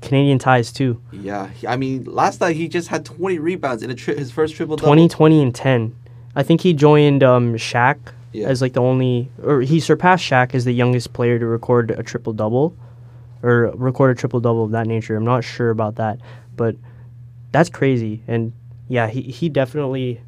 Canadian 0.01 0.37
ties 0.37 0.71
too. 0.71 1.01
Yeah, 1.11 1.49
I 1.67 1.75
mean, 1.77 2.03
last 2.05 2.39
night 2.39 2.55
he 2.55 2.67
just 2.67 2.89
had 2.89 3.03
20 3.05 3.39
rebounds 3.39 3.83
in 3.83 3.89
a 3.89 3.95
tri- 3.95 4.13
his 4.15 4.31
first 4.31 4.55
triple 4.55 4.75
double. 4.75 4.87
20, 4.87 5.07
20, 5.09 5.41
and 5.41 5.55
10. 5.55 5.95
I 6.35 6.43
think 6.43 6.61
he 6.61 6.73
joined 6.73 7.23
um, 7.23 7.55
Shaq 7.55 7.97
Yeah. 8.31 8.47
as 8.47 8.61
like 8.61 8.73
the 8.73 8.81
only, 8.81 9.29
or 9.41 9.61
he 9.61 9.79
surpassed 9.79 10.23
Shaq 10.23 10.53
as 10.53 10.65
the 10.65 10.73
youngest 10.73 11.13
player 11.13 11.39
to 11.39 11.45
record 11.45 11.91
a 11.91 12.03
triple 12.03 12.33
double, 12.33 12.75
or 13.41 13.71
record 13.75 14.11
a 14.11 14.15
triple 14.15 14.39
double 14.39 14.63
of 14.65 14.71
that 14.71 14.87
nature. 14.87 15.15
I'm 15.15 15.25
not 15.25 15.43
sure 15.43 15.69
about 15.69 15.95
that, 15.95 16.19
but 16.55 16.75
that's 17.53 17.69
crazy. 17.69 18.21
And 18.27 18.51
yeah, 18.89 19.07
he 19.07 19.21
he 19.21 19.47
definitely, 19.47 20.19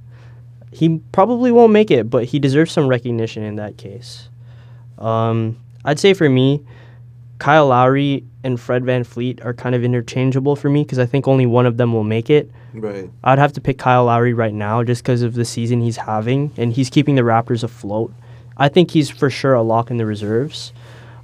he 0.71 1.01
probably 1.11 1.51
won't 1.51 1.73
make 1.73 1.91
it, 1.91 2.09
but 2.09 2.23
he 2.23 2.39
deserves 2.39 2.71
some 2.71 2.87
recognition 2.87 3.43
in 3.43 3.57
that 3.57 3.77
case. 3.77 4.29
Um, 4.97 5.59
I'd 5.83 5.99
say 5.99 6.13
for 6.13 6.29
me, 6.29 6.65
Kyle 7.39 7.67
Lowry 7.67 8.23
and 8.45 8.57
Fred 8.57 8.83
VanVleet 8.83 9.43
are 9.43 9.53
kind 9.53 9.75
of 9.75 9.83
interchangeable 9.83 10.55
for 10.55 10.69
me 10.69 10.83
because 10.83 10.99
I 10.99 11.05
think 11.05 11.27
only 11.27 11.45
one 11.45 11.65
of 11.65 11.75
them 11.75 11.91
will 11.91 12.05
make 12.05 12.29
it. 12.29 12.49
Right. 12.73 13.09
I'd 13.23 13.39
have 13.39 13.53
to 13.53 13.61
pick 13.61 13.77
Kyle 13.77 14.05
Lowry 14.05 14.33
right 14.33 14.53
now 14.53 14.83
just 14.83 15.03
because 15.03 15.21
of 15.21 15.33
the 15.33 15.45
season 15.45 15.81
he's 15.81 15.97
having, 15.97 16.51
and 16.55 16.71
he's 16.71 16.89
keeping 16.89 17.15
the 17.15 17.23
Raptors 17.23 17.63
afloat. 17.63 18.13
I 18.57 18.69
think 18.69 18.91
he's 18.91 19.09
for 19.09 19.29
sure 19.29 19.53
a 19.53 19.61
lock 19.61 19.91
in 19.91 19.97
the 19.97 20.05
reserves. 20.05 20.71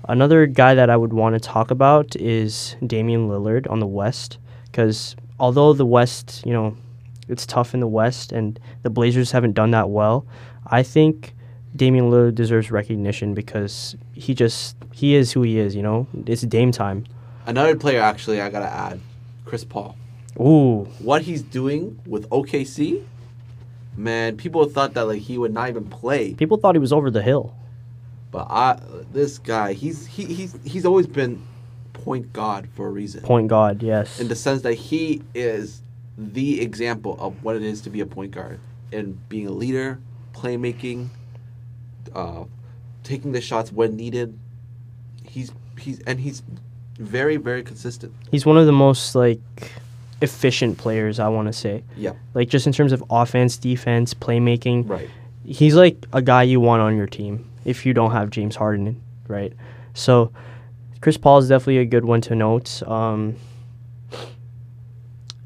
Another 0.10 0.48
guy 0.48 0.74
that 0.74 0.90
I 0.90 0.98
would 0.98 1.14
want 1.14 1.36
to 1.36 1.40
talk 1.40 1.72
about 1.72 2.16
is 2.16 2.76
Damian 2.86 3.30
Lillard 3.30 3.70
on 3.70 3.80
the 3.80 3.88
West, 3.88 4.38
because 4.66 5.16
although 5.42 5.74
the 5.74 5.86
West, 5.86 6.44
you 6.46 6.54
know, 6.54 6.78
it's 7.28 7.46
tough 7.46 7.74
in 7.74 7.80
the 7.80 7.88
West, 7.88 8.32
and 8.32 8.60
the 8.84 8.90
Blazers 8.90 9.32
haven't 9.32 9.54
done 9.54 9.72
that 9.72 9.90
well, 9.90 10.26
I 10.68 10.84
think 10.84 11.34
Damian 11.76 12.10
Lillard 12.12 12.36
deserves 12.36 12.70
recognition 12.72 13.34
because 13.34 13.96
he 14.14 14.34
just 14.34 14.78
he 14.94 15.16
is 15.16 15.32
who 15.32 15.42
he 15.42 15.58
is. 15.58 15.76
You 15.76 15.82
know, 15.82 16.08
it's 16.28 16.44
Dame 16.44 16.72
time. 16.72 17.06
Another 17.46 17.76
player, 17.76 18.00
actually, 18.02 18.40
I 18.40 18.50
gotta 18.50 18.70
add, 18.72 19.00
Chris 19.46 19.66
Paul. 19.66 19.98
Ooh, 20.40 20.86
What 21.00 21.24
he's 21.24 21.42
doing 21.42 22.00
with 22.06 22.30
OKC, 22.30 23.04
man, 23.98 24.38
people 24.38 24.64
thought 24.66 24.94
that 24.94 25.06
like 25.08 25.22
he 25.22 25.38
would 25.38 25.54
not 25.54 25.68
even 25.70 25.86
play. 25.86 26.34
people 26.36 26.58
thought 26.58 26.76
he 26.76 26.80
was 26.80 26.94
over 26.94 27.10
the 27.12 27.22
hill. 27.24 27.54
But 28.32 28.48
I, 28.50 28.80
this 29.12 29.40
guy, 29.40 29.74
he's 29.74 30.06
he, 30.06 30.24
he's 30.26 30.56
he's 30.64 30.86
always 30.86 31.08
been 31.08 31.42
point 32.04 32.34
guard 32.34 32.68
for 32.76 32.88
a 32.88 32.90
reason. 32.90 33.22
Point 33.22 33.48
guard, 33.48 33.84
yes. 33.84 34.20
in 34.20 34.28
the 34.28 34.36
sense 34.36 34.62
that 34.64 34.74
he 34.74 35.22
is 35.34 35.82
the 36.18 36.62
example 36.62 37.18
of 37.20 37.44
what 37.44 37.56
it 37.56 37.64
is 37.64 37.82
to 37.82 37.90
be 37.90 38.02
a 38.02 38.06
point 38.06 38.32
guard 38.32 38.60
and 38.92 39.28
being 39.30 39.48
a 39.48 39.52
leader, 39.52 40.00
playmaking, 40.34 41.10
uh, 42.14 42.44
taking 43.04 43.32
the 43.32 43.42
shots 43.42 43.72
when 43.72 43.96
needed. 43.96 44.38
He's 45.24 45.52
he's 45.78 46.00
and 46.02 46.20
he's 46.20 46.44
very 46.98 47.38
very 47.38 47.64
consistent. 47.64 48.14
He's 48.30 48.46
one 48.46 48.58
of 48.58 48.66
the 48.66 48.72
most 48.72 49.16
like 49.16 49.40
efficient 50.22 50.78
players 50.78 51.20
I 51.20 51.30
want 51.30 51.48
to 51.48 51.54
say. 51.54 51.84
Yeah. 51.96 52.14
Like 52.34 52.50
just 52.50 52.68
in 52.68 52.74
terms 52.74 52.92
of 52.92 53.04
offense, 53.10 53.58
defense, 53.58 54.14
playmaking. 54.14 54.90
Right. 54.90 55.10
He's 55.46 55.76
like 55.76 56.06
a 56.14 56.22
guy 56.22 56.44
you 56.44 56.60
want 56.60 56.82
on 56.82 56.96
your 56.96 57.08
team 57.08 57.50
if 57.66 57.86
you 57.86 57.94
don't 57.94 58.12
have 58.12 58.30
James 58.30 58.56
Harden, 58.56 59.02
right? 59.28 59.54
So 59.94 60.32
Chris 61.02 61.18
Paul 61.18 61.40
is 61.40 61.50
definitely 61.50 61.80
a 61.80 61.86
good 61.86 62.06
one 62.06 62.22
to 62.22 62.36
note. 62.36 62.84
Um, 62.84 63.36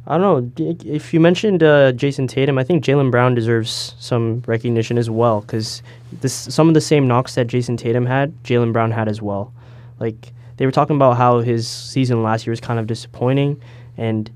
I 0.08 0.18
don't 0.18 0.56
know 0.58 0.64
if 0.86 1.14
you 1.14 1.20
mentioned 1.20 1.64
uh, 1.64 1.92
Jayson 1.94 2.28
Tatum. 2.28 2.60
I 2.60 2.64
think 2.64 2.84
Jaylen 2.84 3.10
Brown 3.10 3.34
deserves 3.34 3.96
some 3.98 4.44
recognition 4.46 5.00
as 5.00 5.10
well 5.10 5.42
because 5.42 5.82
some 6.26 6.68
of 6.68 6.76
the 6.76 6.82
same 6.82 7.08
knocks 7.08 7.36
that 7.36 7.48
Jayson 7.48 7.76
Tatum 7.76 8.06
had, 8.06 8.32
Jaylen 8.44 8.72
Brown 8.72 8.92
had 8.92 9.08
as 9.08 9.22
well. 9.22 9.52
Like 10.00 10.32
they 10.58 10.66
were 10.66 10.72
talking 10.72 10.96
about 10.96 11.18
how 11.18 11.40
his 11.40 11.68
season 11.68 12.22
last 12.22 12.46
year 12.46 12.52
was 12.52 12.62
kind 12.62 12.80
of 12.80 12.86
disappointing, 12.86 13.60
and 13.98 14.30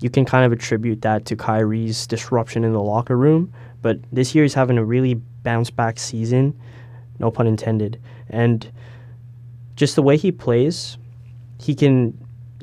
you 0.00 0.10
can 0.10 0.26
kind 0.26 0.44
of 0.44 0.52
attribute 0.52 1.00
that 1.02 1.24
to 1.26 1.36
Kyrie's 1.36 2.06
disruption 2.06 2.62
in 2.62 2.72
the 2.72 2.82
locker 2.82 3.16
room. 3.16 3.52
But 3.80 4.00
this 4.12 4.34
year 4.34 4.44
he's 4.44 4.54
having 4.54 4.76
a 4.76 4.84
really 4.84 5.14
bounce 5.14 5.70
back 5.70 5.98
season, 5.98 6.58
no 7.18 7.30
pun 7.30 7.46
intended, 7.46 7.98
and 8.28 8.70
just 9.80 9.96
the 9.96 10.02
way 10.02 10.18
he 10.18 10.30
plays, 10.30 10.98
he 11.58 11.74
can 11.74 12.12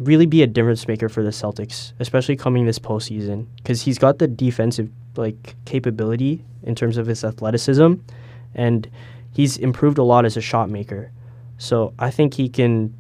really 0.02 0.28
be 0.28 0.44
a 0.44 0.48
difference 0.48 0.88
maker 0.88 1.10
for 1.10 1.24
the 1.24 1.32
Celtics, 1.32 1.94
especially 2.00 2.36
coming 2.36 2.68
this 2.68 2.78
postseason, 2.78 3.48
because 3.56 3.82
he's 3.82 3.98
got 3.98 4.20
the 4.20 4.28
defensive 4.28 4.88
like 5.16 5.56
capability 5.66 6.46
in 6.62 6.76
terms 6.76 6.96
of 6.96 7.08
his 7.08 7.24
athleticism, 7.24 7.96
and 8.54 8.88
he's 9.34 9.58
improved 9.58 9.98
a 9.98 10.04
lot 10.04 10.26
as 10.26 10.38
a 10.38 10.42
shot 10.42 10.70
maker. 10.70 11.12
So 11.58 11.92
I 11.98 12.12
think 12.12 12.36
he 12.36 12.50
can, 12.50 12.94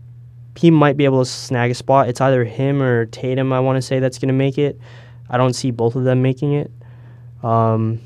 he 0.55 0.71
might 0.71 0.97
be 0.97 1.05
able 1.05 1.23
to 1.23 1.29
snag 1.29 1.69
a 1.69 1.75
spot. 1.75 2.09
It's 2.09 2.19
either 2.19 2.43
him 2.43 2.81
or 2.81 3.05
Tatum. 3.05 3.53
I 3.53 3.59
want 3.59 3.75
to 3.75 3.83
say 3.83 3.99
that's 3.99 4.17
going 4.17 4.29
to 4.29 4.33
make 4.33 4.57
it. 4.57 4.79
I 5.29 5.37
don't 5.37 5.53
see 5.53 5.69
both 5.69 5.95
of 5.95 6.05
them 6.05 6.23
making 6.23 6.53
it. 6.53 6.71
Um, 7.43 7.99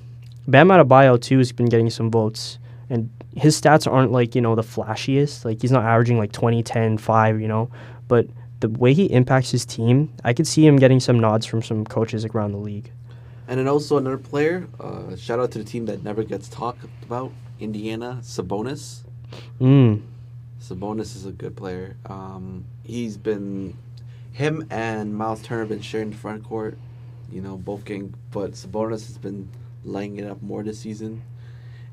Bam 0.45 0.67
Adebayo 0.67 1.21
too 1.21 1.37
has 1.37 1.53
been 1.53 1.67
getting 1.67 1.89
some 1.89 2.11
votes, 2.11 2.59
and 2.91 3.09
his 3.35 3.59
stats 3.59 3.91
aren't 3.91 4.11
like 4.11 4.35
you 4.35 4.41
know 4.41 4.53
the 4.53 4.61
flashiest. 4.61 5.45
Like 5.45 5.61
he's 5.61 5.71
not 5.71 5.85
averaging 5.85 6.17
like 6.17 6.31
20, 6.33 6.61
10, 6.61 6.97
5, 6.97 7.41
you 7.41 7.47
know, 7.47 7.71
but 8.07 8.27
the 8.59 8.69
way 8.69 8.93
he 8.93 9.05
impacts 9.05 9.49
his 9.49 9.65
team, 9.65 10.13
I 10.23 10.33
could 10.33 10.45
see 10.45 10.65
him 10.67 10.75
getting 10.75 10.99
some 10.99 11.19
nods 11.19 11.45
from 11.45 11.63
some 11.63 11.85
coaches 11.85 12.25
around 12.25 12.51
the 12.51 12.59
league. 12.59 12.91
And 13.47 13.59
then 13.59 13.67
also 13.67 13.97
another 13.97 14.17
player. 14.17 14.67
Uh, 14.79 15.15
shout 15.15 15.39
out 15.39 15.51
to 15.51 15.59
the 15.59 15.63
team 15.63 15.85
that 15.87 16.03
never 16.03 16.23
gets 16.23 16.47
talked 16.47 16.83
about. 17.03 17.31
Indiana 17.59 18.19
Sabonis. 18.21 18.99
Mm. 19.59 20.01
Sabonis 20.61 21.15
is 21.15 21.25
a 21.25 21.31
good 21.31 21.55
player. 21.55 21.95
Um, 22.05 22.65
he's 22.83 23.17
been 23.17 23.77
him 24.33 24.67
and 24.69 25.15
Miles 25.15 25.41
Turner 25.41 25.61
have 25.61 25.69
been 25.69 25.81
sharing 25.81 26.11
the 26.11 26.17
front 26.17 26.43
court. 26.43 26.77
You 27.31 27.41
know, 27.41 27.55
both 27.55 27.85
getting, 27.85 28.13
but 28.31 28.51
Sabonis 28.51 29.07
has 29.07 29.17
been 29.17 29.49
lighting 29.83 30.17
it 30.17 30.27
up 30.27 30.41
more 30.41 30.63
this 30.63 30.79
season. 30.79 31.23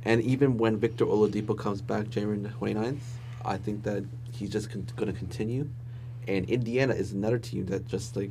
And 0.04 0.22
even 0.22 0.58
when 0.58 0.78
Victor 0.78 1.04
Oladipo 1.06 1.56
comes 1.56 1.82
back 1.82 2.08
January 2.08 2.38
29th, 2.38 2.98
I 3.44 3.56
think 3.56 3.82
that 3.84 4.04
he's 4.32 4.50
just 4.50 4.70
con- 4.70 4.86
going 4.96 5.12
to 5.12 5.18
continue. 5.18 5.68
And 6.26 6.48
Indiana 6.48 6.94
is 6.94 7.12
another 7.12 7.38
team 7.38 7.66
that 7.66 7.86
just 7.86 8.16
like 8.16 8.30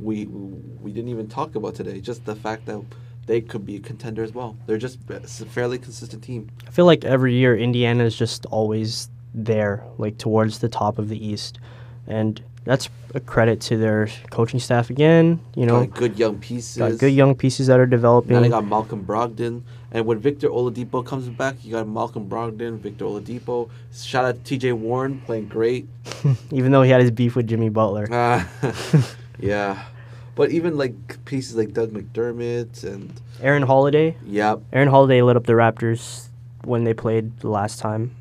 we 0.00 0.26
we 0.26 0.92
didn't 0.92 1.10
even 1.10 1.28
talk 1.28 1.54
about 1.54 1.74
today. 1.74 2.00
Just 2.00 2.24
the 2.24 2.34
fact 2.34 2.66
that 2.66 2.82
they 3.26 3.40
could 3.40 3.64
be 3.64 3.76
a 3.76 3.80
contender 3.80 4.22
as 4.22 4.32
well. 4.32 4.56
They're 4.66 4.78
just 4.78 4.98
uh, 5.10 5.16
a 5.16 5.28
fairly 5.28 5.78
consistent 5.78 6.22
team. 6.24 6.50
I 6.66 6.70
feel 6.70 6.86
like 6.86 7.04
every 7.04 7.34
year 7.34 7.56
Indiana 7.56 8.04
is 8.04 8.16
just 8.16 8.46
always 8.46 9.10
there, 9.34 9.84
like 9.98 10.18
towards 10.18 10.58
the 10.58 10.68
top 10.68 10.98
of 10.98 11.08
the 11.08 11.24
East, 11.24 11.58
and 12.06 12.42
that's 12.68 12.90
a 13.14 13.20
credit 13.20 13.62
to 13.62 13.78
their 13.78 14.10
coaching 14.28 14.60
staff 14.60 14.90
again. 14.90 15.40
You 15.56 15.64
know, 15.64 15.86
got 15.86 15.96
good 15.96 16.18
young 16.18 16.38
pieces. 16.38 16.76
got 16.76 16.98
good 16.98 17.14
young 17.14 17.34
pieces 17.34 17.68
that 17.68 17.80
are 17.80 17.86
developing. 17.86 18.34
Now 18.34 18.40
they 18.40 18.50
got 18.50 18.66
Malcolm 18.66 19.06
Brogdon. 19.06 19.62
And 19.90 20.04
when 20.04 20.18
Victor 20.18 20.50
Oladipo 20.50 21.04
comes 21.04 21.30
back, 21.30 21.64
you 21.64 21.72
got 21.72 21.88
Malcolm 21.88 22.28
Brogdon, 22.28 22.78
Victor 22.78 23.06
Oladipo. 23.06 23.70
Shout 23.90 24.26
out 24.26 24.44
to 24.44 24.58
TJ 24.58 24.74
Warren, 24.74 25.22
playing 25.22 25.48
great. 25.48 25.88
even 26.50 26.70
though 26.70 26.82
he 26.82 26.90
had 26.90 27.00
his 27.00 27.10
beef 27.10 27.34
with 27.34 27.48
Jimmy 27.48 27.70
Butler. 27.70 28.06
Uh, 28.12 28.44
yeah. 29.38 29.86
But 30.34 30.50
even 30.50 30.76
like 30.76 31.24
pieces 31.24 31.56
like 31.56 31.72
Doug 31.72 31.92
McDermott 31.92 32.84
and 32.84 33.18
Aaron 33.40 33.62
Holiday. 33.62 34.14
yep, 34.26 34.60
Aaron 34.74 34.88
Holiday 34.88 35.22
lit 35.22 35.38
up 35.38 35.46
the 35.46 35.54
Raptors 35.54 36.26
when 36.64 36.84
they 36.84 36.92
played 36.92 37.40
the 37.40 37.48
last 37.48 37.78
time. 37.78 38.14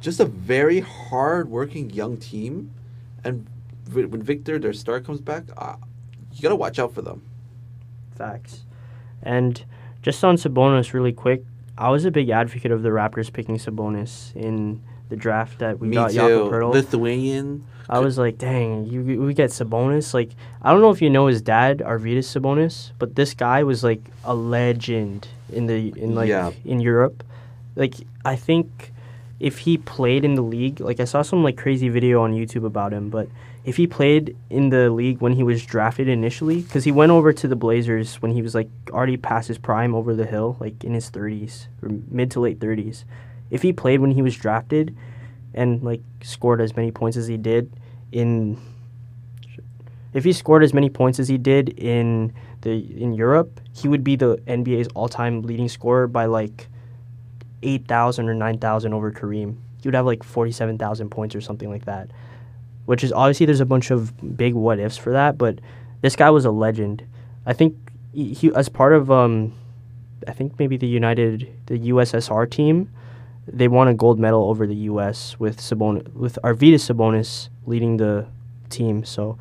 just 0.00 0.20
a 0.20 0.26
very 0.26 0.78
hard 0.78 1.50
working 1.50 1.90
young 1.90 2.16
team. 2.18 2.70
And 3.24 3.46
when 3.94 4.22
Victor, 4.22 4.58
their 4.58 4.72
star, 4.72 5.00
comes 5.00 5.20
back, 5.20 5.44
uh, 5.56 5.76
you 6.32 6.42
gotta 6.42 6.56
watch 6.56 6.78
out 6.78 6.94
for 6.94 7.02
them. 7.02 7.22
Facts. 8.16 8.64
And 9.22 9.64
just 10.02 10.22
on 10.24 10.36
Sabonis, 10.36 10.92
really 10.92 11.12
quick, 11.12 11.42
I 11.76 11.90
was 11.90 12.04
a 12.04 12.10
big 12.10 12.30
advocate 12.30 12.70
of 12.72 12.82
the 12.82 12.90
Raptors 12.90 13.32
picking 13.32 13.56
Sabonis 13.56 14.34
in 14.36 14.82
the 15.08 15.16
draft 15.16 15.58
that 15.58 15.78
we 15.78 15.88
Me 15.88 15.96
got. 15.96 16.12
Jakob 16.12 16.50
Poeltl. 16.52 16.72
Lithuanian. 16.72 17.64
I 17.88 17.98
was 17.98 18.18
like, 18.18 18.38
dang, 18.38 18.86
you 18.86 19.20
we 19.20 19.34
get 19.34 19.50
Sabonis. 19.50 20.14
Like, 20.14 20.30
I 20.62 20.70
don't 20.70 20.80
know 20.80 20.90
if 20.90 21.02
you 21.02 21.10
know 21.10 21.26
his 21.26 21.42
dad, 21.42 21.78
Arvydas 21.78 22.28
Sabonis, 22.40 22.92
but 23.00 23.16
this 23.16 23.34
guy 23.34 23.64
was 23.64 23.82
like 23.82 24.00
a 24.24 24.34
legend 24.34 25.26
in 25.52 25.66
the 25.66 25.92
in 25.96 26.14
like 26.14 26.28
Yeah. 26.28 26.52
in 26.64 26.80
Europe. 26.80 27.24
Like, 27.74 27.94
I 28.24 28.36
think 28.36 28.92
if 29.40 29.58
he 29.58 29.76
played 29.78 30.24
in 30.24 30.34
the 30.34 30.42
league, 30.42 30.78
like 30.80 31.00
I 31.00 31.04
saw 31.04 31.22
some 31.22 31.42
like 31.42 31.56
crazy 31.56 31.88
video 31.88 32.22
on 32.22 32.32
YouTube 32.32 32.64
about 32.64 32.92
him, 32.92 33.10
but 33.10 33.26
if 33.64 33.76
he 33.76 33.86
played 33.86 34.36
in 34.48 34.70
the 34.70 34.90
league 34.90 35.20
when 35.20 35.32
he 35.32 35.42
was 35.42 35.64
drafted 35.64 36.08
initially, 36.08 36.62
because 36.62 36.84
he 36.84 36.92
went 36.92 37.12
over 37.12 37.32
to 37.32 37.46
the 37.46 37.56
Blazers 37.56 38.16
when 38.22 38.32
he 38.32 38.42
was 38.42 38.54
like 38.54 38.68
already 38.90 39.16
past 39.16 39.48
his 39.48 39.58
prime 39.58 39.94
over 39.94 40.14
the 40.14 40.26
hill, 40.26 40.56
like 40.60 40.82
in 40.82 40.94
his 40.94 41.10
30s 41.10 41.66
or 41.82 41.90
mid 42.10 42.30
to 42.30 42.40
late 42.40 42.58
30s. 42.58 43.04
If 43.50 43.62
he 43.62 43.72
played 43.72 44.00
when 44.00 44.12
he 44.12 44.22
was 44.22 44.36
drafted 44.36 44.96
and 45.52 45.82
like 45.82 46.00
scored 46.22 46.60
as 46.60 46.76
many 46.76 46.90
points 46.90 47.16
as 47.16 47.26
he 47.26 47.36
did 47.36 47.70
in 48.12 48.58
if 50.12 50.24
he 50.24 50.32
scored 50.32 50.62
as 50.62 50.74
many 50.74 50.90
points 50.90 51.20
as 51.20 51.28
he 51.28 51.38
did 51.38 51.68
in 51.78 52.32
the 52.62 52.72
in 53.00 53.12
Europe, 53.12 53.60
he 53.72 53.88
would 53.88 54.02
be 54.02 54.16
the 54.16 54.36
NBA's 54.46 54.88
all-time 54.94 55.42
leading 55.42 55.68
scorer 55.68 56.06
by 56.06 56.26
like 56.26 56.68
8,000 57.62 58.28
or 58.28 58.34
9,000 58.34 58.92
over 58.92 59.12
Kareem. 59.12 59.56
He 59.80 59.88
would 59.88 59.94
have 59.94 60.06
like 60.06 60.22
47,000 60.22 61.10
points 61.10 61.34
or 61.34 61.40
something 61.40 61.70
like 61.70 61.84
that. 61.84 62.10
Which 62.90 63.04
is 63.04 63.12
obviously 63.12 63.46
there's 63.46 63.60
a 63.60 63.64
bunch 63.64 63.92
of 63.92 64.36
big 64.36 64.54
what 64.54 64.80
ifs 64.80 64.96
for 64.96 65.12
that, 65.12 65.38
but 65.38 65.60
this 66.00 66.16
guy 66.16 66.28
was 66.28 66.44
a 66.44 66.50
legend. 66.50 67.04
I 67.46 67.52
think 67.52 67.76
he, 68.12 68.34
he 68.34 68.52
as 68.56 68.68
part 68.68 68.94
of 68.94 69.12
um 69.12 69.52
I 70.26 70.32
think 70.32 70.58
maybe 70.58 70.76
the 70.76 70.88
United 70.88 71.48
the 71.66 71.78
USSR 71.78 72.50
team, 72.50 72.90
they 73.46 73.68
won 73.68 73.86
a 73.86 73.94
gold 73.94 74.18
medal 74.18 74.50
over 74.50 74.66
the 74.66 74.74
US 74.90 75.38
with 75.38 75.58
Sabonis 75.58 76.12
with 76.14 76.36
Arvydas 76.42 76.82
Sabonis 76.90 77.48
leading 77.64 77.96
the 77.96 78.26
team. 78.70 79.04
So 79.04 79.38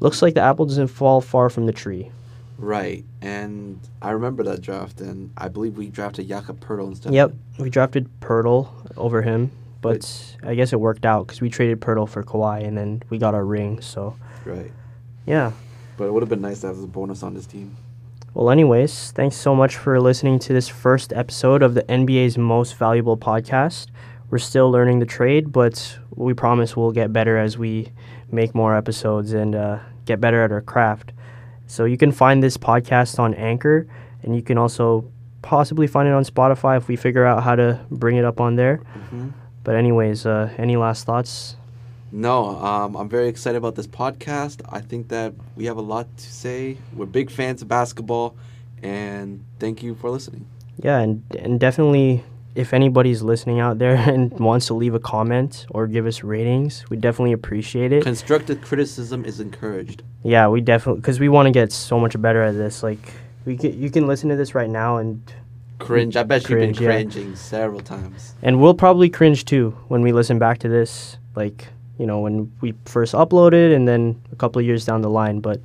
looks 0.00 0.22
like 0.22 0.32
the 0.32 0.40
apple 0.40 0.64
doesn't 0.64 0.88
fall 0.88 1.20
far 1.20 1.50
from 1.50 1.66
the 1.66 1.72
tree. 1.72 2.10
Right, 2.56 3.04
and 3.20 3.78
I 4.00 4.12
remember 4.12 4.44
that 4.44 4.62
draft, 4.62 5.02
and 5.02 5.30
I 5.36 5.48
believe 5.48 5.76
we 5.76 5.90
drafted 5.90 6.26
Jakob 6.26 6.58
Poeltl 6.64 6.88
instead. 6.88 7.12
Yep, 7.12 7.34
we 7.58 7.68
drafted 7.68 8.08
Poeltl 8.20 8.68
over 8.96 9.20
him, 9.20 9.52
but 9.80 10.36
I 10.42 10.54
guess 10.54 10.72
it 10.72 10.80
worked 10.80 11.04
out 11.06 11.26
because 11.26 11.40
we 11.40 11.48
traded 11.50 11.80
Poeltl 11.80 12.08
for 12.08 12.22
Kawhi, 12.22 12.66
and 12.66 12.76
then 12.76 13.02
we 13.10 13.18
got 13.18 13.34
our 13.34 13.44
ring. 13.44 13.80
So 13.80 14.16
Right, 14.44 14.72
yeah. 15.26 15.52
but 15.96 16.04
it 16.04 16.12
would 16.12 16.22
have 16.22 16.30
been 16.30 16.40
nice 16.40 16.60
to 16.62 16.68
have 16.68 16.76
Sabonis 16.76 17.22
on 17.22 17.34
this 17.34 17.46
team. 17.46 17.76
Well, 18.34 18.50
anyways, 18.50 19.10
thanks 19.12 19.36
so 19.36 19.54
much 19.54 19.76
for 19.76 20.00
listening 20.00 20.38
to 20.40 20.52
this 20.52 20.68
first 20.68 21.12
episode 21.12 21.62
of 21.62 21.74
the 21.74 21.82
NBA's 21.84 22.38
most 22.38 22.76
valuable 22.76 23.16
podcast. 23.16 23.88
We're 24.30 24.38
still 24.38 24.70
learning 24.70 24.98
the 24.98 25.06
trade, 25.06 25.50
but 25.52 25.98
we 26.14 26.34
promise 26.34 26.76
we'll 26.76 26.92
get 26.92 27.12
better 27.12 27.38
as 27.38 27.56
we 27.56 27.88
make 28.30 28.54
more 28.54 28.76
episodes 28.76 29.32
and 29.32 29.54
uh, 29.54 29.78
get 30.04 30.20
better 30.20 30.42
at 30.44 30.52
our 30.52 30.60
craft. 30.60 31.12
So 31.66 31.84
you 31.84 31.96
can 31.96 32.12
find 32.12 32.42
this 32.42 32.56
podcast 32.56 33.18
on 33.18 33.34
Anchor, 33.34 33.86
and 34.22 34.36
you 34.36 34.42
can 34.42 34.58
also 34.58 35.10
possibly 35.42 35.86
find 35.86 36.06
it 36.08 36.12
on 36.12 36.24
Spotify 36.24 36.76
if 36.76 36.88
we 36.88 36.96
figure 36.96 37.24
out 37.24 37.42
how 37.42 37.56
to 37.56 37.80
bring 37.90 38.16
it 38.16 38.24
up 38.24 38.40
on 38.40 38.56
there. 38.56 38.76
hmm 38.76 39.28
But 39.68 39.76
anyways, 39.76 40.24
uh, 40.24 40.48
any 40.56 40.76
last 40.76 41.04
thoughts? 41.04 41.54
No, 42.10 42.56
um, 42.56 42.96
I'm 42.96 43.06
very 43.06 43.28
excited 43.28 43.58
about 43.58 43.74
this 43.74 43.86
podcast. 43.86 44.62
I 44.66 44.80
think 44.80 45.08
that 45.08 45.34
we 45.56 45.66
have 45.66 45.76
a 45.76 45.82
lot 45.82 46.06
to 46.16 46.32
say. 46.32 46.78
We're 46.94 47.04
big 47.04 47.30
fans 47.30 47.60
of 47.60 47.68
basketball, 47.68 48.34
and 48.82 49.44
thank 49.58 49.82
you 49.82 49.94
for 49.94 50.08
listening. 50.08 50.46
Yeah, 50.82 51.00
and 51.00 51.22
and 51.38 51.60
definitely 51.60 52.24
if 52.54 52.72
anybody's 52.72 53.20
listening 53.20 53.60
out 53.60 53.78
there 53.78 53.96
and 54.10 54.32
wants 54.40 54.68
to 54.68 54.72
leave 54.72 54.94
a 54.94 55.00
comment 55.00 55.66
or 55.68 55.86
give 55.86 56.06
us 56.06 56.24
ratings, 56.24 56.88
we 56.88 56.96
definitely 56.96 57.32
appreciate 57.32 57.92
it. 57.92 58.02
Constructive 58.02 58.62
criticism 58.62 59.22
is 59.26 59.38
encouraged. 59.38 60.02
Yeah, 60.22 60.48
we 60.48 60.62
definitely 60.62 61.02
because 61.02 61.20
we 61.20 61.28
want 61.28 61.44
to 61.44 61.52
get 61.52 61.72
so 61.72 62.00
much 62.00 62.18
better 62.22 62.42
at 62.42 62.52
this. 62.52 62.82
Like 62.82 63.12
we 63.44 63.58
can, 63.58 63.78
you 63.78 63.90
can 63.90 64.06
listen 64.06 64.30
to 64.30 64.36
this 64.36 64.54
right 64.54 64.70
now 64.70 64.96
and 64.96 65.22
Cringe. 65.78 66.16
I 66.16 66.22
bet 66.22 66.44
Cringe, 66.44 66.78
you've 66.80 66.88
been 66.88 67.10
cringing 67.10 67.36
several 67.36 67.80
times. 67.80 68.34
and 68.42 68.60
we'll 68.60 68.74
probably 68.74 69.08
cringe 69.08 69.44
too 69.44 69.76
when 69.88 70.02
we 70.02 70.12
listen 70.12 70.38
back 70.38 70.58
to 70.58 70.68
this. 70.68 71.16
Like 71.36 71.68
you 71.98 72.06
know 72.06 72.20
when 72.20 72.52
we 72.60 72.74
first 72.84 73.14
uploaded 73.14 73.74
and 73.74 73.86
then 73.88 74.20
a 74.32 74.36
couple 74.36 74.60
of 74.60 74.66
years 74.66 74.84
down 74.84 75.02
the 75.02 75.10
line. 75.10 75.40
But 75.40 75.60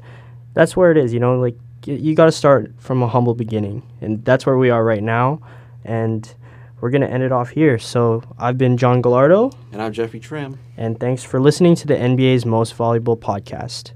that's 0.53 0.76
where 0.78 0.91
it 0.91 0.97
is. 0.97 1.14
You 1.14 1.20
know, 1.20 1.39
like 1.39 1.55
you 1.86 2.16
got 2.16 2.26
to 2.26 2.32
start 2.32 2.74
from 2.78 3.01
a 3.03 3.07
humble 3.07 3.34
beginning, 3.36 3.84
and 4.01 4.24
that's 4.24 4.45
where 4.45 4.57
we 4.57 4.70
are 4.70 4.84
right 4.84 5.03
now. 5.03 5.41
And 5.84 6.32
we're 6.80 6.89
gonna 6.91 7.07
end 7.07 7.24
it 7.24 7.32
off 7.32 7.49
here. 7.49 7.80
So 7.80 8.24
I've 8.38 8.57
been 8.57 8.78
John 8.78 9.01
Gallardo. 9.01 9.51
And 9.72 9.82
I'm 9.82 9.93
Jeffrey 9.93 10.20
Trim. 10.20 10.59
And 10.78 10.99
thanks 10.99 11.24
for 11.24 11.39
listening 11.39 11.76
to 11.76 11.88
the 11.88 11.95
NBA's 11.95 12.45
most 12.45 12.74
valuable 12.76 13.16
podcast. 13.18 13.91